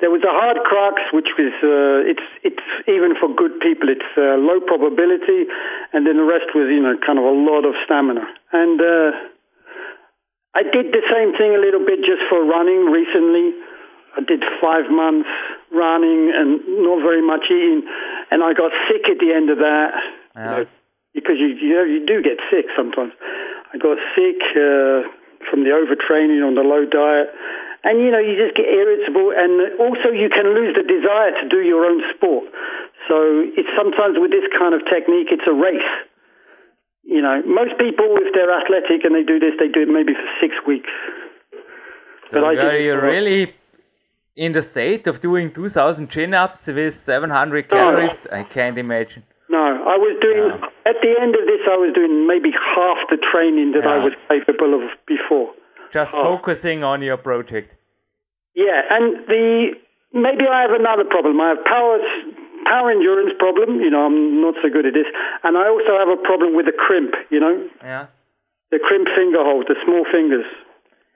there 0.00 0.12
was 0.12 0.20
a 0.20 0.32
hard 0.32 0.60
crux, 0.68 1.00
which 1.12 1.32
was 1.40 1.56
uh, 1.64 2.04
it's 2.04 2.26
it's 2.44 2.68
even 2.84 3.16
for 3.16 3.32
good 3.32 3.56
people, 3.64 3.88
it's 3.88 4.04
uh, 4.20 4.36
low 4.36 4.60
probability, 4.60 5.48
and 5.96 6.04
then 6.04 6.20
the 6.20 6.28
rest 6.28 6.52
was 6.52 6.68
you 6.68 6.84
know 6.84 7.00
kind 7.00 7.16
of 7.16 7.24
a 7.24 7.32
lot 7.32 7.64
of 7.64 7.72
stamina. 7.80 8.20
And 8.52 8.76
uh, 8.76 9.10
I 10.52 10.68
did 10.68 10.92
the 10.92 11.00
same 11.08 11.32
thing 11.32 11.56
a 11.56 11.60
little 11.60 11.80
bit 11.80 12.04
just 12.04 12.20
for 12.28 12.44
running 12.44 12.92
recently. 12.92 13.56
I 14.16 14.20
did 14.20 14.44
five 14.60 14.92
months 14.92 15.32
running 15.72 16.32
and 16.34 16.60
not 16.82 17.02
very 17.02 17.22
much 17.22 17.50
eating, 17.50 17.82
and 18.30 18.42
I 18.42 18.52
got 18.52 18.72
sick 18.88 19.08
at 19.10 19.18
the 19.18 19.32
end 19.34 19.50
of 19.50 19.58
that. 19.58 19.90
Yeah. 20.34 20.42
You 20.42 20.50
know, 20.50 20.64
because 21.14 21.36
you 21.38 21.48
you, 21.56 21.74
know, 21.74 21.84
you 21.84 22.04
do 22.04 22.22
get 22.22 22.38
sick 22.50 22.66
sometimes. 22.76 23.12
I 23.72 23.78
got 23.78 23.98
sick 24.14 24.40
uh, 24.54 25.08
from 25.50 25.64
the 25.64 25.72
overtraining 25.74 26.46
on 26.46 26.54
the 26.54 26.62
low 26.62 26.84
diet 26.84 27.34
and 27.86 28.02
you 28.02 28.10
know 28.10 28.18
you 28.18 28.34
just 28.34 28.58
get 28.58 28.66
irritable 28.66 29.30
and 29.30 29.78
also 29.78 30.10
you 30.10 30.28
can 30.28 30.50
lose 30.50 30.74
the 30.74 30.82
desire 30.82 31.30
to 31.38 31.46
do 31.48 31.62
your 31.62 31.86
own 31.86 32.02
sport 32.14 32.50
so 33.06 33.46
it's 33.54 33.70
sometimes 33.78 34.18
with 34.18 34.34
this 34.34 34.44
kind 34.58 34.74
of 34.74 34.82
technique 34.90 35.30
it's 35.30 35.46
a 35.46 35.54
race 35.54 35.92
you 37.06 37.22
know 37.22 37.40
most 37.46 37.78
people 37.78 38.18
if 38.18 38.34
they're 38.34 38.50
athletic 38.50 39.06
and 39.06 39.14
they 39.14 39.22
do 39.22 39.38
this 39.38 39.54
they 39.62 39.70
do 39.70 39.86
it 39.86 39.88
maybe 39.88 40.12
for 40.12 40.28
six 40.42 40.54
weeks 40.66 40.90
so 42.26 42.42
but 42.42 42.58
are 42.58 42.78
you 42.78 42.98
really 42.98 43.54
in 44.36 44.52
the 44.52 44.62
state 44.62 45.06
of 45.06 45.20
doing 45.20 45.52
2000 45.52 46.08
chin-ups 46.10 46.66
with 46.66 46.94
700 46.94 47.68
calories 47.68 48.26
i 48.32 48.42
can't 48.42 48.78
imagine 48.78 49.22
no 49.48 49.62
I 49.94 49.96
was 49.96 50.14
doing 50.20 50.50
at 50.90 50.96
the 51.00 51.12
end 51.22 51.32
of 51.38 51.44
this. 51.46 51.62
I 51.74 51.76
was 51.78 51.92
doing 51.94 52.26
maybe 52.26 52.50
half 52.50 52.98
the 53.08 53.16
training 53.32 53.70
that 53.76 53.86
I 53.86 53.98
was 54.06 54.12
capable 54.28 54.74
of 54.74 54.82
before. 55.06 55.54
Just 55.92 56.12
Oh. 56.12 56.22
focusing 56.30 56.82
on 56.82 57.02
your 57.08 57.16
project. 57.16 57.68
Yeah, 58.56 58.82
and 58.90 59.06
the 59.30 59.44
maybe 60.12 60.44
I 60.56 60.62
have 60.66 60.72
another 60.72 61.04
problem. 61.04 61.40
I 61.40 61.48
have 61.54 61.62
power 61.64 61.96
power 62.66 62.90
endurance 62.90 63.32
problem. 63.38 63.80
You 63.80 63.90
know, 63.90 64.02
I'm 64.08 64.40
not 64.42 64.54
so 64.60 64.68
good 64.68 64.86
at 64.90 64.94
this, 64.94 65.06
and 65.44 65.56
I 65.56 65.68
also 65.74 65.92
have 66.02 66.08
a 66.18 66.20
problem 66.30 66.50
with 66.58 66.66
the 66.66 66.76
crimp. 66.86 67.14
You 67.30 67.38
know, 67.44 67.54
Yeah. 67.84 68.06
the 68.74 68.80
crimp 68.80 69.06
finger 69.14 69.42
hold, 69.48 69.68
the 69.68 69.78
small 69.86 70.04
fingers, 70.16 70.46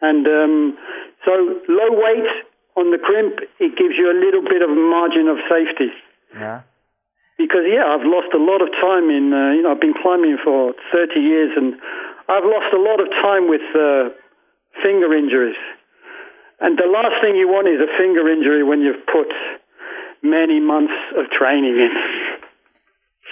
and 0.00 0.22
um, 0.28 0.78
so 1.26 1.32
low 1.68 1.90
weight 2.06 2.30
on 2.76 2.90
the 2.90 2.98
crimp 2.98 3.40
it 3.58 3.76
gives 3.76 3.94
you 3.98 4.10
a 4.10 4.16
little 4.16 4.42
bit 4.42 4.62
of 4.62 4.70
margin 4.70 5.28
of 5.28 5.38
safety. 5.48 5.90
Yeah. 6.34 6.62
because 7.38 7.66
yeah, 7.66 7.84
I've 7.90 8.06
lost 8.06 8.30
a 8.34 8.38
lot 8.38 8.62
of 8.62 8.70
time 8.78 9.10
in 9.10 9.32
uh, 9.34 9.56
you 9.56 9.62
know 9.62 9.72
I've 9.72 9.80
been 9.82 9.98
climbing 9.98 10.38
for 10.44 10.74
30 10.92 11.18
years 11.18 11.50
and 11.56 11.74
I've 12.28 12.44
lost 12.44 12.70
a 12.72 12.78
lot 12.78 13.00
of 13.02 13.10
time 13.10 13.50
with 13.50 13.66
uh, 13.74 14.14
finger 14.82 15.12
injuries. 15.12 15.58
And 16.60 16.78
the 16.78 16.86
last 16.86 17.18
thing 17.22 17.36
you 17.36 17.48
want 17.48 17.66
is 17.66 17.80
a 17.80 17.90
finger 17.98 18.28
injury 18.30 18.62
when 18.62 18.80
you've 18.82 19.04
put 19.06 19.32
many 20.22 20.60
months 20.60 20.92
of 21.16 21.24
training 21.30 21.74
in. 21.74 21.90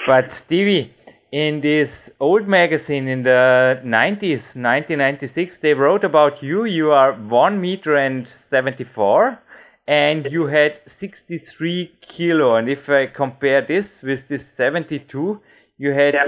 But 0.06 0.32
Stevie, 0.32 0.94
in 1.30 1.60
this 1.60 2.10
old 2.20 2.48
magazine 2.48 3.06
in 3.06 3.22
the 3.22 3.80
90s, 3.84 4.56
1996, 4.56 5.58
they 5.58 5.74
wrote 5.74 6.04
about 6.04 6.42
you. 6.42 6.64
You 6.64 6.90
are 6.90 7.12
1 7.12 7.60
meter 7.60 7.96
and 7.96 8.28
74 8.28 9.38
and 9.86 10.26
you 10.30 10.46
had 10.46 10.80
63 10.86 11.92
kilo. 12.00 12.56
And 12.56 12.68
if 12.68 12.88
I 12.88 13.06
compare 13.06 13.62
this 13.62 14.02
with 14.02 14.28
this 14.28 14.46
72, 14.52 15.40
you 15.76 15.92
had 15.92 16.14
Yeah. 16.14 16.24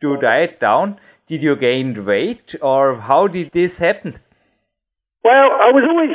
to 0.00 0.16
diet 0.18 0.60
down. 0.60 0.98
Did 1.26 1.42
you 1.42 1.56
gain 1.56 2.04
weight 2.04 2.54
or 2.62 2.96
how 2.96 3.26
did 3.26 3.50
this 3.52 3.78
happen? 3.78 4.20
Well, 5.24 5.50
I 5.60 5.72
was 5.72 5.84
always 5.88 6.12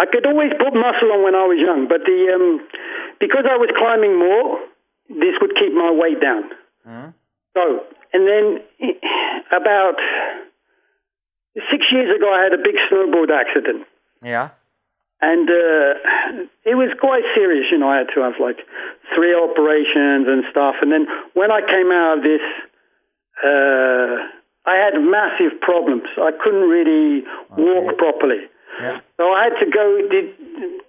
I 0.00 0.06
could 0.06 0.26
always 0.26 0.52
put 0.58 0.74
muscle 0.74 1.12
on 1.12 1.22
when 1.22 1.34
I 1.34 1.44
was 1.46 1.58
young, 1.58 1.86
but 1.88 2.04
the 2.04 2.18
um, 2.34 2.60
because 3.20 3.44
I 3.50 3.56
was 3.56 3.70
climbing 3.76 4.16
more, 4.18 4.58
this 5.08 5.34
would 5.40 5.54
keep 5.58 5.72
my 5.72 5.90
weight 5.90 6.20
down. 6.20 6.50
So, 7.54 7.84
and 8.12 8.26
then 8.26 8.44
about 9.52 9.96
six 11.70 11.86
years 11.92 12.14
ago, 12.16 12.32
I 12.32 12.42
had 12.44 12.54
a 12.54 12.62
big 12.62 12.76
snowboard 12.90 13.30
accident. 13.30 13.86
Yeah. 14.22 14.50
And 15.20 15.50
uh, 15.50 16.46
it 16.62 16.78
was 16.78 16.94
quite 17.00 17.26
serious, 17.34 17.66
you 17.72 17.78
know. 17.78 17.90
I 17.90 17.98
had 17.98 18.10
to 18.14 18.20
have 18.22 18.38
like 18.38 18.62
three 19.14 19.34
operations 19.34 20.30
and 20.30 20.44
stuff. 20.50 20.76
And 20.80 20.92
then 20.92 21.06
when 21.34 21.50
I 21.50 21.60
came 21.60 21.90
out 21.90 22.18
of 22.18 22.22
this, 22.22 22.44
uh, 23.42 24.14
I 24.62 24.78
had 24.78 24.94
massive 25.02 25.58
problems. 25.60 26.06
I 26.16 26.30
couldn't 26.30 26.70
really 26.70 27.26
walk 27.56 27.98
properly. 27.98 28.46
Yeah. 28.78 29.00
So 29.16 29.32
I 29.34 29.50
had 29.50 29.58
to 29.58 29.66
go, 29.66 29.84
did, 30.06 30.38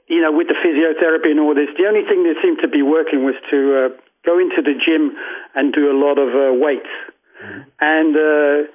you 0.06 0.22
know, 0.22 0.32
with 0.32 0.46
the 0.46 0.58
physiotherapy 0.62 1.34
and 1.34 1.40
all 1.40 1.56
this. 1.56 1.74
The 1.74 1.90
only 1.90 2.06
thing 2.06 2.22
that 2.30 2.38
seemed 2.44 2.60
to 2.62 2.68
be 2.70 2.84
working 2.84 3.26
was 3.26 3.34
to 3.50 3.58
uh, 3.74 3.90
go 4.26 4.40
into 4.40 4.62
the 4.62 4.74
gym 4.74 5.16
and 5.56 5.74
do 5.74 5.92
a 5.92 5.96
lot 5.96 6.18
of 6.18 6.30
uh, 6.30 6.54
weights. 6.54 6.92
And 7.80 8.16
uh, 8.16 8.68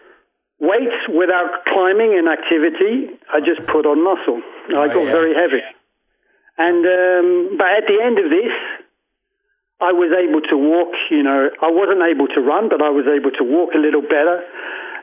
weights 0.60 0.96
without 1.08 1.64
climbing 1.68 2.16
and 2.16 2.28
activity, 2.28 3.12
I 3.32 3.40
just 3.40 3.66
put 3.68 3.84
on 3.84 4.02
muscle. 4.02 4.40
I 4.72 4.88
got 4.88 5.04
yeah. 5.04 5.12
very 5.12 5.34
heavy. 5.34 5.62
And 6.56 6.86
um, 6.86 7.58
but 7.58 7.66
at 7.66 7.84
the 7.90 7.98
end 8.00 8.18
of 8.18 8.30
this, 8.30 8.54
I 9.80 9.92
was 9.92 10.14
able 10.14 10.40
to 10.48 10.56
walk. 10.56 10.94
You 11.10 11.22
know, 11.22 11.50
I 11.60 11.70
wasn't 11.70 12.00
able 12.00 12.28
to 12.32 12.40
run, 12.40 12.68
but 12.70 12.80
I 12.80 12.90
was 12.90 13.04
able 13.10 13.32
to 13.36 13.44
walk 13.44 13.74
a 13.74 13.78
little 13.78 14.02
better. 14.02 14.40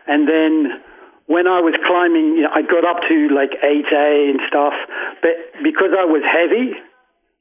And 0.07 0.27
then 0.27 0.81
when 1.27 1.45
I 1.45 1.59
was 1.61 1.75
climbing, 1.85 2.39
you 2.39 2.43
know, 2.43 2.53
I 2.55 2.63
got 2.63 2.87
up 2.87 3.03
to 3.07 3.15
like 3.29 3.51
8A 3.61 4.31
and 4.31 4.39
stuff. 4.47 4.73
But 5.21 5.37
because 5.61 5.93
I 5.93 6.07
was 6.07 6.23
heavy, 6.25 6.73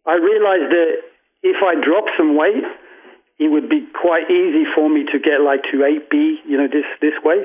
I 0.05 0.19
realized 0.19 0.69
that 0.75 0.91
if 1.43 1.59
I 1.63 1.79
dropped 1.81 2.11
some 2.19 2.37
weight, 2.37 2.67
it 3.41 3.49
would 3.49 3.69
be 3.71 3.89
quite 3.97 4.31
easy 4.31 4.69
for 4.77 4.93
me 4.93 5.09
to 5.11 5.19
get 5.19 5.41
like 5.41 5.65
to 5.73 5.81
8B, 5.81 6.45
you 6.45 6.61
know, 6.61 6.69
this, 6.69 6.85
this 7.01 7.17
way. 7.25 7.41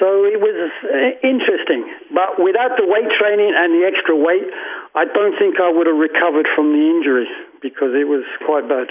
So 0.00 0.26
it 0.26 0.42
was 0.42 0.58
uh, 0.82 1.14
interesting. 1.22 1.86
But 2.10 2.42
without 2.42 2.74
the 2.76 2.84
weight 2.84 3.06
training 3.14 3.54
and 3.54 3.70
the 3.72 3.86
extra 3.86 4.16
weight, 4.16 4.50
I 4.96 5.04
don't 5.04 5.38
think 5.38 5.60
I 5.62 5.70
would 5.70 5.86
have 5.86 5.96
recovered 5.96 6.48
from 6.56 6.72
the 6.72 6.82
injury 6.82 7.28
because 7.62 7.94
it 7.94 8.08
was 8.08 8.24
quite 8.44 8.68
bad. 8.68 8.88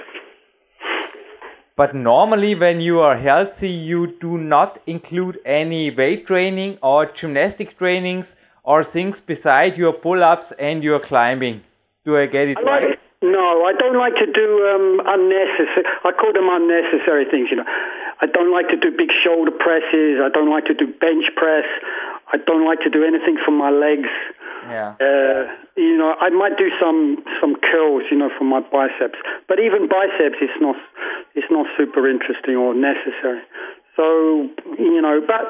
But 1.76 1.94
normally, 1.94 2.56
when 2.56 2.80
you 2.80 3.00
are 3.00 3.18
healthy, 3.18 3.70
you 3.70 4.16
do 4.22 4.38
not 4.38 4.80
include 4.88 5.40
any 5.46 5.94
weight 5.94 6.28
training 6.28 6.78
or 6.82 7.08
gymnastic 7.08 7.78
trainings 7.78 8.36
or 8.64 8.84
things 8.84 9.20
beside 9.20 9.78
your 9.78 9.92
pull 9.92 10.24
ups 10.24 10.54
and 10.58 10.84
your 10.84 11.00
climbing. 11.00 11.62
Do 12.06 12.18
I 12.18 12.28
get 12.28 12.48
it 12.48 12.58
right? 12.64 12.98
No, 13.22 13.70
I 13.70 13.74
don't 13.78 13.98
like 14.02 14.18
to 14.18 14.26
do 14.26 14.48
um, 14.66 14.98
unnecessary. 15.06 15.86
I 16.02 16.10
call 16.10 16.34
them 16.34 16.50
unnecessary 16.50 17.30
things. 17.30 17.54
You 17.54 17.62
know, 17.62 17.70
I 18.22 18.26
don't 18.26 18.50
like 18.50 18.70
to 18.74 18.78
do 18.78 18.90
big 18.90 19.14
shoulder 19.22 19.54
presses. 19.54 20.18
I 20.18 20.34
don't 20.34 20.50
like 20.50 20.66
to 20.66 20.74
do 20.74 20.90
bench 20.90 21.30
press. 21.38 21.70
I 22.34 22.38
don't 22.42 22.66
like 22.66 22.82
to 22.82 22.90
do 22.90 23.06
anything 23.06 23.38
for 23.46 23.52
my 23.54 23.70
legs. 23.70 24.10
Yeah. 24.66 24.98
Uh, 24.98 25.54
you 25.78 25.98
know, 25.98 26.18
I 26.18 26.30
might 26.30 26.58
do 26.58 26.70
some 26.82 27.22
some 27.38 27.56
curls, 27.62 28.10
you 28.10 28.18
know, 28.18 28.30
for 28.38 28.46
my 28.46 28.62
biceps. 28.62 29.18
But 29.48 29.62
even 29.62 29.86
biceps, 29.86 30.42
it's 30.42 30.58
not 30.58 30.76
it's 31.38 31.50
not 31.50 31.66
super 31.78 32.10
interesting 32.10 32.58
or 32.58 32.74
necessary. 32.74 33.42
So 33.98 34.50
you 34.82 35.02
know, 35.02 35.22
but 35.22 35.46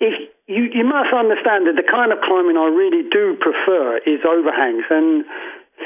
if 0.00 0.16
you 0.48 0.64
you 0.72 0.84
must 0.84 1.12
understand 1.12 1.68
that 1.68 1.76
the 1.76 1.84
kind 1.84 2.12
of 2.12 2.24
climbing 2.24 2.56
I 2.56 2.72
really 2.72 3.04
do 3.08 3.36
prefer 3.36 4.00
is 4.04 4.20
overhangs, 4.24 4.84
and 4.88 5.24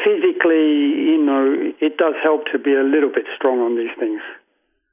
physically, 0.05 1.13
you 1.13 1.23
know, 1.23 1.73
it 1.81 1.97
does 1.97 2.15
help 2.23 2.47
to 2.53 2.59
be 2.59 2.75
a 2.75 2.83
little 2.83 3.11
bit 3.11 3.25
strong 3.37 3.61
on 3.61 3.77
these 3.77 3.95
things. 3.99 4.21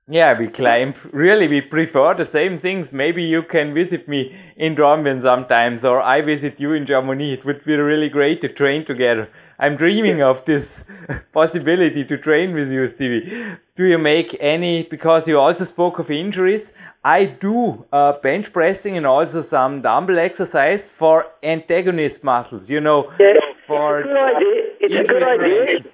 Yeah, 0.10 0.38
we 0.38 0.50
climb. 0.50 0.96
Really, 1.14 1.48
we 1.48 1.62
prefer 1.62 2.14
the 2.14 2.26
same 2.26 2.58
things. 2.58 2.92
Maybe 2.92 3.24
you 3.24 3.42
can 3.42 3.74
visit 3.74 4.06
me 4.06 4.36
in 4.58 4.76
Dornbirn 4.76 5.22
sometimes, 5.22 5.86
or 5.86 6.02
I 6.02 6.20
visit 6.20 6.60
you 6.60 6.74
in 6.74 6.86
Germany. 6.86 7.34
It 7.34 7.46
would 7.46 7.64
be 7.64 7.76
really 7.76 8.10
great 8.10 8.42
to 8.42 8.50
train 8.50 8.86
together. 8.86 9.30
I'm 9.60 9.78
dreaming 9.78 10.22
of 10.22 10.44
this 10.44 10.84
possibility 11.34 12.04
to 12.04 12.18
train 12.18 12.54
with 12.54 12.70
you, 12.70 12.86
Stevie. 12.90 13.56
Do 13.78 13.86
you 13.86 13.98
make 13.98 14.36
any? 14.42 14.84
Because 14.84 15.26
you 15.26 15.40
also 15.40 15.64
spoke 15.64 16.00
of 16.00 16.12
injuries. 16.12 16.74
I 17.06 17.24
do 17.24 17.86
uh, 17.94 18.14
bench 18.22 18.52
pressing 18.52 18.98
and 18.98 19.06
also 19.06 19.42
some 19.42 19.82
dumbbell 19.82 20.20
exercise 20.20 20.90
for 20.90 21.28
antagonist 21.44 22.26
muscles. 22.26 22.70
You 22.70 22.82
know, 22.82 23.10
Yeah, 23.22 23.36
for 23.68 24.00
it's 24.00 24.08
a 24.08 24.14
good 24.14 24.24
idea. 24.36 24.62
It's 24.80 25.10
a 25.10 25.14
good 25.14 25.24
idea. 25.24 25.92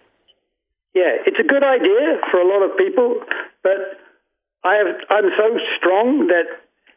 Yeah, 0.93 1.13
it's 1.25 1.39
a 1.39 1.43
good 1.43 1.63
idea 1.63 2.17
for 2.31 2.41
a 2.41 2.47
lot 2.47 2.63
of 2.65 2.77
people, 2.77 3.21
but 3.63 3.99
I 4.63 4.75
have 4.75 4.87
I'm 5.09 5.29
so 5.37 5.57
strong 5.77 6.27
that 6.27 6.45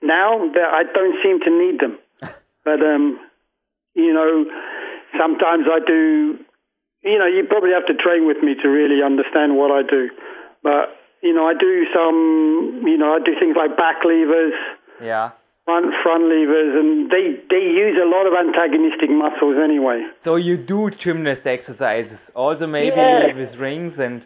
now 0.03 0.39
that 0.55 0.69
I 0.73 0.83
don't 0.93 1.17
seem 1.23 1.41
to 1.41 1.51
need 1.51 1.81
them. 1.81 1.99
But 2.65 2.81
um, 2.81 3.19
you 3.95 4.15
know, 4.15 4.47
sometimes 5.19 5.67
I 5.67 5.81
do. 5.85 6.39
You 7.03 7.19
know, 7.19 7.27
you 7.27 7.43
probably 7.49 7.73
have 7.73 7.87
to 7.87 7.95
train 7.95 8.29
with 8.29 8.39
me 8.41 8.55
to 8.63 8.69
really 8.69 9.03
understand 9.03 9.57
what 9.57 9.73
I 9.73 9.83
do. 9.83 10.11
But 10.63 10.95
you 11.23 11.35
know, 11.35 11.47
I 11.47 11.55
do 11.59 11.87
some. 11.93 12.83
You 12.87 12.97
know, 12.97 13.15
I 13.15 13.19
do 13.19 13.35
things 13.39 13.57
like 13.57 13.77
back 13.77 14.05
levers, 14.05 14.55
Yeah. 15.03 15.33
Front 15.65 15.87
front 16.03 16.25
levers, 16.25 16.73
and 16.81 17.11
they 17.11 17.25
they 17.51 17.63
use 17.85 17.97
a 18.03 18.09
lot 18.15 18.27
of 18.27 18.35
antagonistic 18.35 19.11
muscles 19.11 19.57
anyway. 19.63 19.99
So 20.21 20.37
you 20.37 20.57
do 20.57 20.91
gymnast 20.91 21.47
exercises, 21.47 22.31
also 22.35 22.67
maybe 22.67 22.97
Yeah. 22.97 23.35
with 23.35 23.57
rings 23.57 23.99
and 23.99 24.23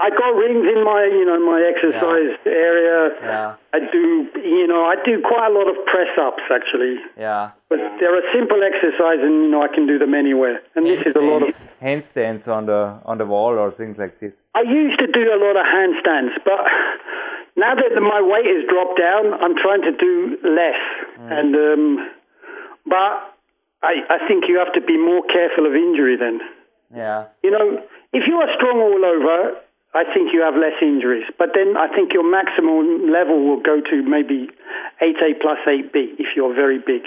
I 0.00 0.10
got 0.10 0.34
rings 0.34 0.66
in 0.74 0.82
my, 0.84 1.04
you 1.04 1.24
know, 1.24 1.38
my 1.46 1.60
exercise 1.72 2.34
area. 2.44 3.14
Yeah. 3.22 3.54
I 3.72 3.78
do, 3.78 4.26
you 4.42 4.66
know, 4.66 4.82
I 4.84 4.96
do 5.04 5.22
quite 5.22 5.46
a 5.52 5.54
lot 5.54 5.68
of 5.68 5.76
press 5.86 6.10
ups 6.20 6.42
actually. 6.50 6.96
yeah. 7.16 7.50
But 7.70 7.78
they're 8.00 8.18
a 8.18 8.26
simple 8.34 8.60
exercise, 8.70 9.20
and 9.22 9.34
you 9.44 9.50
know, 9.52 9.62
I 9.62 9.68
can 9.68 9.86
do 9.86 9.96
them 9.98 10.12
anywhere. 10.14 10.60
And 10.74 10.84
this 10.84 11.06
is 11.06 11.14
a 11.14 11.20
lot 11.20 11.42
of. 11.44 11.54
Handstands- 11.80 12.12
handstands 12.12 12.48
on 12.48 12.66
the 12.66 12.98
on 13.10 13.18
the 13.18 13.26
wall 13.26 13.54
or 13.62 13.70
things 13.70 13.96
like 13.96 14.18
this. 14.18 14.34
I 14.56 14.62
used 14.62 14.98
to 14.98 15.06
do 15.06 15.24
a 15.32 15.38
lot 15.44 15.54
of 15.62 15.64
handstands, 15.78 16.34
but 16.44 16.60
now 17.56 17.74
that 17.74 17.94
my 18.02 18.20
weight 18.20 18.46
has 18.46 18.66
dropped 18.66 18.98
down, 18.98 19.34
I'm 19.34 19.54
trying 19.54 19.82
to 19.82 19.94
do 19.94 20.38
less. 20.42 20.82
And 21.30 21.54
um, 21.54 22.10
but 22.86 23.34
I, 23.82 24.02
I 24.10 24.18
think 24.26 24.44
you 24.48 24.58
have 24.58 24.72
to 24.74 24.80
be 24.80 24.96
more 24.96 25.22
careful 25.30 25.66
of 25.66 25.74
injury 25.74 26.16
then. 26.16 26.40
Yeah. 26.94 27.26
You 27.42 27.50
know, 27.50 27.82
if 28.12 28.24
you 28.26 28.36
are 28.42 28.48
strong 28.56 28.80
all 28.80 29.04
over, 29.04 29.60
I 29.94 30.02
think 30.12 30.34
you 30.34 30.42
have 30.42 30.54
less 30.54 30.74
injuries. 30.82 31.26
But 31.38 31.54
then 31.54 31.76
I 31.76 31.86
think 31.94 32.12
your 32.12 32.26
maximum 32.26 33.12
level 33.12 33.38
will 33.46 33.62
go 33.62 33.80
to 33.80 33.96
maybe 34.02 34.50
8A 35.00 35.40
plus 35.40 35.58
8B 35.66 36.18
if 36.18 36.34
you're 36.34 36.54
very 36.54 36.78
big. 36.78 37.02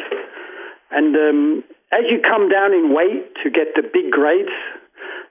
And 0.92 1.16
um, 1.16 1.64
as 1.92 2.08
you 2.10 2.20
come 2.24 2.48
down 2.48 2.74
in 2.74 2.96
weight 2.96 3.36
to 3.44 3.50
get 3.50 3.76
the 3.76 3.84
big 3.84 4.12
grades, 4.12 4.56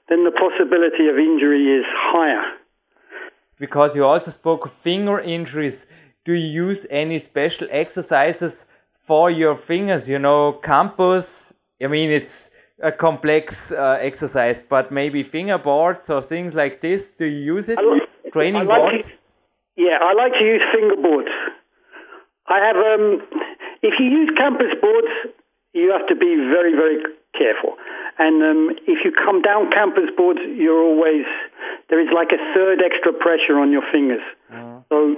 then 0.09 0.25
the 0.25 0.31
possibility 0.31 1.09
of 1.09 1.17
injury 1.17 1.81
is 1.81 1.85
higher. 1.89 2.45
Because 3.59 3.97
you 3.97 4.05
also 4.05 4.31
spoke 4.31 4.67
of 4.67 4.73
finger 4.83 5.21
injuries. 5.21 5.87
Do 6.25 6.33
you 6.35 6.67
use 6.69 6.87
any 6.91 7.19
special 7.19 7.67
exercises 7.71 8.67
for 9.07 9.31
your 9.31 9.57
fingers? 9.57 10.09
You 10.09 10.19
know, 10.19 10.61
campus. 10.65 11.53
I 11.83 11.87
mean, 11.87 12.11
it's 12.11 12.51
a 12.83 12.93
complex 12.93 13.73
uh, 13.73 13.99
exercise, 14.01 14.63
but 14.69 14.91
maybe 14.93 15.25
fingerboards 15.25 16.11
or 16.11 16.21
things 16.23 16.55
like 16.55 16.81
this. 16.81 17.11
Do 17.19 17.25
you 17.27 17.55
use 17.55 17.69
it? 17.69 17.79
like- 17.79 18.33
Training 18.33 18.63
I 18.63 18.65
like 18.65 18.81
boards. 18.83 19.07
to- 19.07 19.13
yeah, 19.77 19.99
I 20.03 20.13
like 20.15 20.33
to 20.33 20.45
use 20.45 20.63
fingerboards. 20.75 21.33
I 22.49 22.59
have, 22.67 22.77
um, 22.77 23.23
if 23.83 23.95
you 23.99 24.07
use 24.07 24.31
campus 24.37 24.73
boards, 24.81 25.09
you 25.73 25.91
have 25.93 26.07
to 26.09 26.15
be 26.17 26.35
very, 26.37 26.73
very 26.75 26.99
careful. 27.37 27.77
And 28.19 28.41
um, 28.43 28.63
if 28.89 29.05
you 29.05 29.13
come 29.13 29.43
down 29.43 29.71
campus 29.71 30.09
boards, 30.17 30.41
you're 30.57 30.81
always, 30.81 31.29
there 31.91 32.01
is 32.01 32.09
like 32.15 32.33
a 32.33 32.41
third 32.57 32.81
extra 32.81 33.13
pressure 33.13 33.61
on 33.61 33.73
your 33.73 33.85
fingers. 33.93 34.25
So, 34.89 35.17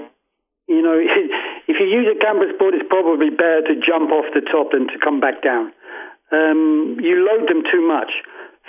you 0.67 0.83
know, 0.83 0.99
if 1.71 1.77
you 1.79 1.87
use 1.87 2.11
a 2.11 2.19
campus 2.19 2.51
board, 2.59 2.75
it's 2.75 2.89
probably 2.91 3.31
better 3.31 3.63
to 3.71 3.75
jump 3.79 4.11
off 4.11 4.27
the 4.35 4.43
top 4.43 4.73
than 4.73 4.89
to 4.89 4.99
come 4.99 5.21
back 5.21 5.43
down. 5.43 5.73
Um, 6.31 6.99
you 7.01 7.25
load 7.25 7.49
them 7.49 7.63
too 7.71 7.81
much. 7.87 8.11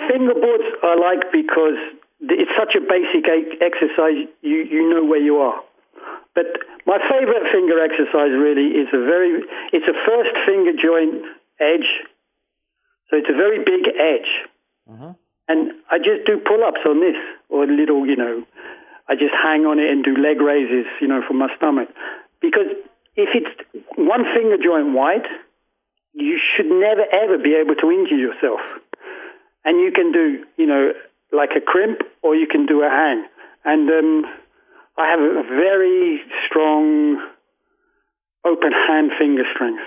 Fingerboards 0.08 0.70
I 0.82 0.96
like 0.96 1.28
because 1.34 1.76
it's 2.22 2.52
such 2.56 2.76
a 2.76 2.84
basic 2.84 3.28
exercise, 3.60 4.30
you, 4.42 4.64
you 4.64 4.90
know 4.90 5.04
where 5.04 5.20
you 5.20 5.38
are. 5.38 5.60
But 6.36 6.46
my 6.86 7.00
favorite 7.10 7.52
finger 7.52 7.84
exercise 7.84 8.32
really 8.32 8.80
is 8.80 8.88
a 8.94 9.02
very, 9.04 9.44
it's 9.74 9.88
a 9.88 9.98
first 10.08 10.32
finger 10.46 10.72
joint 10.72 11.26
edge. 11.60 11.90
So 13.10 13.18
it's 13.18 13.30
a 13.30 13.34
very 13.34 13.60
big 13.60 13.89
edge. 13.97 14.30
And 15.47 15.72
I 15.89 15.97
just 15.97 16.26
do 16.26 16.38
pull 16.38 16.64
ups 16.64 16.82
on 16.86 16.99
this 17.01 17.18
or 17.49 17.66
little, 17.66 18.05
you 18.05 18.16
know, 18.16 18.43
I 19.07 19.16
just 19.16 19.34
hang 19.34 19.66
on 19.66 19.80
it 19.80 19.89
and 19.89 20.03
do 20.03 20.16
leg 20.16 20.39
raises, 20.39 20.86
you 21.01 21.07
know, 21.07 21.22
for 21.28 21.34
my 21.34 21.47
stomach. 21.57 21.89
Because 22.39 22.70
if 23.16 23.30
it's 23.34 23.49
one 23.97 24.24
finger 24.36 24.57
joint 24.62 24.93
wide, 24.93 25.26
you 26.14 26.38
should 26.38 26.68
never 26.68 27.03
ever 27.12 27.38
be 27.38 27.55
able 27.55 27.76
to 27.76 27.91
injure 27.91 28.18
yourself. 28.18 28.60
And 29.66 29.80
you 29.82 29.91
can 29.91 30.12
do, 30.12 30.45
you 30.57 30.68
know, 30.68 30.93
like 31.32 31.49
a 31.57 31.62
crimp 31.62 32.01
or 32.22 32.36
you 32.36 32.47
can 32.47 32.66
do 32.66 32.82
a 32.84 32.89
hang. 32.89 33.26
And 33.66 33.89
um, 33.89 34.26
I 34.97 35.10
have 35.10 35.20
a 35.20 35.43
very 35.43 36.22
strong 36.45 37.18
open 38.45 38.72
hand 38.72 39.12
finger 39.18 39.43
strength. 39.53 39.82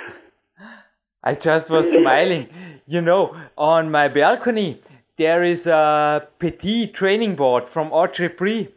I 1.23 1.35
just 1.35 1.71
was 1.71 1.91
smiling. 1.93 2.49
You 2.87 3.01
know, 3.01 3.37
on 3.57 3.91
my 3.91 4.09
balcony 4.09 4.83
there 5.19 5.45
is 5.45 5.67
a 5.67 6.27
petit 6.39 6.89
training 6.89 7.37
board 7.37 7.65
from 7.69 7.93
Entre-Prises. 7.93 8.69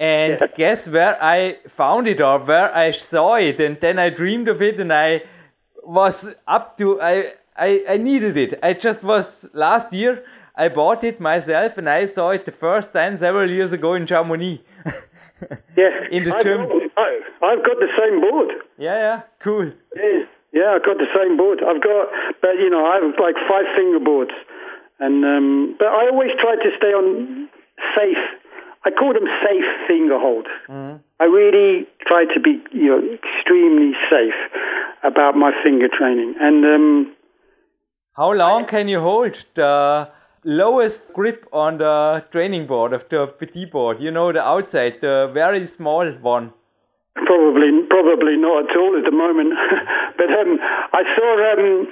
And 0.00 0.38
Yeah. 0.40 0.46
guess 0.56 0.88
where 0.88 1.16
I 1.22 1.58
found 1.76 2.08
it 2.08 2.20
or 2.20 2.38
where 2.38 2.74
I 2.74 2.90
saw 2.90 3.34
it 3.36 3.60
and 3.60 3.78
then 3.80 3.98
I 3.98 4.08
dreamed 4.10 4.48
of 4.48 4.60
it 4.62 4.80
and 4.80 4.92
I 4.92 5.22
was 5.82 6.30
up 6.46 6.78
to 6.78 7.00
I 7.00 7.32
I, 7.56 7.84
I 7.88 7.96
needed 7.98 8.36
it. 8.36 8.58
I 8.62 8.72
just 8.72 9.02
was 9.04 9.26
last 9.52 9.92
year 9.92 10.22
I 10.56 10.68
bought 10.68 11.04
it 11.04 11.20
myself 11.20 11.78
and 11.78 11.88
I 11.88 12.06
saw 12.06 12.30
it 12.30 12.44
the 12.44 12.52
first 12.52 12.92
time 12.92 13.16
several 13.16 13.50
years 13.50 13.72
ago 13.72 13.94
in 13.94 14.06
Chamonix. 14.06 14.60
Yeah, 15.76 15.90
In 16.10 16.24
the 16.24 16.34
I've, 16.34 16.42
gym. 16.44 16.60
I've 16.62 17.62
got 17.68 17.78
the 17.84 17.90
same 17.98 18.20
board. 18.20 18.50
yeah, 18.78 18.98
yeah, 19.06 19.20
cool. 19.40 19.70
Yeah, 19.96 20.24
yeah, 20.54 20.78
I've 20.78 20.86
got 20.86 20.98
the 20.98 21.10
same 21.10 21.36
board. 21.36 21.58
I've 21.66 21.82
got, 21.82 22.08
but 22.40 22.54
you 22.62 22.70
know, 22.70 22.86
I 22.86 23.02
have 23.02 23.18
like 23.18 23.34
five 23.50 23.66
finger 23.76 23.98
boards, 23.98 24.30
and 25.00 25.24
um, 25.24 25.74
but 25.78 25.88
I 25.88 26.08
always 26.10 26.30
try 26.40 26.54
to 26.54 26.70
stay 26.78 26.94
on 26.94 27.48
safe. 27.98 28.22
I 28.86 28.90
call 28.90 29.12
them 29.14 29.26
safe 29.42 29.64
finger 29.88 30.18
holds. 30.18 30.48
I 31.18 31.24
really 31.24 31.86
try 32.06 32.26
to 32.32 32.40
be, 32.40 32.62
you 32.70 32.88
know, 32.88 33.00
extremely 33.18 33.92
safe 34.10 34.38
about 35.02 35.36
my 35.36 35.52
finger 35.62 35.88
training, 35.88 36.34
and 36.40 36.64
um, 36.64 37.16
How 38.16 38.32
long 38.32 38.66
can 38.66 38.86
you 38.86 39.00
hold 39.00 39.36
the 39.56 40.08
lowest 40.44 41.12
grip 41.12 41.46
on 41.52 41.78
the 41.78 42.22
training 42.30 42.68
board 42.68 42.92
of 42.92 43.02
the 43.10 43.26
petit 43.26 43.64
board? 43.64 44.00
You 44.00 44.12
know, 44.12 44.32
the 44.32 44.40
outside, 44.40 45.00
the 45.00 45.30
very 45.34 45.66
small 45.66 46.06
one. 46.22 46.52
Probably, 47.14 47.70
probably 47.86 48.34
not 48.36 48.66
at 48.70 48.76
all 48.76 48.98
at 48.98 49.04
the 49.06 49.14
moment. 49.14 49.54
but 50.18 50.28
um, 50.34 50.58
I 50.92 51.02
saw, 51.14 51.28
um, 51.54 51.86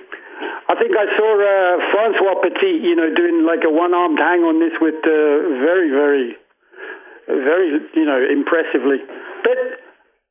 I 0.67 0.75
think 0.75 0.93
I 0.99 1.07
saw 1.15 1.29
uh, 1.39 1.75
Francois 1.95 2.43
Petit, 2.43 2.83
you 2.83 2.97
know, 2.99 3.07
doing 3.15 3.47
like 3.47 3.63
a 3.63 3.71
one-armed 3.71 4.19
hang 4.19 4.43
on 4.43 4.59
this 4.59 4.75
with 4.83 4.99
uh, 5.07 5.63
very, 5.63 5.95
very, 5.95 6.35
very, 7.31 7.69
you 7.95 8.05
know, 8.05 8.19
impressively. 8.19 8.99
But 9.47 9.59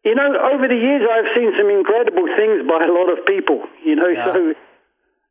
you 0.03 0.15
know, 0.15 0.27
over 0.51 0.67
the 0.67 0.75
years, 0.75 1.05
I've 1.05 1.29
seen 1.37 1.53
some 1.55 1.69
incredible 1.69 2.25
things 2.35 2.65
by 2.67 2.83
a 2.83 2.91
lot 2.91 3.07
of 3.13 3.23
people. 3.25 3.63
You 3.85 3.95
know, 3.95 4.09
Yeah. 4.09 4.33
so 4.33 4.53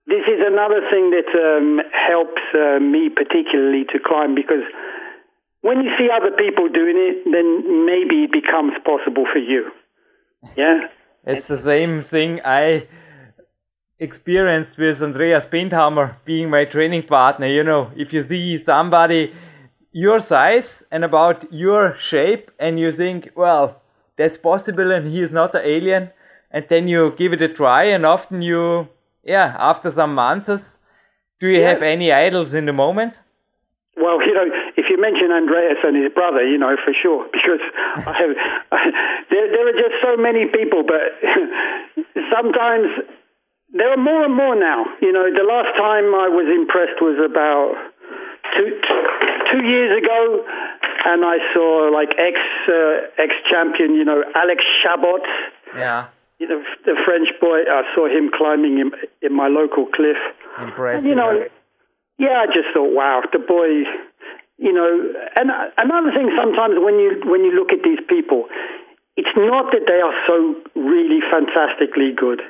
this 0.06 0.24
is 0.24 0.40
another 0.40 0.80
thing 0.88 1.10
that 1.10 1.28
um, 1.36 1.80
helps 1.92 2.42
uh, 2.54 2.78
me 2.80 3.10
particularly 3.10 3.84
to 3.92 3.98
climb 3.98 4.34
because 4.34 4.62
when 5.62 5.82
you 5.82 5.90
see 5.98 6.08
other 6.14 6.30
people 6.36 6.68
doing 6.68 6.96
it, 6.96 7.24
then 7.24 7.84
maybe 7.86 8.24
it 8.24 8.32
becomes 8.32 8.72
possible 8.84 9.26
for 9.32 9.38
you. 9.38 9.70
Yeah. 10.56 10.80
It's 11.26 11.46
the 11.48 11.58
same 11.58 12.02
thing 12.02 12.40
I 12.44 12.86
experienced 13.98 14.78
with 14.78 15.02
Andreas 15.02 15.44
Bindhammer 15.44 16.16
being 16.24 16.48
my 16.48 16.64
training 16.64 17.02
partner. 17.06 17.46
You 17.46 17.62
know, 17.64 17.90
if 17.96 18.12
you 18.12 18.22
see 18.22 18.56
somebody 18.58 19.32
your 19.92 20.20
size 20.20 20.82
and 20.90 21.04
about 21.04 21.52
your 21.52 21.96
shape 22.00 22.50
and 22.58 22.80
you 22.80 22.90
think, 22.92 23.30
well, 23.36 23.82
that's 24.16 24.38
possible 24.38 24.90
and 24.92 25.12
he 25.12 25.20
is 25.20 25.30
not 25.32 25.54
an 25.54 25.62
alien, 25.64 26.10
and 26.50 26.64
then 26.68 26.88
you 26.88 27.12
give 27.18 27.32
it 27.32 27.42
a 27.42 27.48
try, 27.48 27.84
and 27.84 28.04
often 28.04 28.42
you, 28.42 28.88
yeah, 29.24 29.54
after 29.58 29.90
some 29.90 30.14
months, 30.14 30.74
do 31.40 31.46
you 31.46 31.60
Yeah. 31.60 31.70
have 31.70 31.82
any 31.82 32.10
idols 32.12 32.54
in 32.54 32.66
the 32.66 32.72
moment? 32.72 33.20
Well, 33.96 34.20
you 34.26 34.34
know, 34.34 34.46
if 35.00 35.06
you 35.06 35.12
mention 35.12 35.32
Andreas 35.32 35.78
and 35.82 35.96
his 35.96 36.12
brother, 36.12 36.44
you 36.44 36.58
know 36.58 36.76
for 36.84 36.92
sure, 36.92 37.24
because 37.32 37.62
I 37.96 38.12
have, 38.12 38.32
there, 39.30 39.48
there 39.48 39.64
are 39.68 39.78
just 39.78 39.96
so 40.04 40.16
many 40.16 40.46
people, 40.46 40.84
but 40.84 41.16
sometimes 42.28 42.88
there 43.72 43.90
are 43.92 43.96
more 43.96 44.24
and 44.24 44.34
more 44.34 44.56
now. 44.58 44.84
You 45.00 45.12
know, 45.12 45.30
the 45.32 45.46
last 45.46 45.72
time 45.78 46.12
I 46.12 46.28
was 46.28 46.46
impressed 46.50 47.00
was 47.00 47.16
about 47.22 47.74
two 48.56 48.80
two 49.52 49.62
years 49.64 50.02
ago, 50.02 50.44
and 51.06 51.24
I 51.24 51.38
saw 51.54 51.88
like 51.92 52.10
ex 52.18 52.36
uh, 52.68 53.22
ex 53.22 53.32
champion, 53.50 53.94
you 53.94 54.04
know, 54.04 54.22
Alex 54.34 54.62
Chabot. 54.82 55.22
Yeah, 55.76 56.08
You 56.38 56.48
know, 56.48 56.62
the 56.84 56.96
French 57.06 57.28
boy. 57.40 57.62
I 57.62 57.82
saw 57.94 58.06
him 58.06 58.30
climbing 58.36 58.78
in, 58.78 58.90
in 59.22 59.32
my 59.36 59.46
local 59.46 59.86
cliff. 59.86 60.18
impressive. 60.60 61.08
You 61.08 61.14
know, 61.14 61.46
yeah, 62.18 62.42
I 62.42 62.46
just 62.46 62.74
thought, 62.74 62.90
wow, 62.92 63.22
the 63.32 63.38
boy. 63.38 63.86
You 64.60 64.76
know, 64.76 64.92
and 65.40 65.48
another 65.80 66.12
thing, 66.12 66.28
sometimes 66.36 66.76
when 66.76 67.00
you 67.00 67.24
when 67.24 67.40
you 67.48 67.56
look 67.56 67.72
at 67.72 67.80
these 67.80 67.98
people, 68.04 68.44
it's 69.16 69.32
not 69.32 69.72
that 69.72 69.88
they 69.88 70.04
are 70.04 70.12
so 70.28 70.52
really 70.76 71.24
fantastically 71.32 72.12
good. 72.12 72.44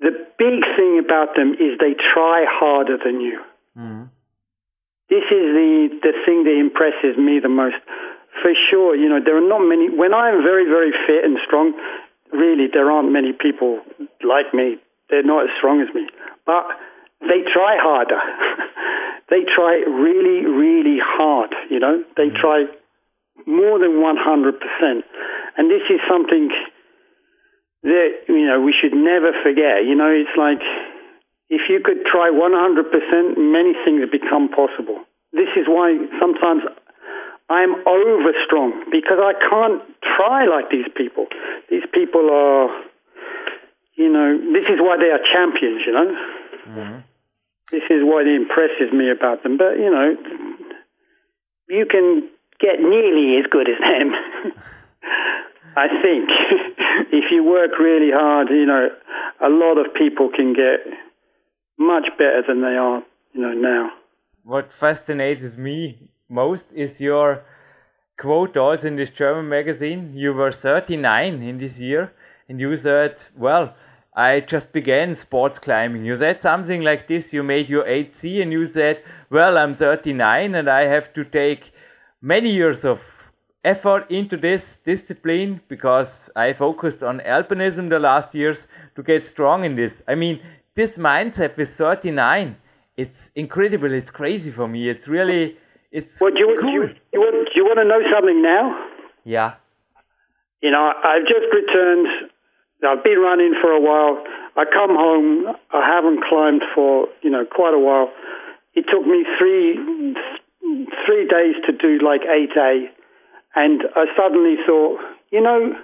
The 0.00 0.16
big 0.40 0.64
thing 0.80 0.96
about 0.96 1.36
them 1.36 1.52
is 1.52 1.76
they 1.76 1.92
try 1.92 2.48
harder 2.48 2.96
than 2.96 3.20
you. 3.20 3.36
Mm-hmm. 3.76 4.08
This 5.12 5.28
is 5.28 5.44
the 5.52 5.92
the 6.00 6.14
thing 6.24 6.48
that 6.48 6.56
impresses 6.56 7.20
me 7.20 7.36
the 7.36 7.52
most. 7.52 7.76
For 8.40 8.56
sure, 8.72 8.96
you 8.96 9.12
know, 9.12 9.20
there 9.20 9.36
are 9.36 9.44
not 9.46 9.60
many. 9.60 9.92
When 9.92 10.16
I'm 10.16 10.40
very 10.40 10.64
very 10.64 10.96
fit 11.04 11.20
and 11.20 11.36
strong, 11.44 11.76
really, 12.32 12.72
there 12.72 12.90
aren't 12.90 13.12
many 13.12 13.36
people 13.36 13.84
like 14.24 14.56
me. 14.56 14.80
They're 15.10 15.22
not 15.22 15.44
as 15.44 15.52
strong 15.60 15.84
as 15.84 15.92
me, 15.94 16.08
but 16.48 16.64
they 17.20 17.44
try 17.52 17.76
harder. 17.76 18.16
they 19.32 19.48
try 19.48 19.80
really, 19.88 20.44
really 20.44 21.00
hard. 21.00 21.56
You 21.72 21.80
know, 21.80 22.04
they 22.20 22.28
mm-hmm. 22.28 22.36
try 22.36 22.68
more 23.48 23.80
than 23.80 24.04
one 24.04 24.20
hundred 24.20 24.60
percent, 24.60 25.08
and 25.56 25.72
this 25.72 25.80
is 25.88 26.04
something 26.04 26.52
that 27.82 28.28
you 28.28 28.44
know 28.44 28.60
we 28.60 28.76
should 28.76 28.92
never 28.92 29.32
forget. 29.42 29.88
You 29.88 29.96
know, 29.96 30.12
it's 30.12 30.36
like 30.36 30.60
if 31.48 31.62
you 31.72 31.80
could 31.80 32.04
try 32.04 32.28
one 32.28 32.52
hundred 32.52 32.92
percent, 32.92 33.40
many 33.40 33.72
things 33.88 34.04
become 34.12 34.52
possible. 34.52 35.00
This 35.32 35.48
is 35.56 35.64
why 35.64 35.96
sometimes 36.20 36.68
I'm 37.48 37.72
over 37.88 38.32
strong 38.44 38.84
because 38.92 39.16
I 39.16 39.32
can't 39.48 39.80
try 40.04 40.44
like 40.44 40.68
these 40.68 40.92
people. 40.94 41.26
These 41.70 41.88
people 41.92 42.28
are, 42.28 42.68
you 43.96 44.12
know, 44.12 44.36
this 44.52 44.68
is 44.68 44.76
why 44.76 45.00
they 45.00 45.08
are 45.08 45.20
champions, 45.32 45.80
you 45.86 45.92
know. 45.92 46.08
Mm-hmm. 46.68 47.11
This 47.72 47.82
is 47.90 48.02
what 48.02 48.28
impresses 48.28 48.92
me 48.92 49.10
about 49.10 49.42
them. 49.42 49.56
But, 49.56 49.78
you 49.78 49.90
know, 49.90 50.14
you 51.68 51.86
can 51.90 52.28
get 52.60 52.78
nearly 52.78 53.38
as 53.38 53.46
good 53.50 53.68
as 53.68 53.80
them. 53.80 54.12
I 55.76 55.88
think 56.02 56.28
if 57.12 57.24
you 57.30 57.42
work 57.42 57.78
really 57.80 58.10
hard, 58.12 58.48
you 58.50 58.66
know, 58.66 58.88
a 59.40 59.48
lot 59.48 59.78
of 59.78 59.94
people 59.94 60.28
can 60.28 60.52
get 60.52 60.80
much 61.78 62.06
better 62.18 62.42
than 62.46 62.60
they 62.60 62.76
are, 62.76 63.02
you 63.32 63.40
know, 63.40 63.52
now. 63.52 63.90
what 64.44 64.72
fascinates 64.72 65.56
me 65.56 65.98
most 66.28 66.66
is 66.74 67.00
your 67.00 67.44
quote 68.18 68.56
also 68.56 68.88
in 68.88 68.96
this 68.96 69.10
German 69.10 69.48
magazine. 69.48 70.12
You 70.14 70.32
were 70.32 70.52
39 70.52 71.42
in 71.42 71.58
this 71.58 71.80
year, 71.80 72.12
and 72.48 72.60
you 72.60 72.76
said, 72.76 73.24
"Well, 73.36 73.74
I 74.14 74.40
just 74.40 74.72
began 74.72 75.14
sports 75.14 75.58
climbing." 75.58 76.04
You 76.04 76.16
said 76.16 76.42
something 76.42 76.82
like 76.82 77.08
this. 77.08 77.32
You 77.32 77.42
made 77.42 77.68
your 77.68 77.84
8C, 77.84 78.40
and 78.42 78.52
you 78.52 78.66
said, 78.66 79.02
"Well, 79.30 79.56
I'm 79.58 79.74
39, 79.74 80.54
and 80.54 80.68
I 80.68 80.82
have 80.86 81.12
to 81.14 81.24
take 81.24 81.72
many 82.20 82.50
years 82.50 82.84
of 82.84 83.00
effort 83.64 84.10
into 84.10 84.36
this 84.36 84.76
discipline 84.84 85.60
because 85.68 86.28
I 86.34 86.52
focused 86.52 87.02
on 87.02 87.20
alpinism 87.20 87.88
the 87.90 87.98
last 88.00 88.34
years 88.34 88.66
to 88.96 89.02
get 89.02 89.24
strong 89.24 89.64
in 89.64 89.76
this. 89.76 90.02
I 90.08 90.14
mean, 90.16 90.40
this 90.74 90.98
mindset 90.98 91.56
with 91.56 91.70
39, 91.70 92.56
it's 92.96 93.30
incredible. 93.36 93.92
It's 93.92 94.10
crazy 94.10 94.50
for 94.50 94.66
me. 94.66 94.88
It's 94.88 95.06
really, 95.06 95.56
it's 95.92 96.20
Well, 96.20 96.32
do 96.32 96.40
you, 96.40 96.58
cool. 96.60 96.70
do, 96.70 96.72
you, 96.72 96.82
you 97.12 97.20
want, 97.20 97.48
you 97.54 97.64
want 97.64 97.78
to 97.78 97.84
know 97.84 98.00
something 98.12 98.42
now? 98.42 98.88
yeah. 99.24 99.54
You 100.60 100.70
know, 100.70 100.92
I've 101.04 101.22
just 101.26 101.46
returned. 101.52 102.06
I've 102.84 103.04
been 103.04 103.18
running 103.20 103.54
for 103.60 103.70
a 103.70 103.80
while. 103.80 104.22
I 104.56 104.64
come 104.64 104.94
home. 104.96 105.46
I 105.72 105.86
haven't 105.86 106.24
climbed 106.28 106.62
for 106.74 107.08
you 107.22 107.30
know 107.30 107.44
quite 107.44 107.74
a 107.74 107.78
while. 107.78 108.10
It 108.74 108.84
took 108.90 109.06
me 109.06 109.24
three 109.38 109.78
three 111.06 111.26
days 111.28 111.56
to 111.66 111.72
do 111.72 112.04
like 112.04 112.22
eight 112.22 112.56
A, 112.56 112.90
and 113.54 113.82
I 113.94 114.06
suddenly 114.16 114.56
thought, 114.66 115.00
you 115.30 115.40
know, 115.40 115.74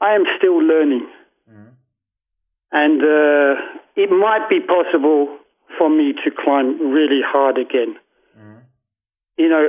I 0.00 0.14
am 0.14 0.24
still 0.38 0.58
learning, 0.62 1.06
and 2.72 3.00
uh, 3.02 3.60
it 3.96 4.10
might 4.10 4.46
be 4.48 4.60
possible 4.60 5.38
for 5.78 5.88
me 5.90 6.12
to 6.24 6.30
climb 6.30 6.78
really 6.92 7.20
hard 7.24 7.58
again. 7.58 7.96
You 9.38 9.48
know, 9.48 9.68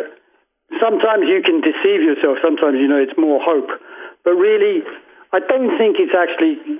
sometimes 0.80 1.24
you 1.28 1.42
can 1.44 1.62
deceive 1.62 2.02
yourself. 2.04 2.38
Sometimes 2.44 2.78
you 2.80 2.88
know 2.88 2.98
it's 2.98 3.18
more 3.18 3.40
hope, 3.44 3.70
but 4.24 4.32
really, 4.32 4.84
I 5.34 5.40
don't 5.40 5.78
think 5.78 5.98
it's 6.00 6.16
actually. 6.18 6.80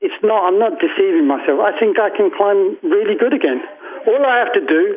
It's 0.00 0.14
not. 0.22 0.46
I'm 0.48 0.58
not 0.58 0.80
deceiving 0.80 1.26
myself. 1.26 1.60
I 1.60 1.78
think 1.78 1.98
I 1.98 2.10
can 2.16 2.30
climb 2.36 2.78
really 2.82 3.16
good 3.18 3.34
again. 3.34 3.60
All 4.06 4.24
I 4.24 4.38
have 4.38 4.52
to 4.54 4.60
do 4.60 4.96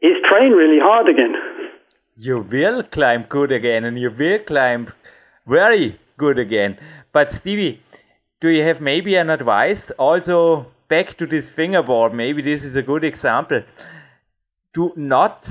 is 0.00 0.16
train 0.28 0.52
really 0.52 0.78
hard 0.80 1.08
again. 1.08 1.34
You 2.16 2.38
will 2.38 2.82
climb 2.82 3.24
good 3.28 3.50
again, 3.50 3.84
and 3.84 3.98
you 3.98 4.10
will 4.10 4.38
climb 4.40 4.92
very 5.46 5.98
good 6.18 6.38
again. 6.38 6.78
But 7.12 7.32
Stevie, 7.32 7.82
do 8.40 8.48
you 8.48 8.62
have 8.62 8.80
maybe 8.80 9.16
an 9.16 9.30
advice 9.30 9.90
also 9.92 10.66
back 10.88 11.16
to 11.18 11.26
this 11.26 11.48
fingerboard? 11.48 12.14
Maybe 12.14 12.42
this 12.42 12.62
is 12.64 12.76
a 12.76 12.82
good 12.82 13.04
example. 13.04 13.62
Do 14.74 14.92
not 14.96 15.48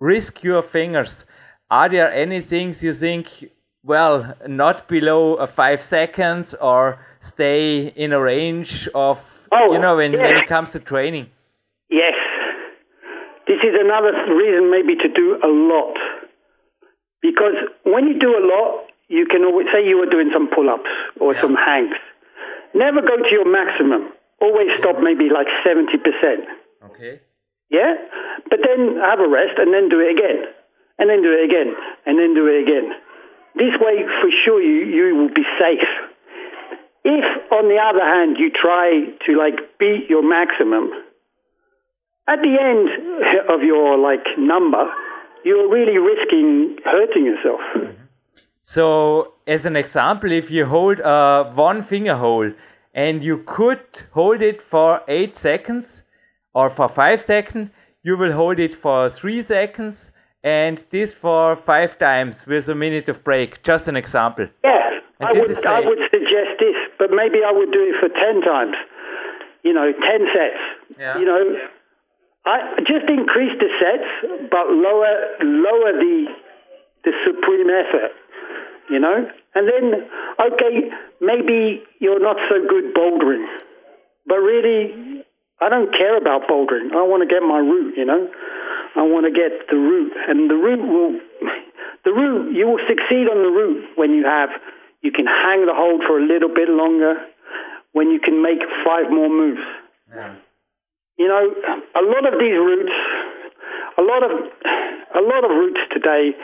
risk 0.00 0.42
your 0.44 0.62
fingers. 0.62 1.24
Are 1.70 1.88
there 1.88 2.12
any 2.12 2.40
things 2.40 2.82
you 2.82 2.92
think, 2.92 3.50
well, 3.88 4.36
not 4.46 4.86
below 4.86 5.34
a 5.36 5.46
five 5.46 5.82
seconds 5.82 6.54
or 6.60 7.00
stay 7.20 7.88
in 7.96 8.12
a 8.12 8.20
range 8.20 8.86
of, 8.94 9.18
Oh, 9.50 9.72
you 9.72 9.80
know, 9.80 9.96
when, 9.96 10.12
when 10.12 10.36
it 10.36 10.46
comes 10.46 10.72
to 10.72 10.78
training? 10.78 11.26
Yes. 11.88 12.12
This 13.46 13.64
is 13.64 13.74
another 13.80 14.12
reason 14.36 14.70
maybe 14.70 14.94
to 15.00 15.08
do 15.08 15.40
a 15.42 15.48
lot. 15.48 15.96
Because 17.22 17.56
when 17.84 18.06
you 18.06 18.18
do 18.20 18.36
a 18.36 18.44
lot, 18.44 18.84
you 19.08 19.24
can 19.24 19.42
always 19.42 19.66
say 19.72 19.80
you 19.80 19.96
were 19.96 20.12
doing 20.12 20.28
some 20.34 20.48
pull 20.54 20.68
ups 20.68 20.92
or 21.18 21.34
some 21.40 21.56
hangs. 21.56 21.96
Never 22.74 23.00
go 23.00 23.16
to 23.16 23.30
your 23.32 23.48
maximum. 23.48 24.12
Always 24.40 24.68
stop 24.78 24.96
maybe 25.00 25.32
like 25.32 25.48
70%. 25.64 25.96
Okay. 26.92 27.20
Yeah? 27.70 27.96
But 28.50 28.60
then 28.60 29.00
have 29.00 29.18
a 29.18 29.28
rest 29.28 29.56
and 29.56 29.72
then 29.72 29.88
do 29.88 29.98
it 29.98 30.12
again. 30.12 30.44
And 30.98 31.08
then 31.08 31.22
do 31.22 31.32
it 31.32 31.48
again. 31.48 31.72
And 32.04 32.18
then 32.20 32.34
do 32.34 32.46
it 32.46 32.62
again. 32.62 32.92
This 33.54 33.74
way, 33.80 34.04
for 34.20 34.30
sure, 34.44 34.62
you, 34.62 34.86
you 34.86 35.16
will 35.16 35.34
be 35.34 35.44
safe. 35.58 35.88
If, 37.04 37.24
on 37.52 37.68
the 37.68 37.78
other 37.78 38.04
hand, 38.04 38.36
you 38.38 38.50
try 38.50 39.06
to 39.26 39.38
like 39.38 39.78
beat 39.78 40.06
your 40.08 40.22
maximum, 40.22 40.90
at 42.28 42.40
the 42.42 42.56
end 42.60 42.88
of 43.48 43.62
your 43.62 43.96
like 43.98 44.26
number, 44.36 44.84
you're 45.44 45.68
really 45.68 45.96
risking 45.96 46.76
hurting 46.84 47.24
yourself. 47.24 47.60
So, 48.60 49.32
as 49.46 49.64
an 49.64 49.76
example, 49.76 50.30
if 50.30 50.50
you 50.50 50.66
hold 50.66 51.00
a 51.00 51.50
one 51.54 51.82
finger 51.82 52.16
hold 52.16 52.52
and 52.92 53.24
you 53.24 53.44
could 53.46 54.02
hold 54.12 54.42
it 54.42 54.60
for 54.60 55.00
eight 55.08 55.38
seconds 55.38 56.02
or 56.52 56.68
for 56.68 56.88
five 56.88 57.22
seconds, 57.22 57.70
you 58.02 58.18
will 58.18 58.32
hold 58.32 58.58
it 58.58 58.74
for 58.74 59.08
three 59.08 59.40
seconds 59.40 60.12
and 60.48 60.76
this 60.90 61.12
for 61.12 61.56
five 61.56 61.98
times 61.98 62.46
with 62.46 62.68
a 62.68 62.74
minute 62.74 63.08
of 63.12 63.22
break. 63.22 63.62
Just 63.62 63.84
an 63.92 63.96
example. 63.96 64.46
Yeah, 64.64 65.00
And 65.20 65.28
I 65.28 65.32
would, 65.38 65.66
I 65.66 65.80
would 65.88 66.02
suggest 66.10 66.52
this, 66.64 66.78
but 66.98 67.10
maybe 67.10 67.38
I 67.48 67.52
would 67.52 67.70
do 67.70 67.82
it 67.90 67.96
for 68.00 68.08
10 68.08 68.40
times. 68.42 68.76
You 69.62 69.74
know, 69.74 69.92
10 69.92 70.00
sets. 70.34 70.62
Yeah. 70.98 71.18
You 71.18 71.26
know, 71.26 71.42
I 72.46 72.80
just 72.80 73.06
increase 73.08 73.52
the 73.60 73.68
sets, 73.76 74.08
but 74.50 74.72
lower 74.72 75.12
lower 75.42 75.92
the 75.92 76.16
the 77.04 77.12
supreme 77.26 77.68
effort. 77.68 78.12
You 78.88 79.00
know, 79.00 79.28
and 79.54 79.68
then 79.68 79.84
okay, 80.40 80.74
maybe 81.20 81.82
you're 82.00 82.22
not 82.22 82.36
so 82.48 82.56
good 82.64 82.94
bouldering, 82.94 83.44
but 84.26 84.36
really, 84.36 85.24
I 85.60 85.68
don't 85.68 85.92
care 85.92 86.16
about 86.16 86.48
bouldering. 86.48 86.96
I 86.96 87.04
want 87.04 87.20
to 87.20 87.28
get 87.28 87.42
my 87.42 87.58
route. 87.58 87.94
You 87.98 88.06
know, 88.06 88.30
I 88.96 89.02
want 89.02 89.26
to 89.26 89.32
get 89.32 89.68
the 89.68 89.76
route, 89.76 90.12
and 90.28 90.50
the 90.50 90.56
route 90.56 90.86
will 90.86 91.20
the 92.04 92.12
route 92.12 92.54
you 92.54 92.66
will 92.66 92.80
succeed 92.88 93.28
on 93.28 93.42
the 93.42 93.52
route 93.52 93.84
when 93.96 94.12
you 94.14 94.24
have 94.24 94.50
you 95.02 95.12
can 95.12 95.26
hang 95.26 95.66
the 95.66 95.74
hold 95.74 96.02
for 96.06 96.18
a 96.18 96.24
little 96.24 96.48
bit 96.52 96.68
longer, 96.68 97.14
when 97.92 98.10
you 98.10 98.18
can 98.18 98.42
make 98.42 98.58
five 98.84 99.10
more 99.10 99.28
moves 99.28 99.62
Yeah. 100.08 100.34
you 101.16 101.28
know, 101.28 101.42
a 101.94 102.02
lot 102.02 102.24
of 102.32 102.38
these 102.40 102.58
routes, 102.58 102.96
a 103.98 104.02
lot 104.02 104.22
of 104.22 104.30
a 105.20 105.22
lot 105.22 105.42
of 105.44 105.50
routes 105.50 105.80
today, 105.92 106.34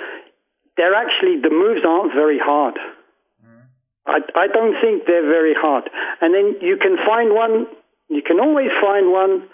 they're 0.76 0.94
actually 0.94 1.40
the 1.40 1.50
moves 1.50 1.84
aren't 1.86 2.12
very 2.14 2.38
hard. 2.38 2.74
Mm-hmm. 2.74 3.64
I 4.06 4.18
I 4.44 4.46
don't 4.48 4.76
think 4.80 5.06
they're 5.06 5.28
very 5.28 5.54
hard. 5.54 5.90
And 6.20 6.34
then 6.34 6.56
you 6.60 6.76
can 6.76 6.96
find 7.06 7.34
one, 7.34 7.66
you 8.08 8.22
can 8.22 8.38
always 8.40 8.70
find 8.80 9.10
one 9.10 9.48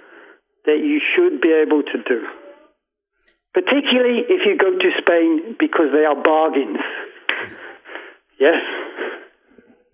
that 0.67 0.79
you 0.79 1.01
should 1.15 1.41
be 1.41 1.53
able 1.53 1.83
to 1.83 1.99
do. 2.05 2.21
Particularly 3.53 4.23
if 4.29 4.47
you 4.47 4.57
go 4.57 4.71
to 4.79 4.91
Spain 5.01 5.57
because 5.59 5.89
they 5.93 6.05
are 6.05 6.21
bargains. 6.23 6.79
Yes. 8.39 8.63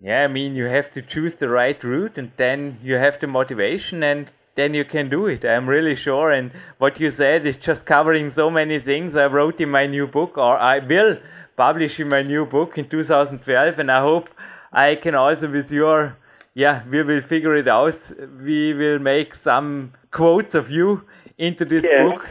Yeah, 0.01 0.25
I 0.25 0.29
mean, 0.29 0.55
you 0.55 0.65
have 0.67 0.93
to 0.93 1.03
choose 1.03 1.35
the 1.35 1.49
right 1.49 1.83
route 1.83 2.19
and 2.19 2.31
then 2.37 2.79
you 2.83 2.97
have 2.97 3.19
the 3.19 3.27
motivation 3.27 4.03
and 4.03 4.31
then 4.57 4.75
you 4.75 4.85
can 4.85 5.09
do 5.09 5.27
it. 5.27 5.45
I'm 5.45 5.69
really 5.69 5.95
sure. 5.95 6.31
And 6.31 6.51
what 6.79 7.01
you 7.01 7.11
said 7.11 7.47
is 7.47 7.57
just 7.57 7.87
covering 7.87 8.31
so 8.31 8.51
many 8.51 8.79
things 8.79 9.17
I 9.17 9.27
wrote 9.27 9.61
in 9.61 9.71
my 9.71 9.87
new 9.87 10.07
book, 10.07 10.39
or 10.39 10.57
I 10.59 10.79
will 10.79 11.19
publish 11.57 11.99
in 12.01 12.09
my 12.09 12.23
new 12.23 12.47
book 12.47 12.79
in 12.79 12.89
2012. 12.89 13.79
And 13.79 13.91
I 13.91 14.01
hope 14.01 14.31
I 14.73 14.95
can 14.97 15.15
also, 15.15 15.51
with 15.51 15.71
your, 15.71 16.17
yeah, 16.55 16.83
we 16.91 17.03
will 17.03 17.21
figure 17.21 17.55
it 17.55 17.69
out. 17.69 18.13
We 18.43 18.75
will 18.75 18.99
make 18.99 19.35
some 19.35 19.93
quotes 20.11 20.55
of 20.55 20.71
you 20.71 21.03
into 21.37 21.65
this 21.65 21.85
Yeah. 21.85 22.05
book 22.05 22.27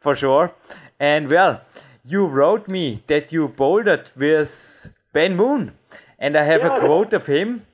for 0.00 0.14
sure. 0.16 0.52
And 1.00 1.30
well, 1.30 1.60
you 2.04 2.26
wrote 2.26 2.68
me 2.68 3.02
that 3.06 3.32
you 3.32 3.48
bouldered 3.48 4.10
with 4.16 4.90
Ben 5.12 5.36
Moon. 5.36 5.72
And 6.18 6.36
I 6.36 6.44
have 6.44 6.64
a 6.64 6.80
quote 6.80 7.12
of 7.12 7.26
him 7.26 7.66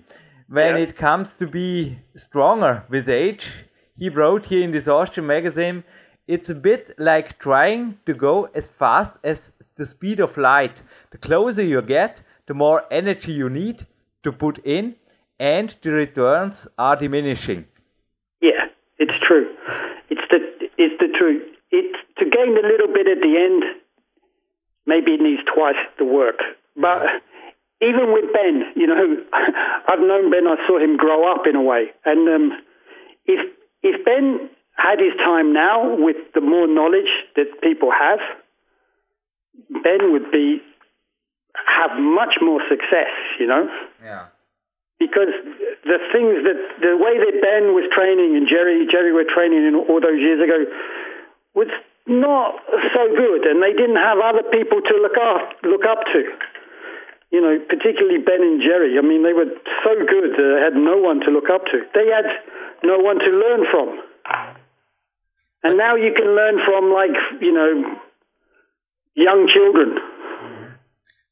when 0.48 0.76
Yeah. 0.76 0.82
it 0.82 0.96
comes 0.96 1.34
to 1.34 1.46
be 1.46 1.98
stronger 2.16 2.82
with 2.88 3.08
age. 3.08 3.50
He 3.96 4.08
wrote 4.08 4.46
here 4.46 4.62
in 4.62 4.72
this 4.72 4.88
Austrian 4.88 5.26
magazine, 5.26 5.84
it's 6.26 6.50
a 6.50 6.54
bit 6.54 6.94
like 6.98 7.38
trying 7.38 7.98
to 8.06 8.14
go 8.14 8.48
as 8.54 8.70
fast 8.70 9.12
as 9.22 9.52
the 9.76 9.86
speed 9.86 10.20
of 10.20 10.36
light. 10.36 10.82
The 11.10 11.18
closer 11.18 11.62
you 11.62 11.80
get, 11.82 12.22
the 12.46 12.54
more 12.54 12.84
energy 12.90 13.32
you 13.32 13.48
need 13.48 13.86
to 14.22 14.32
put 14.32 14.58
in, 14.64 14.96
and 15.38 15.74
the 15.82 15.90
returns 15.90 16.66
are 16.78 16.96
diminishing. 16.96 17.66
Yeah, 18.40 18.66
it's 18.98 19.18
true. 19.20 19.46
It's 20.10 20.26
the 20.30 20.38
it's 20.76 20.98
the 20.98 21.08
truth. 21.18 21.42
It's 21.70 21.98
to 22.18 22.24
gain 22.24 22.56
a 22.56 22.66
little 22.66 22.88
bit 22.92 23.06
at 23.08 23.18
the 23.22 23.34
end. 23.36 23.62
Maybe 24.86 25.12
it 25.12 25.20
needs 25.20 25.42
twice 25.52 25.80
the 25.98 26.04
work. 26.04 26.38
But 26.76 27.02
even 27.80 28.12
with 28.12 28.32
Ben, 28.32 28.72
you 28.76 28.86
know, 28.86 29.16
I've 29.88 30.00
known 30.00 30.30
Ben. 30.30 30.46
I 30.46 30.56
saw 30.66 30.78
him 30.78 30.96
grow 30.96 31.30
up 31.32 31.46
in 31.46 31.56
a 31.56 31.62
way. 31.62 31.90
And 32.04 32.28
um, 32.28 32.52
if 33.26 33.40
if 33.82 34.04
Ben 34.04 34.50
had 34.76 34.98
his 35.00 35.14
time 35.18 35.52
now 35.52 35.96
with 35.96 36.16
the 36.34 36.40
more 36.40 36.66
knowledge 36.66 37.10
that 37.36 37.46
people 37.62 37.90
have, 37.90 38.18
Ben 39.82 40.12
would 40.12 40.30
be 40.30 40.60
have 41.66 41.98
much 41.98 42.34
more 42.42 42.60
success. 42.68 43.10
You 43.38 43.46
know 43.46 43.68
Yeah. 44.02 44.26
because 44.98 45.32
the 45.84 45.98
things 46.12 46.42
that 46.44 46.58
the 46.82 46.96
way 46.98 47.18
that 47.18 47.34
Ben 47.40 47.72
was 47.74 47.88
training 47.94 48.36
and 48.36 48.48
Jerry 48.48 48.86
Jerry 48.90 49.12
were 49.12 49.24
training 49.24 49.64
in 49.66 49.74
all 49.74 50.00
those 50.00 50.20
years 50.20 50.42
ago 50.42 50.64
was 51.54 51.68
not 52.06 52.60
so 52.92 53.02
good, 53.16 53.46
and 53.46 53.62
they 53.62 53.72
didn't 53.72 53.96
have 53.96 54.18
other 54.18 54.42
people 54.52 54.80
to 54.80 54.94
look 55.00 55.16
up 55.16 55.56
look 55.62 55.84
up 55.88 56.04
to. 56.12 56.22
You 57.30 57.40
know, 57.40 57.58
particularly 57.68 58.18
Ben 58.18 58.42
and 58.42 58.62
Jerry. 58.62 58.96
I 58.98 59.02
mean, 59.02 59.24
they 59.24 59.32
were 59.32 59.50
so 59.82 59.94
good. 60.06 60.38
Uh, 60.38 60.62
had 60.62 60.74
no 60.74 60.98
one 60.98 61.20
to 61.20 61.30
look 61.30 61.50
up 61.50 61.64
to. 61.66 61.82
They 61.92 62.06
had 62.06 62.26
no 62.84 62.98
one 62.98 63.18
to 63.18 63.30
learn 63.30 63.64
from. 63.70 64.00
And 65.64 65.76
now 65.78 65.96
you 65.96 66.12
can 66.14 66.36
learn 66.36 66.60
from, 66.64 66.92
like, 66.92 67.16
you 67.40 67.52
know, 67.52 67.98
young 69.14 69.48
children. 69.52 69.98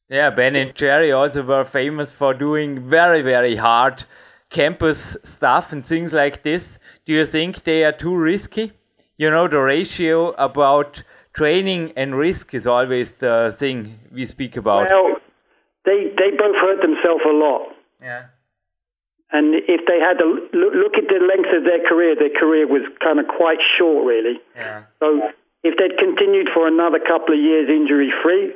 Yeah, 0.09 0.31
Ben 0.31 0.55
and 0.55 0.75
Jerry 0.75 1.11
also 1.11 1.43
were 1.43 1.63
famous 1.63 2.11
for 2.11 2.33
doing 2.33 2.89
very, 2.89 3.21
very 3.21 3.55
hard 3.55 4.03
campus 4.49 5.15
stuff 5.23 5.71
and 5.71 5.85
things 5.85 6.11
like 6.13 6.43
this. 6.43 6.79
Do 7.05 7.13
you 7.13 7.25
think 7.25 7.63
they 7.63 7.83
are 7.83 7.91
too 7.91 8.15
risky? 8.15 8.73
You 9.17 9.29
know, 9.29 9.47
the 9.47 9.59
ratio 9.59 10.31
about 10.31 11.03
training 11.33 11.93
and 11.95 12.15
risk 12.15 12.53
is 12.53 12.65
always 12.67 13.15
the 13.15 13.53
thing 13.55 13.99
we 14.11 14.25
speak 14.25 14.57
about. 14.57 14.87
Well, 14.89 15.17
they, 15.85 16.13
they 16.17 16.31
both 16.37 16.55
hurt 16.55 16.81
themselves 16.81 17.23
a 17.25 17.33
lot. 17.33 17.73
Yeah. 18.01 18.25
And 19.31 19.55
if 19.55 19.81
they 19.87 19.99
had 19.99 20.21
to 20.21 20.25
look, 20.53 20.73
look 20.73 20.93
at 20.93 21.09
the 21.09 21.17
length 21.17 21.49
of 21.57 21.63
their 21.65 21.81
career, 21.89 22.15
their 22.15 22.29
career 22.29 22.67
was 22.67 22.83
kind 23.03 23.19
of 23.19 23.25
quite 23.27 23.57
short, 23.77 24.05
really. 24.05 24.39
Yeah. 24.55 24.83
So 24.99 25.33
if 25.63 25.73
they'd 25.77 25.97
continued 25.97 26.49
for 26.53 26.67
another 26.67 26.99
couple 26.99 27.33
of 27.33 27.41
years 27.41 27.69
injury 27.69 28.13
free, 28.21 28.53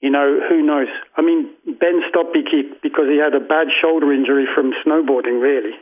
you 0.00 0.10
know, 0.10 0.40
who 0.48 0.62
knows? 0.62 0.88
I 1.16 1.22
mean, 1.22 1.50
Ben 1.64 2.02
stopped 2.08 2.34
because 2.34 3.06
he 3.06 3.18
had 3.18 3.34
a 3.34 3.40
bad 3.40 3.68
shoulder 3.80 4.12
injury 4.12 4.46
from 4.54 4.72
snowboarding, 4.84 5.42
really. 5.42 5.74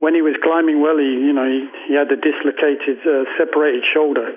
When 0.00 0.14
he 0.14 0.22
was 0.22 0.34
climbing 0.42 0.80
well, 0.80 0.96
he, 0.96 1.12
you 1.12 1.32
know, 1.32 1.44
he, 1.44 1.68
he 1.88 1.94
had 1.94 2.10
a 2.10 2.16
dislocated, 2.16 3.04
uh, 3.04 3.28
separated 3.36 3.84
shoulder. 3.92 4.32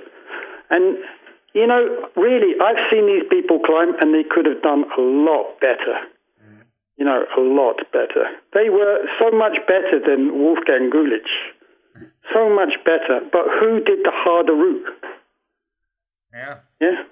And, 0.69 0.99
you 1.55 1.65
know, 1.65 2.11
really, 2.15 2.59
I've 2.59 2.83
seen 2.91 3.07
these 3.07 3.27
people 3.31 3.59
climb 3.63 3.95
and 4.03 4.13
they 4.13 4.27
could 4.27 4.45
have 4.45 4.61
done 4.61 4.83
a 4.83 5.01
lot 5.01 5.59
better 5.59 6.11
you 6.97 7.05
know, 7.05 7.25
a 7.25 7.41
lot 7.41 7.81
better. 7.91 8.29
They 8.53 8.69
were 8.69 9.03
so 9.19 9.35
much 9.35 9.57
better 9.67 9.99
than 9.99 10.39
Wolfgang 10.39 10.91
Güllich. 10.93 11.29
So 12.33 12.49
much 12.49 12.73
better. 12.85 13.19
But 13.31 13.45
who 13.59 13.81
did 13.81 13.99
the 14.03 14.11
harder 14.13 14.53
route? 14.53 14.87
Yeah. 16.33 16.57
Yeah. 16.79 17.03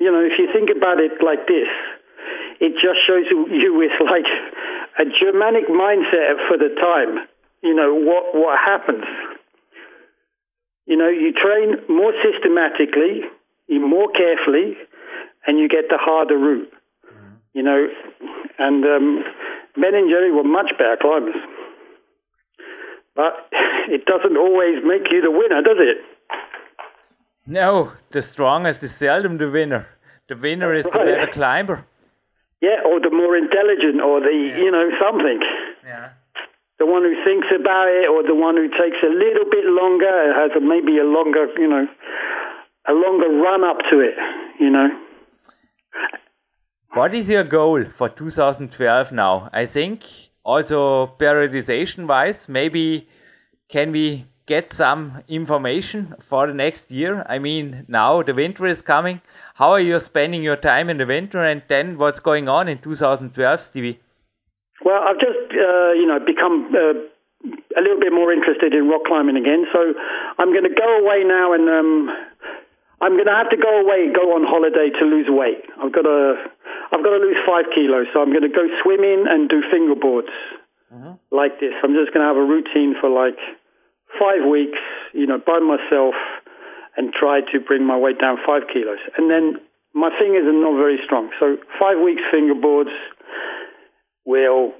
You 0.00 0.12
know, 0.12 0.22
if 0.22 0.38
you 0.38 0.48
think 0.52 0.70
about 0.74 1.00
it 1.00 1.22
like 1.24 1.46
this, 1.46 1.70
it 2.60 2.72
just 2.74 3.00
shows 3.06 3.26
you 3.30 3.74
with 3.74 3.92
like 4.04 4.28
a 5.00 5.04
Germanic 5.18 5.68
mindset 5.68 6.36
for 6.46 6.58
the 6.58 6.74
time. 6.80 7.26
You 7.62 7.74
know, 7.74 7.92
what, 7.94 8.34
what 8.34 8.58
happens? 8.58 9.04
You 10.86 10.96
know, 10.96 11.08
you 11.08 11.32
train 11.32 11.76
more 11.88 12.12
systematically, 12.22 13.22
you 13.66 13.80
more 13.86 14.08
carefully, 14.12 14.76
and 15.46 15.58
you 15.58 15.68
get 15.68 15.88
the 15.90 15.98
harder 15.98 16.38
route. 16.38 16.72
You 17.54 17.62
know, 17.62 17.88
and 18.58 18.84
um, 18.84 19.24
Ben 19.74 19.94
and 19.94 20.08
Jerry 20.08 20.30
were 20.32 20.44
much 20.44 20.70
better 20.78 20.96
climbers. 21.00 21.34
But 23.16 23.48
it 23.88 24.04
doesn't 24.06 24.36
always 24.36 24.76
make 24.84 25.10
you 25.10 25.20
the 25.20 25.30
winner, 25.30 25.60
does 25.62 25.78
it? 25.80 25.98
No, 27.46 27.92
the 28.10 28.22
strongest 28.22 28.82
is 28.82 28.94
seldom 28.94 29.38
the 29.38 29.50
winner. 29.50 29.88
The 30.28 30.36
winner 30.36 30.74
is 30.74 30.84
the 30.84 30.90
better 30.90 31.28
climber. 31.32 31.86
Yeah, 32.60 32.82
or 32.84 33.00
the 33.00 33.10
more 33.10 33.36
intelligent, 33.36 34.00
or 34.02 34.20
the, 34.20 34.30
Yeah. 34.30 34.58
you 34.64 34.70
know, 34.70 34.90
something. 35.00 35.40
Yeah. 35.84 36.10
The 36.78 36.86
one 36.86 37.02
who 37.02 37.14
thinks 37.24 37.48
about 37.54 37.88
it, 37.88 38.08
or 38.08 38.22
the 38.22 38.34
one 38.34 38.56
who 38.56 38.68
takes 38.68 39.02
a 39.02 39.10
little 39.10 39.44
bit 39.50 39.64
longer, 39.66 40.32
has 40.34 40.52
a, 40.56 40.60
maybe 40.60 40.98
a 40.98 41.04
longer, 41.04 41.48
you 41.58 41.68
know, 41.68 41.86
a 42.88 42.92
longer 42.92 43.28
run 43.28 43.64
up 43.64 43.78
to 43.90 44.00
it, 44.00 44.14
you 44.60 44.70
know. 44.70 44.88
What 46.94 47.14
is 47.14 47.28
your 47.28 47.44
goal 47.44 47.84
for 47.94 48.08
2012 48.08 49.12
now? 49.12 49.50
I 49.52 49.66
think 49.66 50.04
also 50.44 51.14
periodization 51.18 52.06
wise, 52.06 52.48
maybe 52.48 53.08
can 53.68 53.92
we 53.92 54.26
get 54.46 54.72
some 54.72 55.22
information 55.28 56.14
for 56.26 56.46
the 56.46 56.54
next 56.54 56.90
year? 56.90 57.24
I 57.28 57.38
mean, 57.38 57.84
now 57.86 58.22
the 58.22 58.32
winter 58.32 58.66
is 58.66 58.80
coming. 58.80 59.20
How 59.56 59.72
are 59.72 59.80
you 59.80 60.00
spending 60.00 60.42
your 60.42 60.56
time 60.56 60.88
in 60.88 60.96
the 60.96 61.06
winter 61.06 61.44
and 61.44 61.62
then 61.68 61.98
what's 61.98 62.20
going 62.20 62.48
on 62.48 62.68
in 62.68 62.78
2012, 62.78 63.60
Stevie? 63.62 64.00
Well, 64.84 65.02
I've 65.02 65.18
just, 65.18 65.50
uh, 65.50 65.92
you 65.98 66.06
know, 66.06 66.18
become 66.22 66.70
uh, 66.70 66.94
a 67.76 67.80
little 67.82 68.00
bit 68.00 68.12
more 68.12 68.32
interested 68.32 68.74
in 68.74 68.88
rock 68.88 69.02
climbing 69.06 69.36
again. 69.36 69.66
So 69.72 69.94
I'm 70.38 70.50
going 70.52 70.66
to 70.66 70.74
go 70.74 70.88
away 71.02 71.22
now 71.26 71.52
and 71.52 71.66
um, 71.68 72.10
I'm 73.02 73.14
going 73.14 73.30
to 73.30 73.38
have 73.38 73.50
to 73.50 73.58
go 73.58 73.82
away, 73.82 74.10
go 74.14 74.34
on 74.34 74.46
holiday 74.46 74.90
to 74.90 75.04
lose 75.06 75.26
weight. 75.30 75.62
I've 75.78 75.92
got 75.92 76.02
to, 76.02 76.34
I've 76.90 77.02
got 77.02 77.14
to 77.14 77.22
lose 77.22 77.38
five 77.46 77.66
kilos. 77.74 78.06
So 78.14 78.22
I'm 78.22 78.30
going 78.30 78.46
to 78.46 78.54
go 78.54 78.66
swimming 78.82 79.26
and 79.26 79.48
do 79.48 79.62
fingerboards 79.70 80.34
like 81.30 81.60
this. 81.60 81.74
I'm 81.82 81.94
just 81.94 82.14
going 82.14 82.22
to 82.22 82.30
have 82.30 82.38
a 82.38 82.46
routine 82.46 82.94
for 82.98 83.10
like 83.10 83.38
five 84.18 84.46
weeks, 84.46 84.78
you 85.12 85.26
know, 85.26 85.38
by 85.38 85.58
myself 85.58 86.14
and 86.96 87.12
try 87.12 87.40
to 87.52 87.60
bring 87.60 87.86
my 87.86 87.96
weight 87.96 88.18
down 88.18 88.38
five 88.46 88.62
kilos. 88.72 88.98
And 89.16 89.30
then 89.30 89.62
my 89.94 90.10
fingers 90.18 90.46
are 90.46 90.56
not 90.56 90.74
very 90.74 90.98
strong. 91.04 91.30
So 91.38 91.56
five 91.78 92.02
weeks 92.02 92.22
fingerboards 92.34 92.94
will, 94.28 94.76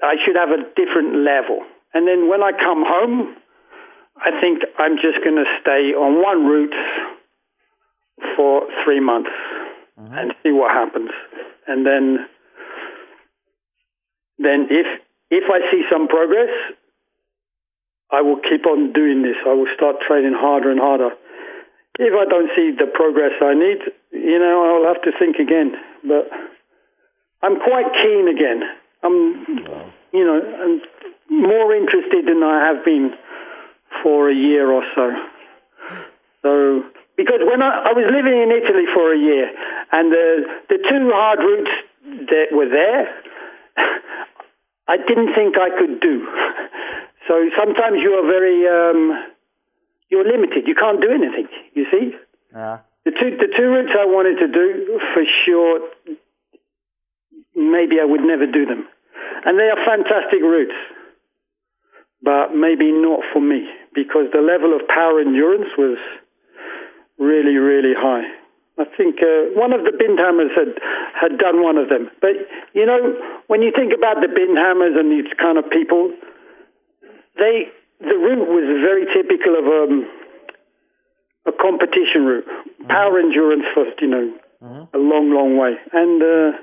I 0.00 0.16
should 0.24 0.36
have 0.40 0.48
a 0.48 0.64
different 0.72 1.20
level. 1.20 1.60
And 1.92 2.08
then 2.08 2.28
when 2.28 2.42
I 2.42 2.52
come 2.56 2.82
home, 2.88 3.36
I 4.16 4.32
think 4.40 4.64
I'm 4.78 4.96
just 4.96 5.20
going 5.22 5.36
to 5.36 5.44
stay 5.60 5.92
on 5.92 6.22
one 6.24 6.48
route 6.48 6.74
for 8.34 8.62
three 8.82 9.00
months 9.00 9.30
mm-hmm. 10.00 10.14
and 10.16 10.32
see 10.42 10.50
what 10.50 10.72
happens. 10.72 11.10
And 11.68 11.84
then, 11.84 12.26
then 14.38 14.66
if 14.70 14.86
if 15.30 15.44
I 15.52 15.60
see 15.70 15.84
some 15.92 16.08
progress, 16.08 16.48
I 18.10 18.22
will 18.22 18.40
keep 18.40 18.64
on 18.64 18.92
doing 18.94 19.20
this. 19.20 19.36
I 19.46 19.52
will 19.52 19.68
start 19.76 19.96
training 20.08 20.32
harder 20.32 20.70
and 20.70 20.80
harder. 20.80 21.10
If 21.98 22.14
I 22.16 22.24
don't 22.24 22.48
see 22.56 22.72
the 22.72 22.88
progress 22.88 23.36
I 23.42 23.52
need, 23.52 23.84
you 24.12 24.38
know, 24.38 24.64
I'll 24.64 24.94
have 24.94 25.02
to 25.02 25.12
think 25.18 25.36
again. 25.36 25.76
But 26.06 26.30
I'm 27.42 27.56
quite 27.60 27.86
keen 28.02 28.28
again. 28.28 28.62
I'm, 29.02 29.46
you 30.12 30.24
know, 30.24 30.38
I'm 30.42 30.80
more 31.30 31.74
interested 31.74 32.26
than 32.26 32.42
I 32.42 32.66
have 32.66 32.84
been 32.84 33.12
for 34.02 34.28
a 34.30 34.34
year 34.34 34.70
or 34.70 34.82
so. 34.94 35.10
So, 36.42 36.82
because 37.16 37.40
when 37.42 37.62
I, 37.62 37.90
I 37.90 37.92
was 37.92 38.06
living 38.10 38.38
in 38.42 38.50
Italy 38.50 38.86
for 38.94 39.12
a 39.14 39.18
year, 39.18 39.50
and 39.92 40.12
the 40.12 40.44
the 40.68 40.78
two 40.78 41.10
hard 41.14 41.38
routes 41.40 41.70
that 42.30 42.46
were 42.52 42.68
there, 42.68 43.06
I 44.88 44.96
didn't 44.96 45.34
think 45.34 45.56
I 45.56 45.70
could 45.78 46.00
do. 46.00 46.26
So 47.28 47.34
sometimes 47.60 47.98
you 48.00 48.12
are 48.16 48.24
very, 48.24 48.64
um, 48.64 49.12
you're 50.08 50.24
limited. 50.24 50.64
You 50.66 50.74
can't 50.74 50.98
do 50.98 51.12
anything. 51.12 51.46
You 51.74 51.84
see, 51.92 52.16
Yeah. 52.56 52.78
the 53.04 53.10
two 53.10 53.36
the 53.36 53.52
two 53.54 53.68
routes 53.68 53.92
I 53.92 54.06
wanted 54.06 54.38
to 54.40 54.48
do 54.48 54.98
for 55.12 55.24
sure, 55.44 55.80
maybe 57.58 57.98
I 58.00 58.06
would 58.06 58.22
never 58.22 58.46
do 58.46 58.64
them, 58.64 58.86
and 59.44 59.58
they 59.58 59.66
are 59.66 59.80
fantastic 59.82 60.40
routes, 60.40 60.78
but 62.22 62.54
maybe 62.54 62.94
not 62.94 63.20
for 63.32 63.42
me 63.42 63.66
because 63.94 64.30
the 64.32 64.40
level 64.40 64.74
of 64.74 64.86
power 64.86 65.20
endurance 65.20 65.68
was 65.76 65.98
really 67.18 67.58
really 67.58 67.94
high. 67.98 68.24
I 68.78 68.86
think 68.96 69.18
uh, 69.18 69.50
one 69.58 69.74
of 69.74 69.82
the 69.82 69.90
Bindhammers 69.90 70.54
had 70.54 70.78
had 71.18 71.38
done 71.38 71.62
one 71.62 71.76
of 71.76 71.88
them, 71.88 72.10
but 72.22 72.38
you 72.72 72.86
know 72.86 73.18
when 73.48 73.62
you 73.62 73.72
think 73.74 73.92
about 73.92 74.22
the 74.22 74.30
Bindhammers 74.30 74.94
and 74.94 75.10
these 75.10 75.26
kind 75.34 75.58
of 75.58 75.66
people, 75.70 76.14
they 77.36 77.74
the 77.98 78.14
route 78.14 78.46
was 78.46 78.66
very 78.78 79.04
typical 79.10 79.58
of 79.58 79.66
um, 79.66 80.06
a 81.46 81.52
competition 81.52 82.22
route, 82.24 82.46
power 82.88 83.18
endurance 83.18 83.64
for 83.74 83.84
you 84.00 84.06
know 84.06 84.30
a 84.94 84.98
long, 84.98 85.30
long 85.30 85.56
way. 85.56 85.74
And 85.92 86.22
uh, 86.22 86.58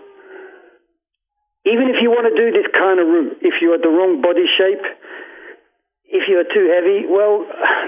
even 1.66 1.90
if 1.90 1.98
you 2.02 2.14
want 2.14 2.30
to 2.30 2.36
do 2.38 2.54
this 2.54 2.70
kind 2.72 3.00
of 3.00 3.08
route, 3.08 3.38
if 3.42 3.62
you're 3.62 3.76
at 3.76 3.82
the 3.82 3.90
wrong 3.90 4.22
body 4.22 4.46
shape, 4.46 4.86
if 6.06 6.30
you're 6.30 6.46
too 6.46 6.70
heavy, 6.70 7.10
well, 7.10 7.46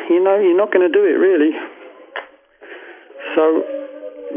you 0.09 0.23
know 0.23 0.39
you're 0.41 0.57
not 0.57 0.73
going 0.73 0.86
to 0.86 0.93
do 0.93 1.05
it 1.05 1.17
really. 1.21 1.53
So, 3.36 3.63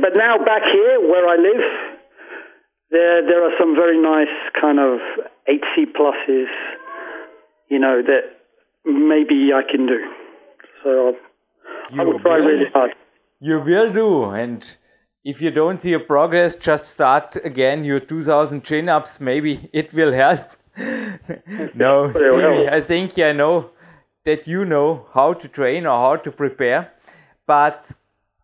but 0.01 0.12
now 0.14 0.36
back 0.45 0.62
here 0.70 1.01
where 1.01 1.26
I 1.26 1.36
live, 1.41 1.64
there 2.91 3.26
there 3.26 3.45
are 3.45 3.57
some 3.59 3.74
very 3.74 4.01
nice 4.01 4.34
kind 4.61 4.78
of 4.78 5.01
8C 5.49 5.97
pluses, 5.97 6.53
you 7.68 7.78
know 7.78 8.03
that 8.03 8.36
maybe 8.84 9.53
I 9.55 9.62
can 9.68 9.86
do. 9.86 10.05
So 10.84 11.16
I 11.99 12.05
will 12.05 12.18
try 12.20 12.36
really 12.36 12.70
hard. 12.72 12.93
You 13.41 13.61
will 13.61 13.93
do. 13.93 14.24
And 14.24 14.62
if 15.25 15.43
you 15.43 15.51
don't 15.51 15.81
see 15.81 15.93
a 15.93 16.01
progress, 16.01 16.55
just 16.55 16.91
start 16.91 17.37
again 17.45 17.85
your 17.85 18.01
2000 18.01 18.64
chin 18.64 18.89
ups. 18.89 19.21
Maybe 19.21 19.68
it 19.73 19.93
will 19.93 20.12
help. 20.12 20.51
no, 21.75 22.11
Stevie. 22.12 22.68
I 22.68 22.81
think 22.81 23.18
I 23.18 23.33
know 23.33 23.71
that 24.25 24.47
you 24.47 24.64
know 24.64 25.07
how 25.12 25.35
to 25.35 25.49
train 25.49 25.87
or 25.87 25.97
how 25.97 26.16
to 26.16 26.31
prepare. 26.31 26.93
But 27.47 27.91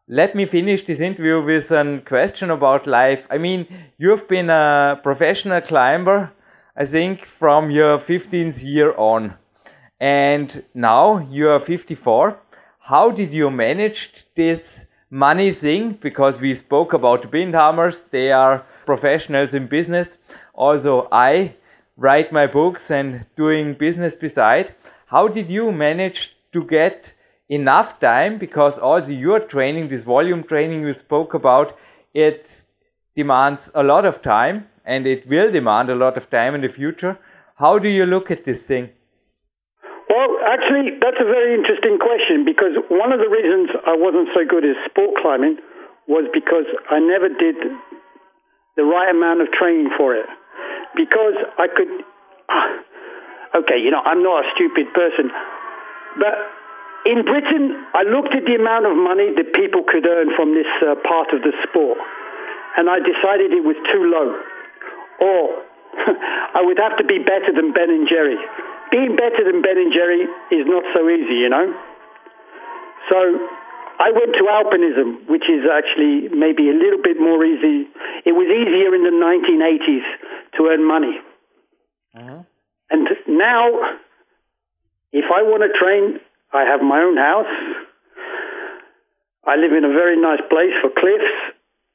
let 0.08 0.34
me 0.34 0.46
finish 0.46 0.84
this 0.84 1.00
interview 1.00 1.42
with 1.42 1.70
a 1.70 2.02
question 2.04 2.50
about 2.50 2.86
life. 2.86 3.24
I 3.30 3.38
mean, 3.38 3.66
you've 3.98 4.28
been 4.28 4.50
a 4.50 5.00
professional 5.02 5.60
climber, 5.60 6.32
I 6.76 6.84
think, 6.84 7.26
from 7.38 7.70
your 7.70 7.98
15th 7.98 8.62
year 8.62 8.94
on. 8.96 9.34
And 9.98 10.62
now 10.74 11.26
you 11.30 11.48
are 11.48 11.64
54. 11.64 12.38
How 12.80 13.10
did 13.10 13.32
you 13.32 13.50
manage 13.50 14.26
this 14.36 14.84
money 15.10 15.52
thing? 15.52 15.98
Because 16.00 16.40
we 16.40 16.54
spoke 16.54 16.92
about 16.92 17.22
the 17.22 17.28
Bindhammers, 17.28 18.10
they 18.10 18.32
are 18.32 18.64
professionals 18.84 19.54
in 19.54 19.66
business. 19.66 20.18
Also, 20.54 21.08
I 21.12 21.54
write 21.96 22.32
my 22.32 22.46
books 22.46 22.90
and 22.90 23.26
doing 23.36 23.74
business 23.74 24.14
beside. 24.14 24.74
How 25.06 25.28
did 25.28 25.48
you 25.50 25.72
manage 25.72 26.36
to 26.52 26.64
get 26.64 27.12
enough 27.48 28.00
time 28.00 28.38
because 28.38 28.78
also 28.78 29.12
your 29.12 29.40
training, 29.40 29.88
this 29.88 30.02
volume 30.02 30.42
training 30.42 30.82
you 30.82 30.92
spoke 30.92 31.34
about, 31.34 31.76
it 32.12 32.64
demands 33.14 33.70
a 33.74 33.82
lot 33.82 34.04
of 34.04 34.22
time 34.22 34.66
and 34.84 35.06
it 35.06 35.26
will 35.28 35.50
demand 35.50 35.90
a 35.90 35.94
lot 35.94 36.16
of 36.16 36.28
time 36.30 36.54
in 36.54 36.60
the 36.60 36.68
future. 36.68 37.18
How 37.56 37.78
do 37.78 37.88
you 37.88 38.04
look 38.04 38.30
at 38.30 38.44
this 38.44 38.64
thing? 38.66 38.90
Actually, 40.46 40.94
that's 41.02 41.18
a 41.18 41.26
very 41.26 41.58
interesting 41.58 41.98
question 41.98 42.46
because 42.46 42.78
one 42.86 43.10
of 43.10 43.18
the 43.18 43.26
reasons 43.26 43.74
I 43.82 43.98
wasn't 43.98 44.30
so 44.30 44.46
good 44.46 44.62
at 44.62 44.78
sport 44.86 45.18
climbing 45.18 45.58
was 46.06 46.30
because 46.30 46.70
I 46.86 47.02
never 47.02 47.26
did 47.26 47.58
the 48.78 48.86
right 48.86 49.10
amount 49.10 49.42
of 49.42 49.50
training 49.50 49.90
for 49.98 50.14
it. 50.14 50.26
Because 50.94 51.34
I 51.58 51.66
could, 51.66 51.90
uh, 52.46 53.58
okay, 53.58 53.82
you 53.82 53.90
know, 53.90 53.98
I'm 54.06 54.22
not 54.22 54.46
a 54.46 54.48
stupid 54.54 54.86
person, 54.94 55.34
but 56.14 56.34
in 57.10 57.26
Britain, 57.26 57.82
I 57.90 58.06
looked 58.06 58.30
at 58.30 58.46
the 58.46 58.54
amount 58.54 58.86
of 58.86 58.94
money 58.94 59.34
that 59.34 59.50
people 59.50 59.82
could 59.82 60.06
earn 60.06 60.30
from 60.38 60.54
this 60.54 60.70
uh, 60.78 60.94
part 61.02 61.34
of 61.34 61.42
the 61.42 61.52
sport, 61.66 61.98
and 62.78 62.86
I 62.86 63.02
decided 63.02 63.50
it 63.50 63.66
was 63.66 63.76
too 63.90 64.04
low. 64.06 64.30
Or 65.26 65.42
I 66.54 66.62
would 66.62 66.78
have 66.78 66.98
to 66.98 67.04
be 67.04 67.18
better 67.18 67.50
than 67.50 67.74
Ben 67.74 67.90
and 67.90 68.06
Jerry. 68.06 68.38
Being 68.90 69.16
better 69.16 69.44
than 69.44 69.62
Ben 69.62 69.78
and 69.78 69.92
Jerry 69.92 70.22
is 70.50 70.64
not 70.66 70.84
so 70.94 71.08
easy, 71.08 71.42
you 71.42 71.48
know? 71.48 71.74
So 73.10 73.18
I 73.98 74.10
went 74.10 74.32
to 74.34 74.44
alpinism, 74.46 75.28
which 75.28 75.44
is 75.50 75.66
actually 75.66 76.28
maybe 76.34 76.70
a 76.70 76.76
little 76.76 77.02
bit 77.02 77.18
more 77.18 77.44
easy. 77.44 77.88
It 78.24 78.32
was 78.32 78.46
easier 78.46 78.94
in 78.94 79.02
the 79.02 79.14
1980s 79.14 80.06
to 80.58 80.70
earn 80.70 80.84
money. 80.86 81.18
Uh-huh. 82.16 82.42
And 82.90 83.08
now, 83.26 83.66
if 85.12 85.26
I 85.30 85.42
want 85.42 85.62
to 85.66 85.70
train 85.78 86.20
I 86.52 86.64
have 86.64 86.80
my 86.80 87.00
own 87.02 87.16
house. 87.16 87.52
I 89.44 89.56
live 89.56 89.72
in 89.72 89.84
a 89.84 89.92
very 89.92 90.20
nice 90.20 90.40
place 90.48 90.74
for 90.80 90.90
cliffs, 90.90 91.34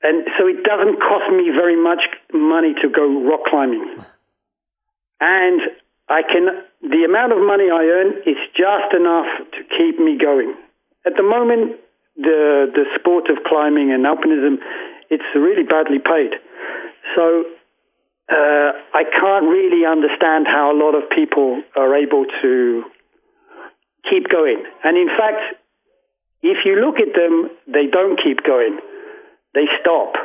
and 0.03 0.23
so 0.37 0.47
it 0.47 0.63
doesn't 0.63 0.99
cost 0.99 1.31
me 1.31 1.49
very 1.51 1.75
much 1.75 1.99
money 2.33 2.73
to 2.81 2.89
go 2.89 3.05
rock 3.27 3.41
climbing. 3.49 4.03
And 5.23 5.61
I 6.11 6.27
can, 6.27 6.67
the 6.83 7.07
amount 7.07 7.31
of 7.31 7.39
money 7.39 7.71
I 7.71 7.87
earn 7.87 8.19
is 8.27 8.35
just 8.51 8.91
enough 8.91 9.31
to 9.55 9.61
keep 9.79 9.95
me 9.95 10.19
going. 10.19 10.53
At 11.07 11.15
the 11.15 11.23
moment, 11.23 11.79
the 12.19 12.67
the 12.67 12.83
sport 12.99 13.31
of 13.31 13.39
climbing 13.47 13.95
and 13.95 14.03
alpinism, 14.03 14.59
it's 15.09 15.23
really 15.33 15.63
badly 15.63 15.99
paid. 16.03 16.35
So 17.15 17.47
uh, 18.29 18.71
I 18.93 19.03
can't 19.07 19.47
really 19.47 19.87
understand 19.87 20.47
how 20.47 20.71
a 20.71 20.77
lot 20.77 20.95
of 20.95 21.09
people 21.09 21.63
are 21.75 21.95
able 21.95 22.25
to 22.41 22.83
keep 24.09 24.29
going. 24.29 24.63
And 24.83 24.97
in 24.97 25.07
fact, 25.07 25.41
if 26.43 26.65
you 26.65 26.75
look 26.75 26.99
at 26.99 27.15
them, 27.15 27.49
they 27.67 27.87
don't 27.91 28.19
keep 28.19 28.43
going. 28.43 28.79
They 29.53 29.67
stop. 29.79 30.15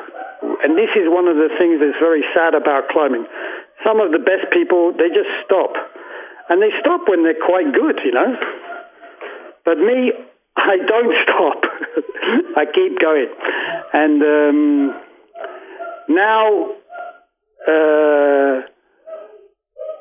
And 0.62 0.76
this 0.76 0.91
is 0.95 1.07
one 1.07 1.26
of 1.26 1.37
the 1.37 1.51
things 1.59 1.80
that's 1.80 1.99
very 1.99 2.24
sad 2.34 2.55
about 2.55 2.89
climbing. 2.91 3.26
Some 3.85 4.01
of 4.01 4.12
the 4.12 4.18
best 4.18 4.53
people, 4.53 4.93
they 4.93 5.09
just 5.09 5.31
stop. 5.45 5.72
And 6.49 6.62
they 6.62 6.70
stop 6.81 7.03
when 7.09 7.22
they're 7.22 7.35
quite 7.35 7.72
good, 7.72 8.01
you 8.05 8.12
know. 8.12 8.37
But 9.64 9.79
me, 9.79 10.12
I 10.57 10.77
don't 10.87 11.14
stop. 11.24 11.62
I 12.57 12.64
keep 12.64 13.01
going. 13.01 13.29
And 13.93 14.22
um, 14.22 15.03
now, 16.09 16.70
uh, 17.66 18.62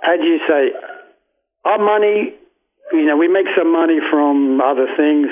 how 0.02 0.16
do 0.18 0.24
you 0.24 0.40
say? 0.48 0.72
Our 1.66 1.80
money 1.80 2.36
you 2.92 3.06
know, 3.06 3.18
we 3.18 3.28
make 3.28 3.48
some 3.58 3.72
money 3.72 4.00
from 4.12 4.62
other 4.62 4.88
things 4.98 5.28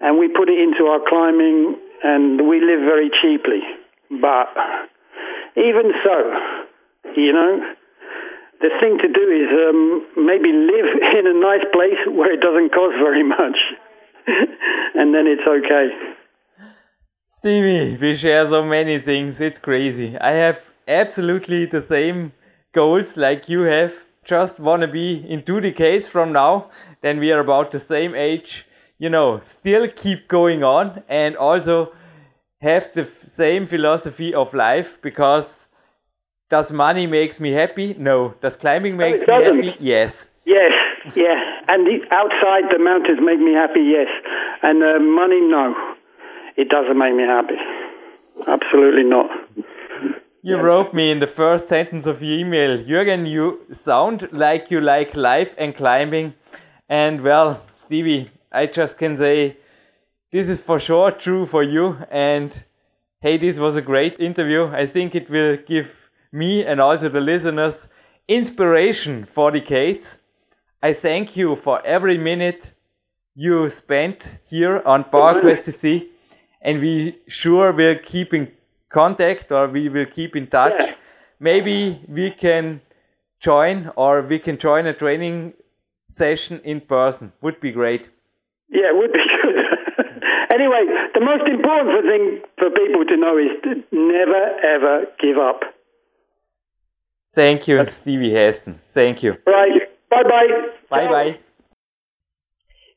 and 0.00 0.18
we 0.18 0.28
put 0.28 0.48
it 0.48 0.58
into 0.58 0.88
our 0.88 1.00
climbing 1.06 1.76
and 2.02 2.48
we 2.48 2.60
live 2.60 2.80
very 2.80 3.10
cheaply. 3.22 3.60
But 4.20 4.48
even 5.56 5.92
so, 6.04 6.16
you 7.16 7.32
know, 7.32 7.74
the 8.60 8.70
thing 8.80 8.98
to 8.98 9.08
do 9.08 9.24
is 9.30 9.50
um, 9.68 10.06
maybe 10.16 10.52
live 10.52 10.90
in 11.18 11.26
a 11.26 11.34
nice 11.34 11.66
place 11.72 12.00
where 12.08 12.32
it 12.32 12.40
doesn't 12.40 12.70
cost 12.72 12.96
very 12.98 13.22
much. 13.22 13.58
and 14.94 15.14
then 15.14 15.26
it's 15.26 15.46
okay. 15.46 15.88
Stevie, 17.28 17.96
we 18.00 18.16
share 18.16 18.48
so 18.48 18.64
many 18.64 18.98
things. 18.98 19.40
It's 19.40 19.58
crazy. 19.58 20.16
I 20.18 20.32
have 20.32 20.58
absolutely 20.88 21.66
the 21.66 21.80
same 21.80 22.32
goals 22.72 23.16
like 23.16 23.48
you 23.48 23.62
have 23.62 23.92
just 24.26 24.58
want 24.58 24.82
to 24.82 24.88
be 24.88 25.24
in 25.28 25.42
two 25.44 25.60
decades 25.60 26.08
from 26.08 26.32
now, 26.32 26.70
then 27.00 27.20
we 27.20 27.30
are 27.30 27.40
about 27.40 27.70
the 27.70 27.78
same 27.78 28.14
age, 28.14 28.66
you 28.98 29.08
know, 29.08 29.40
still 29.44 29.86
keep 29.94 30.26
going 30.28 30.64
on 30.64 31.02
and 31.08 31.36
also 31.36 31.92
have 32.60 32.92
the 32.94 33.08
same 33.24 33.66
philosophy 33.66 34.34
of 34.34 34.52
life 34.52 34.98
because 35.00 35.65
does 36.50 36.70
money 36.72 37.06
makes 37.06 37.40
me 37.40 37.52
happy? 37.52 37.94
No. 37.98 38.34
Does 38.40 38.56
climbing 38.56 38.96
makes 38.96 39.22
no, 39.28 39.38
me 39.38 39.66
happy? 39.66 39.76
Yes. 39.80 40.26
Yes, 40.44 40.72
yeah. 41.16 41.34
And 41.66 41.86
the, 41.86 41.98
outside 42.12 42.70
the 42.70 42.78
mountains 42.78 43.18
make 43.20 43.40
me 43.40 43.52
happy, 43.52 43.80
yes. 43.80 44.06
And 44.62 44.82
uh, 44.82 45.00
money, 45.00 45.40
no. 45.40 45.74
It 46.56 46.68
doesn't 46.68 46.96
make 46.96 47.14
me 47.14 47.24
happy. 47.24 47.56
Absolutely 48.46 49.02
not. 49.02 49.28
You 50.42 50.58
wrote 50.58 50.94
me 50.94 51.10
in 51.10 51.18
the 51.18 51.26
first 51.26 51.66
sentence 51.66 52.06
of 52.06 52.22
your 52.22 52.38
email, 52.38 52.78
Jürgen, 52.78 53.28
you 53.28 53.62
sound 53.72 54.28
like 54.30 54.70
you 54.70 54.80
like 54.80 55.16
life 55.16 55.50
and 55.58 55.74
climbing. 55.74 56.34
And 56.88 57.22
well, 57.22 57.62
Stevie, 57.74 58.30
I 58.52 58.66
just 58.66 58.96
can 58.96 59.16
say 59.16 59.56
this 60.30 60.48
is 60.48 60.60
for 60.60 60.78
sure 60.78 61.10
true 61.10 61.46
for 61.46 61.64
you. 61.64 61.96
And 62.12 62.64
hey, 63.20 63.38
this 63.38 63.58
was 63.58 63.74
a 63.74 63.82
great 63.82 64.20
interview. 64.20 64.66
I 64.66 64.86
think 64.86 65.16
it 65.16 65.28
will 65.28 65.56
give 65.56 65.88
me 66.32 66.64
and 66.64 66.80
also 66.80 67.08
the 67.08 67.20
listeners 67.20 67.74
inspiration 68.28 69.26
for 69.34 69.50
decades. 69.50 70.18
I 70.82 70.92
thank 70.92 71.36
you 71.36 71.56
for 71.56 71.84
every 71.86 72.18
minute 72.18 72.72
you 73.34 73.70
spent 73.70 74.38
here 74.48 74.82
on 74.86 75.04
PowerQuest 75.04 75.64
CC, 75.64 76.06
and 76.62 76.80
we 76.80 77.18
sure 77.28 77.72
will 77.72 77.96
keep 78.04 78.32
in 78.32 78.50
contact 78.88 79.52
or 79.52 79.68
we 79.68 79.88
will 79.88 80.06
keep 80.06 80.34
in 80.36 80.46
touch. 80.46 80.74
Yeah. 80.78 80.94
Maybe 81.38 82.00
we 82.08 82.30
can 82.30 82.80
join 83.40 83.90
or 83.96 84.22
we 84.22 84.38
can 84.38 84.58
join 84.58 84.86
a 84.86 84.94
training 84.94 85.52
session 86.08 86.60
in 86.64 86.80
person. 86.80 87.32
Would 87.42 87.60
be 87.60 87.72
great. 87.72 88.08
Yeah, 88.68 88.88
it 88.90 88.96
would 88.96 89.12
be 89.12 89.24
good. 89.42 89.56
anyway, 90.52 90.82
the 91.14 91.20
most 91.20 91.46
important 91.46 92.04
thing 92.06 92.40
for 92.58 92.70
people 92.70 93.04
to 93.04 93.16
know 93.16 93.36
is 93.38 93.52
to 93.64 93.70
never 93.92 94.42
ever 94.74 95.04
give 95.20 95.38
up. 95.38 95.60
Thank 97.36 97.68
you, 97.68 97.84
Stevie 97.92 98.32
Heston. 98.32 98.80
Thank 98.94 99.22
you. 99.22 99.34
Right. 99.46 99.82
Bye 100.08 100.22
bye. 100.24 100.48
Bye 100.88 101.08
bye. 101.08 101.38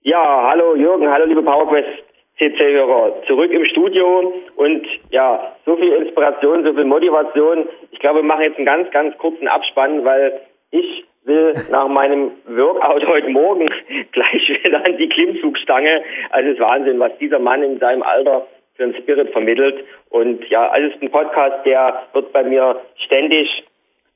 Ja, 0.02 0.48
hallo 0.50 0.76
Jürgen, 0.76 1.12
hallo 1.12 1.26
liebe 1.26 1.44
PowerQuest 1.44 2.06
CC-Hörer 2.38 3.22
zurück 3.28 3.52
im 3.52 3.66
Studio 3.66 4.34
und 4.56 4.88
ja, 5.10 5.56
so 5.66 5.76
viel 5.76 5.92
Inspiration, 5.92 6.64
so 6.64 6.74
viel 6.74 6.86
Motivation. 6.86 7.68
Ich 7.92 8.00
glaube, 8.00 8.20
wir 8.20 8.24
machen 8.24 8.44
jetzt 8.44 8.56
einen 8.56 8.66
ganz, 8.66 8.90
ganz 8.92 9.18
kurzen 9.18 9.50
Abspann, 9.50 10.06
weil 10.06 10.40
ich 10.72 11.04
will 11.26 11.54
nach 11.70 11.90
meinem 11.90 12.32
Workout 12.48 13.06
heute 13.06 13.30
Morgen 13.30 13.70
gleich 14.14 14.64
wieder 14.64 14.86
an 14.86 14.96
die 14.98 15.10
Klimmzugstange. 15.10 16.02
Also 16.30 16.48
es 16.48 16.54
ist 16.56 16.62
Wahnsinn, 16.62 16.98
was 16.98 17.12
dieser 17.18 17.40
Mann 17.40 17.62
in 17.62 17.78
seinem 17.80 18.04
Alter 18.04 18.48
für 18.76 18.84
einen 18.84 18.96
Spirit 18.96 19.32
vermittelt. 19.32 19.84
Und 20.12 20.48
ja, 20.50 20.70
also 20.70 20.88
es 20.88 20.96
ist 20.96 21.02
ein 21.02 21.12
Podcast, 21.12 21.66
der 21.66 22.04
wird 22.14 22.32
bei 22.32 22.44
mir 22.44 22.80
ständig 23.04 23.66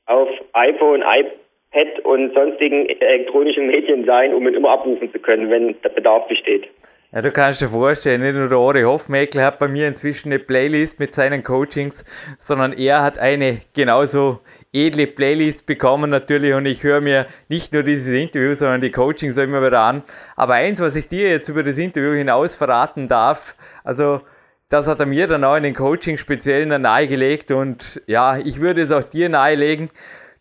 auf 0.06 0.28
iPhone, 0.52 1.02
iPad 1.02 2.04
und 2.04 2.34
sonstigen 2.34 2.86
elektronischen 2.86 3.66
Medien 3.66 4.04
sein, 4.04 4.34
um 4.34 4.46
ihn 4.46 4.54
immer 4.54 4.70
abrufen 4.70 5.10
zu 5.12 5.18
können, 5.18 5.50
wenn 5.50 5.80
der 5.82 5.88
Bedarf 5.90 6.26
besteht. 6.28 6.68
Ja, 7.14 7.22
du 7.22 7.30
kannst 7.30 7.60
dir 7.60 7.68
vorstellen, 7.68 8.22
nicht 8.22 8.34
nur 8.34 8.48
der 8.48 8.58
Ori 8.58 8.82
Hofmeckler 8.82 9.44
hat 9.44 9.60
bei 9.60 9.68
mir 9.68 9.86
inzwischen 9.86 10.32
eine 10.32 10.40
Playlist 10.40 10.98
mit 10.98 11.14
seinen 11.14 11.44
Coachings, 11.44 12.04
sondern 12.38 12.72
er 12.72 13.02
hat 13.02 13.20
eine 13.20 13.60
genauso 13.72 14.40
edle 14.72 15.06
Playlist 15.06 15.64
bekommen 15.64 16.10
natürlich 16.10 16.54
und 16.54 16.66
ich 16.66 16.82
höre 16.82 17.00
mir 17.00 17.26
nicht 17.48 17.72
nur 17.72 17.84
dieses 17.84 18.10
Interview, 18.10 18.54
sondern 18.54 18.80
die 18.80 18.90
Coachings 18.90 19.38
immer 19.38 19.64
wieder 19.64 19.78
an. 19.78 20.02
Aber 20.34 20.54
eins, 20.54 20.80
was 20.80 20.96
ich 20.96 21.06
dir 21.06 21.30
jetzt 21.30 21.48
über 21.48 21.62
das 21.62 21.78
Interview 21.78 22.14
hinaus 22.14 22.56
verraten 22.56 23.06
darf, 23.06 23.54
also 23.84 24.20
das 24.68 24.88
hat 24.88 25.00
er 25.00 25.06
mir 25.06 25.26
dann 25.26 25.44
auch 25.44 25.56
in 25.56 25.62
den 25.62 25.74
Coaching 25.74 26.16
speziell 26.16 26.66
nahegelegt 26.66 27.50
und 27.50 28.02
ja, 28.06 28.38
ich 28.38 28.60
würde 28.60 28.82
es 28.82 28.92
auch 28.92 29.04
dir 29.04 29.28
nahelegen. 29.28 29.90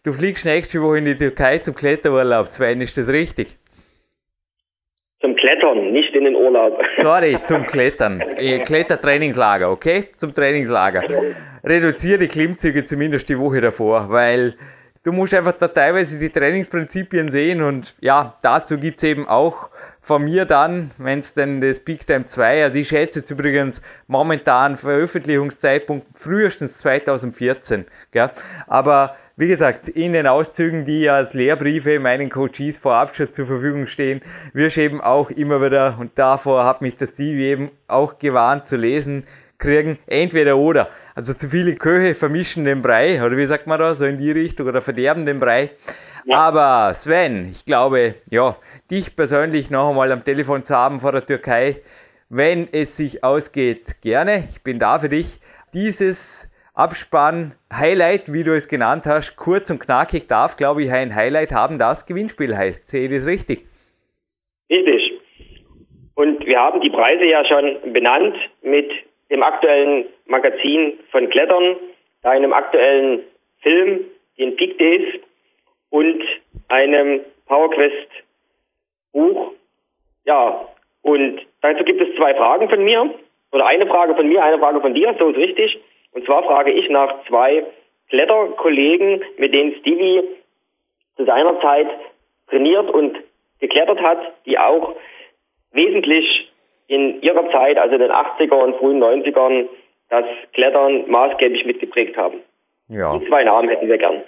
Du 0.03 0.11
fliegst 0.11 0.45
nächste 0.45 0.81
Woche 0.81 0.97
in 0.97 1.05
die 1.05 1.15
Türkei 1.15 1.59
zum 1.59 1.75
Kletterurlaub, 1.75 2.47
Sven, 2.47 2.81
ist 2.81 2.97
das 2.97 3.09
richtig? 3.09 3.57
Zum 5.21 5.35
Klettern, 5.37 5.91
nicht 5.93 6.13
in 6.13 6.25
den 6.25 6.35
Urlaub. 6.35 6.85
Sorry, 6.87 7.37
zum 7.43 7.65
Klettern. 7.65 8.19
Äh, 8.35 8.59
Klettertrainingslager, 8.59 9.71
okay? 9.71 10.09
Zum 10.17 10.33
Trainingslager. 10.33 11.03
Reduziere 11.63 12.19
die 12.19 12.27
Klimmzüge 12.27 12.83
zumindest 12.83 13.29
die 13.29 13.39
Woche 13.39 13.61
davor, 13.61 14.09
weil 14.09 14.55
du 15.03 15.13
musst 15.13 15.33
einfach 15.33 15.53
da 15.53 15.69
teilweise 15.69 16.19
die 16.19 16.29
Trainingsprinzipien 16.29 17.31
sehen 17.31 17.61
und 17.61 17.95
ja, 18.01 18.37
dazu 18.41 18.77
gibt 18.77 18.97
es 18.97 19.09
eben 19.09 19.25
auch 19.25 19.69
von 20.03 20.25
mir 20.25 20.43
dann, 20.43 20.91
wenn 20.97 21.19
es 21.19 21.33
denn 21.33 21.61
das 21.61 21.79
Peak 21.79 22.05
Time 22.05 22.25
2, 22.25 22.65
also 22.65 22.77
ich 22.77 22.89
schätze 22.89 23.19
jetzt 23.19 23.31
übrigens 23.31 23.81
momentan 24.07 24.75
Veröffentlichungszeitpunkt 24.75 26.05
frühestens 26.13 26.77
2014, 26.79 27.85
gell? 28.11 28.29
aber 28.67 29.15
wie 29.37 29.47
gesagt, 29.47 29.89
in 29.89 30.13
den 30.13 30.27
Auszügen, 30.27 30.85
die 30.85 31.09
als 31.09 31.33
Lehrbriefe 31.33 31.99
meinen 31.99 32.29
Coaches 32.29 32.77
vorab 32.77 33.15
schon 33.15 33.33
zur 33.33 33.47
Verfügung 33.47 33.87
stehen, 33.87 34.21
wirst 34.51 34.77
eben 34.77 35.01
auch 35.01 35.31
immer 35.31 35.59
wieder, 35.61 35.97
und 35.97 36.11
davor 36.19 36.65
hat 36.65 36.81
mich 36.81 36.97
das 36.97 37.11
Steve 37.11 37.41
eben 37.41 37.71
auch 37.87 38.19
gewarnt 38.19 38.67
zu 38.67 38.75
lesen, 38.75 39.23
kriegen, 39.57 39.97
entweder 40.05 40.57
oder. 40.57 40.89
Also 41.15 41.33
zu 41.33 41.47
viele 41.47 41.75
Köche 41.75 42.15
vermischen 42.15 42.65
den 42.65 42.81
Brei, 42.81 43.23
oder 43.23 43.37
wie 43.37 43.45
sagt 43.45 43.67
man 43.67 43.79
da, 43.79 43.93
so 43.93 44.05
in 44.05 44.17
die 44.17 44.31
Richtung, 44.31 44.67
oder 44.67 44.81
verderben 44.81 45.25
den 45.25 45.39
Brei. 45.39 45.71
Ja. 46.25 46.37
Aber 46.37 46.93
Sven, 46.93 47.49
ich 47.51 47.65
glaube, 47.65 48.15
ja, 48.29 48.55
dich 48.89 49.15
persönlich 49.15 49.69
noch 49.69 49.89
einmal 49.89 50.11
am 50.11 50.23
Telefon 50.23 50.63
zu 50.63 50.75
haben 50.75 51.01
vor 51.01 51.11
der 51.11 51.25
Türkei, 51.25 51.81
wenn 52.29 52.67
es 52.71 52.97
sich 52.97 53.23
ausgeht, 53.23 54.01
gerne. 54.01 54.47
Ich 54.49 54.63
bin 54.63 54.79
da 54.79 54.97
für 54.99 55.09
dich. 55.09 55.39
Dieses 55.73 56.49
Abspann-Highlight, 56.73 58.33
wie 58.33 58.43
du 58.43 58.55
es 58.55 58.67
genannt 58.67 59.05
hast, 59.05 59.35
kurz 59.35 59.69
und 59.69 59.79
knackig 59.79 60.27
darf, 60.27 60.57
glaube 60.57 60.81
ich, 60.81 60.91
ein 60.91 61.13
Highlight 61.13 61.51
haben, 61.51 61.77
das 61.77 62.07
Gewinnspiel 62.07 62.57
heißt. 62.57 62.87
Sehe 62.87 63.05
ich 63.05 63.15
das 63.15 63.27
richtig? 63.27 63.67
Richtig. 64.71 65.11
Und 66.15 66.45
wir 66.45 66.59
haben 66.59 66.81
die 66.81 66.89
Preise 66.89 67.25
ja 67.25 67.43
schon 67.45 67.93
benannt 67.93 68.35
mit 68.63 68.89
dem 69.33 69.41
aktuellen 69.41 70.05
Magazin 70.27 70.99
von 71.11 71.27
Klettern, 71.29 71.75
einem 72.21 72.53
aktuellen 72.53 73.23
Film, 73.61 74.05
den 74.37 74.55
Peak 74.55 74.77
Days 74.77 75.21
und 75.89 76.23
einem 76.67 77.21
PowerQuest 77.47 78.09
Buch. 79.11 79.53
Ja, 80.25 80.67
und 81.01 81.41
dazu 81.61 81.83
gibt 81.83 81.99
es 81.99 82.15
zwei 82.15 82.35
Fragen 82.35 82.69
von 82.69 82.83
mir. 82.83 83.13
Oder 83.51 83.65
eine 83.65 83.87
Frage 83.87 84.15
von 84.15 84.27
mir, 84.27 84.43
eine 84.43 84.59
Frage 84.59 84.81
von 84.81 84.93
dir, 84.93 85.15
so 85.19 85.29
ist 85.29 85.37
richtig. 85.37 85.79
Und 86.11 86.25
zwar 86.25 86.43
frage 86.43 86.71
ich 86.71 86.87
nach 86.89 87.25
zwei 87.27 87.65
Kletterkollegen, 88.09 89.23
mit 89.37 89.53
denen 89.53 89.75
Stevie 89.79 90.23
zu 91.17 91.25
seiner 91.25 91.59
Zeit 91.59 91.87
trainiert 92.49 92.89
und 92.91 93.17
geklettert 93.59 94.01
hat, 94.01 94.19
die 94.45 94.59
auch 94.59 94.95
wesentlich 95.71 96.52
in 96.87 97.21
ihrer 97.21 97.49
Zeit, 97.51 97.77
also 97.77 97.95
in 97.95 98.01
den 98.01 98.11
80er 98.11 98.53
und 98.53 98.75
frühen 98.77 99.01
90ern, 99.01 99.67
das 100.09 100.25
Klettern 100.53 101.09
maßgeblich 101.09 101.65
mitgeprägt 101.65 102.17
haben. 102.17 102.39
Ja. 102.87 103.17
Die 103.17 103.27
zwei 103.27 103.43
Namen 103.43 103.69
hätten 103.69 103.87
wir 103.87 103.97
gern. 103.97 104.21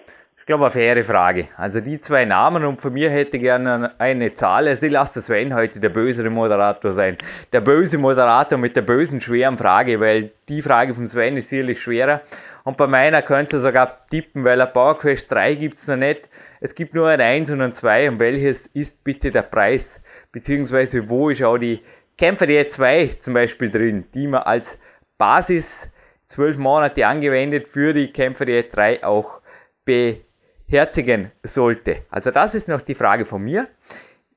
Ich 0.45 0.47
glaube, 0.47 0.65
eine 0.65 0.73
faire 0.73 1.03
Frage. 1.03 1.47
Also 1.57 1.81
die 1.81 1.99
zwei 1.99 2.23
Namen 2.23 2.65
und 2.65 2.79
von 2.79 2.93
mir 2.93 3.09
hätte 3.09 3.37
ich 3.37 3.43
gerne 3.43 3.93
eine 3.97 4.35
Zahl. 4.35 4.67
Also 4.67 4.85
ich 4.85 4.91
lasse 4.91 5.19
Sven 5.19 5.55
heute 5.55 5.79
der 5.79 5.89
bösere 5.89 6.29
Moderator 6.29 6.93
sein. 6.93 7.17
Der 7.51 7.61
böse 7.61 7.97
Moderator 7.97 8.59
mit 8.59 8.75
der 8.75 8.83
bösen, 8.83 9.21
schweren 9.21 9.57
Frage, 9.57 9.99
weil 9.99 10.29
die 10.47 10.61
Frage 10.61 10.93
von 10.93 11.07
Sven 11.07 11.35
ist 11.35 11.49
sicherlich 11.49 11.81
schwerer. 11.81 12.21
Und 12.63 12.77
bei 12.77 12.85
meiner 12.85 13.23
könnt 13.23 13.53
ihr 13.53 13.59
sogar 13.59 14.07
tippen, 14.11 14.43
weil 14.43 14.61
ein 14.61 14.71
PowerQuest 14.71 15.31
3 15.31 15.55
gibt 15.55 15.77
es 15.77 15.87
noch 15.87 15.95
nicht. 15.95 16.29
Es 16.61 16.75
gibt 16.75 16.93
nur 16.93 17.07
ein 17.07 17.21
1 17.21 17.49
und 17.49 17.61
ein 17.61 17.73
2. 17.73 18.09
Und 18.09 18.19
welches 18.19 18.67
ist 18.67 19.03
bitte 19.03 19.31
der 19.31 19.41
Preis? 19.41 19.99
Beziehungsweise 20.31 21.09
wo 21.09 21.29
ist 21.29 21.43
auch 21.43 21.57
die 21.57 21.79
Kämpfer 22.17 22.47
der 22.47 22.69
2 22.69 23.17
zum 23.19 23.33
Beispiel 23.33 23.69
drin, 23.69 24.05
die 24.13 24.27
man 24.27 24.43
als 24.43 24.79
Basis 25.17 25.89
zwölf 26.27 26.57
Monate 26.57 27.05
angewendet 27.05 27.67
für 27.67 27.93
die 27.93 28.11
Kämpfer 28.11 28.45
der 28.45 28.63
3 28.63 29.03
auch 29.03 29.41
be 29.83 30.21
herzigen 30.67 31.31
sollte. 31.43 32.05
Also 32.09 32.31
das 32.31 32.55
ist 32.55 32.67
noch 32.67 32.81
die 32.81 32.95
Frage 32.95 33.25
von 33.25 33.43
mir. 33.43 33.67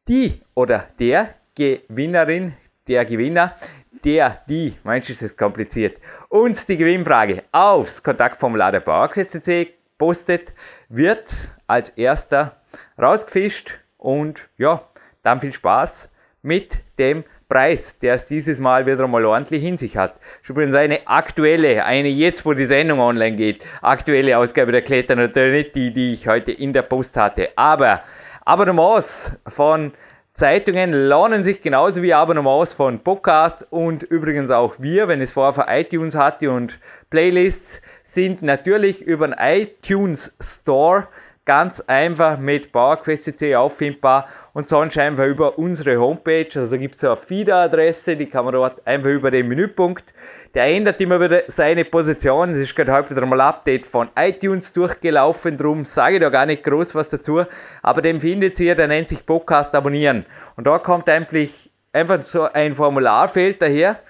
Die 0.09 0.41
oder 0.55 0.89
der 0.99 1.35
Gewinnerin, 1.55 2.55
der 2.87 3.05
Gewinner, 3.05 3.57
der, 4.05 4.43
die, 4.49 4.77
manchmal 4.85 5.13
ist 5.13 5.23
es 5.23 5.37
kompliziert, 5.37 5.99
uns 6.29 6.67
die 6.67 6.77
Gewinnfrage 6.77 7.45
aufs 7.53 8.03
Kontaktformular 8.03 8.73
der 8.73 8.81
PowerQuest.cc 8.81 9.69
postet, 9.97 10.53
wird 10.89 11.33
als 11.67 11.91
erster 11.91 12.61
rausgefischt 13.01 13.81
und 13.97 14.49
ja, 14.57 14.87
dann 15.23 15.41
viel 15.41 15.53
Spaß 15.53 16.11
mit 16.43 16.83
dem 16.99 17.25
Preis, 17.49 17.99
der 17.99 18.15
es 18.15 18.27
dieses 18.27 18.59
Mal 18.59 18.85
wieder 18.85 19.09
mal 19.09 19.25
ordentlich 19.25 19.65
in 19.65 19.79
sich 19.79 19.97
hat. 19.97 20.17
Ist 20.43 20.51
übrigens 20.51 20.75
eine 20.75 21.09
aktuelle, 21.09 21.83
eine 21.85 22.09
jetzt, 22.09 22.45
wo 22.45 22.53
die 22.53 22.67
Sendung 22.67 23.01
online 23.01 23.37
geht, 23.37 23.65
aktuelle 23.81 24.37
Ausgabe 24.37 24.71
der 24.71 24.83
Kletter, 24.83 25.17
natürlich 25.17 25.65
nicht 25.65 25.77
die, 25.77 25.93
die 25.95 26.13
ich 26.13 26.29
heute 26.29 26.53
in 26.53 26.75
der 26.75 26.83
Post 26.83 27.17
hatte. 27.17 27.49
Aber 27.57 28.03
Abonnements 28.45 29.33
von 29.47 29.93
Zeitungen 30.35 30.93
lohnen 30.93 31.43
sich 31.43 31.63
genauso 31.63 32.03
wie 32.03 32.13
Abonnements 32.13 32.75
von 32.75 33.01
Podcasts 33.01 33.67
und 33.71 34.03
übrigens 34.03 34.51
auch 34.51 34.75
wir, 34.79 35.09
wenn 35.09 35.23
es 35.23 35.33
vorher 35.33 35.55
für 35.55 35.73
iTunes 35.73 36.15
hatte 36.15 36.51
und 36.51 36.79
Playlists, 37.09 37.81
sind 38.03 38.43
natürlich 38.43 39.01
über 39.01 39.27
den 39.27 39.37
iTunes 39.39 40.37
Store 40.39 41.09
ganz 41.49 41.81
einfach 41.81 42.39
mit 42.39 42.73
PowerQuest.cc 42.73 43.57
auffindbar 43.57 44.29
und 44.53 44.69
sonst 44.69 44.99
einfach 44.99 45.25
über 45.25 45.59
unsere 45.59 45.99
Homepage. 45.99 46.51
Also 46.55 46.77
gibt 46.77 46.97
es 46.97 47.05
eine 47.05 47.17
Feed-Adresse, 47.17 48.17
die 48.19 48.27
kann 48.27 48.45
man 48.45 48.53
dort 48.53 48.87
einfach 48.87 49.09
über 49.09 49.31
den 49.31 49.49
Menüpunkt. 49.49 50.13
Der 50.53 50.67
ändert 50.67 51.01
immer 51.01 51.19
wieder 51.19 51.45
seine 51.49 51.87
Position. 51.87 52.51
Es 52.51 52.59
ist 52.59 52.77
gerade 52.77 52.93
heute 52.93 53.17
wieder 53.17 53.25
mal 53.25 53.41
Update 53.41 53.87
von 53.87 54.11
iTunes 54.15 54.75
durchgelaufen, 54.75 55.57
drum 55.57 55.87
sage 55.87 56.17
ich 56.17 56.21
da 56.21 56.29
gar 56.29 56.45
nicht 56.45 56.65
groß 56.65 56.95
was 56.95 57.09
dazu. 57.09 57.45
Aber 57.81 58.03
den 58.03 58.21
findet 58.21 58.61
ihr, 58.61 58.75
der 58.75 58.89
nennt 58.89 59.09
sich 59.09 59.25
Podcast 59.25 59.75
abonnieren. 59.75 60.27
Und 60.57 60.67
da 60.67 60.79
kommt 60.79 61.09
eigentlich 61.09 61.71
einfach 61.95 62.23
so 62.25 62.43
ein 62.43 62.75
Formularfeld 62.75 63.63
daher. 63.63 64.01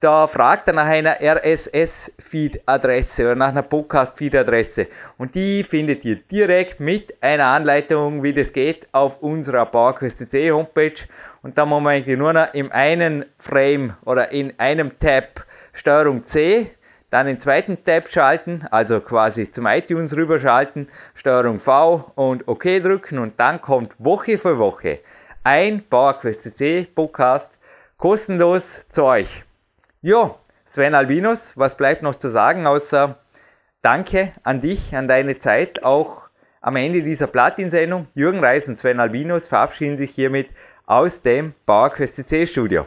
Da 0.00 0.28
fragt 0.28 0.68
er 0.68 0.74
nach 0.74 0.86
einer 0.86 1.16
RSS-Feed-Adresse 1.20 3.24
oder 3.24 3.34
nach 3.34 3.48
einer 3.48 3.62
Podcast-Feed-Adresse. 3.62 4.86
Und 5.16 5.34
die 5.34 5.64
findet 5.64 6.04
ihr 6.04 6.14
direkt 6.16 6.78
mit 6.78 7.20
einer 7.20 7.46
Anleitung, 7.46 8.22
wie 8.22 8.32
das 8.32 8.52
geht, 8.52 8.86
auf 8.92 9.20
unserer 9.20 9.66
PowerQuest.cc 9.66 10.52
Homepage. 10.52 10.94
Und 11.42 11.58
da 11.58 11.66
muss 11.66 11.82
man 11.82 11.94
eigentlich 11.94 12.16
nur 12.16 12.32
noch 12.32 12.54
in 12.54 12.70
einem 12.70 13.24
Frame 13.38 13.96
oder 14.04 14.30
in 14.30 14.54
einem 14.58 14.96
Tab 15.00 15.44
Steuerung 15.72 16.24
C, 16.26 16.70
dann 17.10 17.26
den 17.26 17.40
zweiten 17.40 17.84
Tab 17.84 18.08
schalten, 18.08 18.68
also 18.70 19.00
quasi 19.00 19.50
zum 19.50 19.66
iTunes 19.66 20.14
rüberschalten, 20.14 20.88
Steuerung 21.14 21.58
V 21.58 22.12
und 22.14 22.46
OK 22.46 22.62
drücken 22.82 23.18
und 23.18 23.40
dann 23.40 23.60
kommt 23.60 23.96
Woche 23.98 24.38
für 24.38 24.58
Woche 24.58 25.00
ein 25.42 25.82
PowerQuest.cc 25.88 26.94
Podcast 26.94 27.58
kostenlos 27.96 28.86
zu 28.90 29.02
euch. 29.04 29.47
Jo, 30.08 30.38
Sven 30.64 30.94
Albinus, 30.94 31.54
was 31.54 31.76
bleibt 31.76 32.02
noch 32.02 32.14
zu 32.14 32.30
sagen, 32.30 32.66
außer 32.66 33.18
Danke 33.82 34.32
an 34.42 34.62
dich, 34.62 34.96
an 34.96 35.06
deine 35.06 35.38
Zeit, 35.38 35.82
auch 35.82 36.22
am 36.62 36.76
Ende 36.76 37.02
dieser 37.02 37.26
Platin-Sendung. 37.26 38.06
Jürgen 38.14 38.42
Reis 38.42 38.70
und 38.70 38.78
Sven 38.78 39.00
Albinus 39.00 39.46
verabschieden 39.46 39.98
sich 39.98 40.12
hiermit 40.12 40.48
aus 40.86 41.20
dem 41.20 41.52
PowerQuest 41.66 42.26
C 42.26 42.46
Studio. 42.46 42.86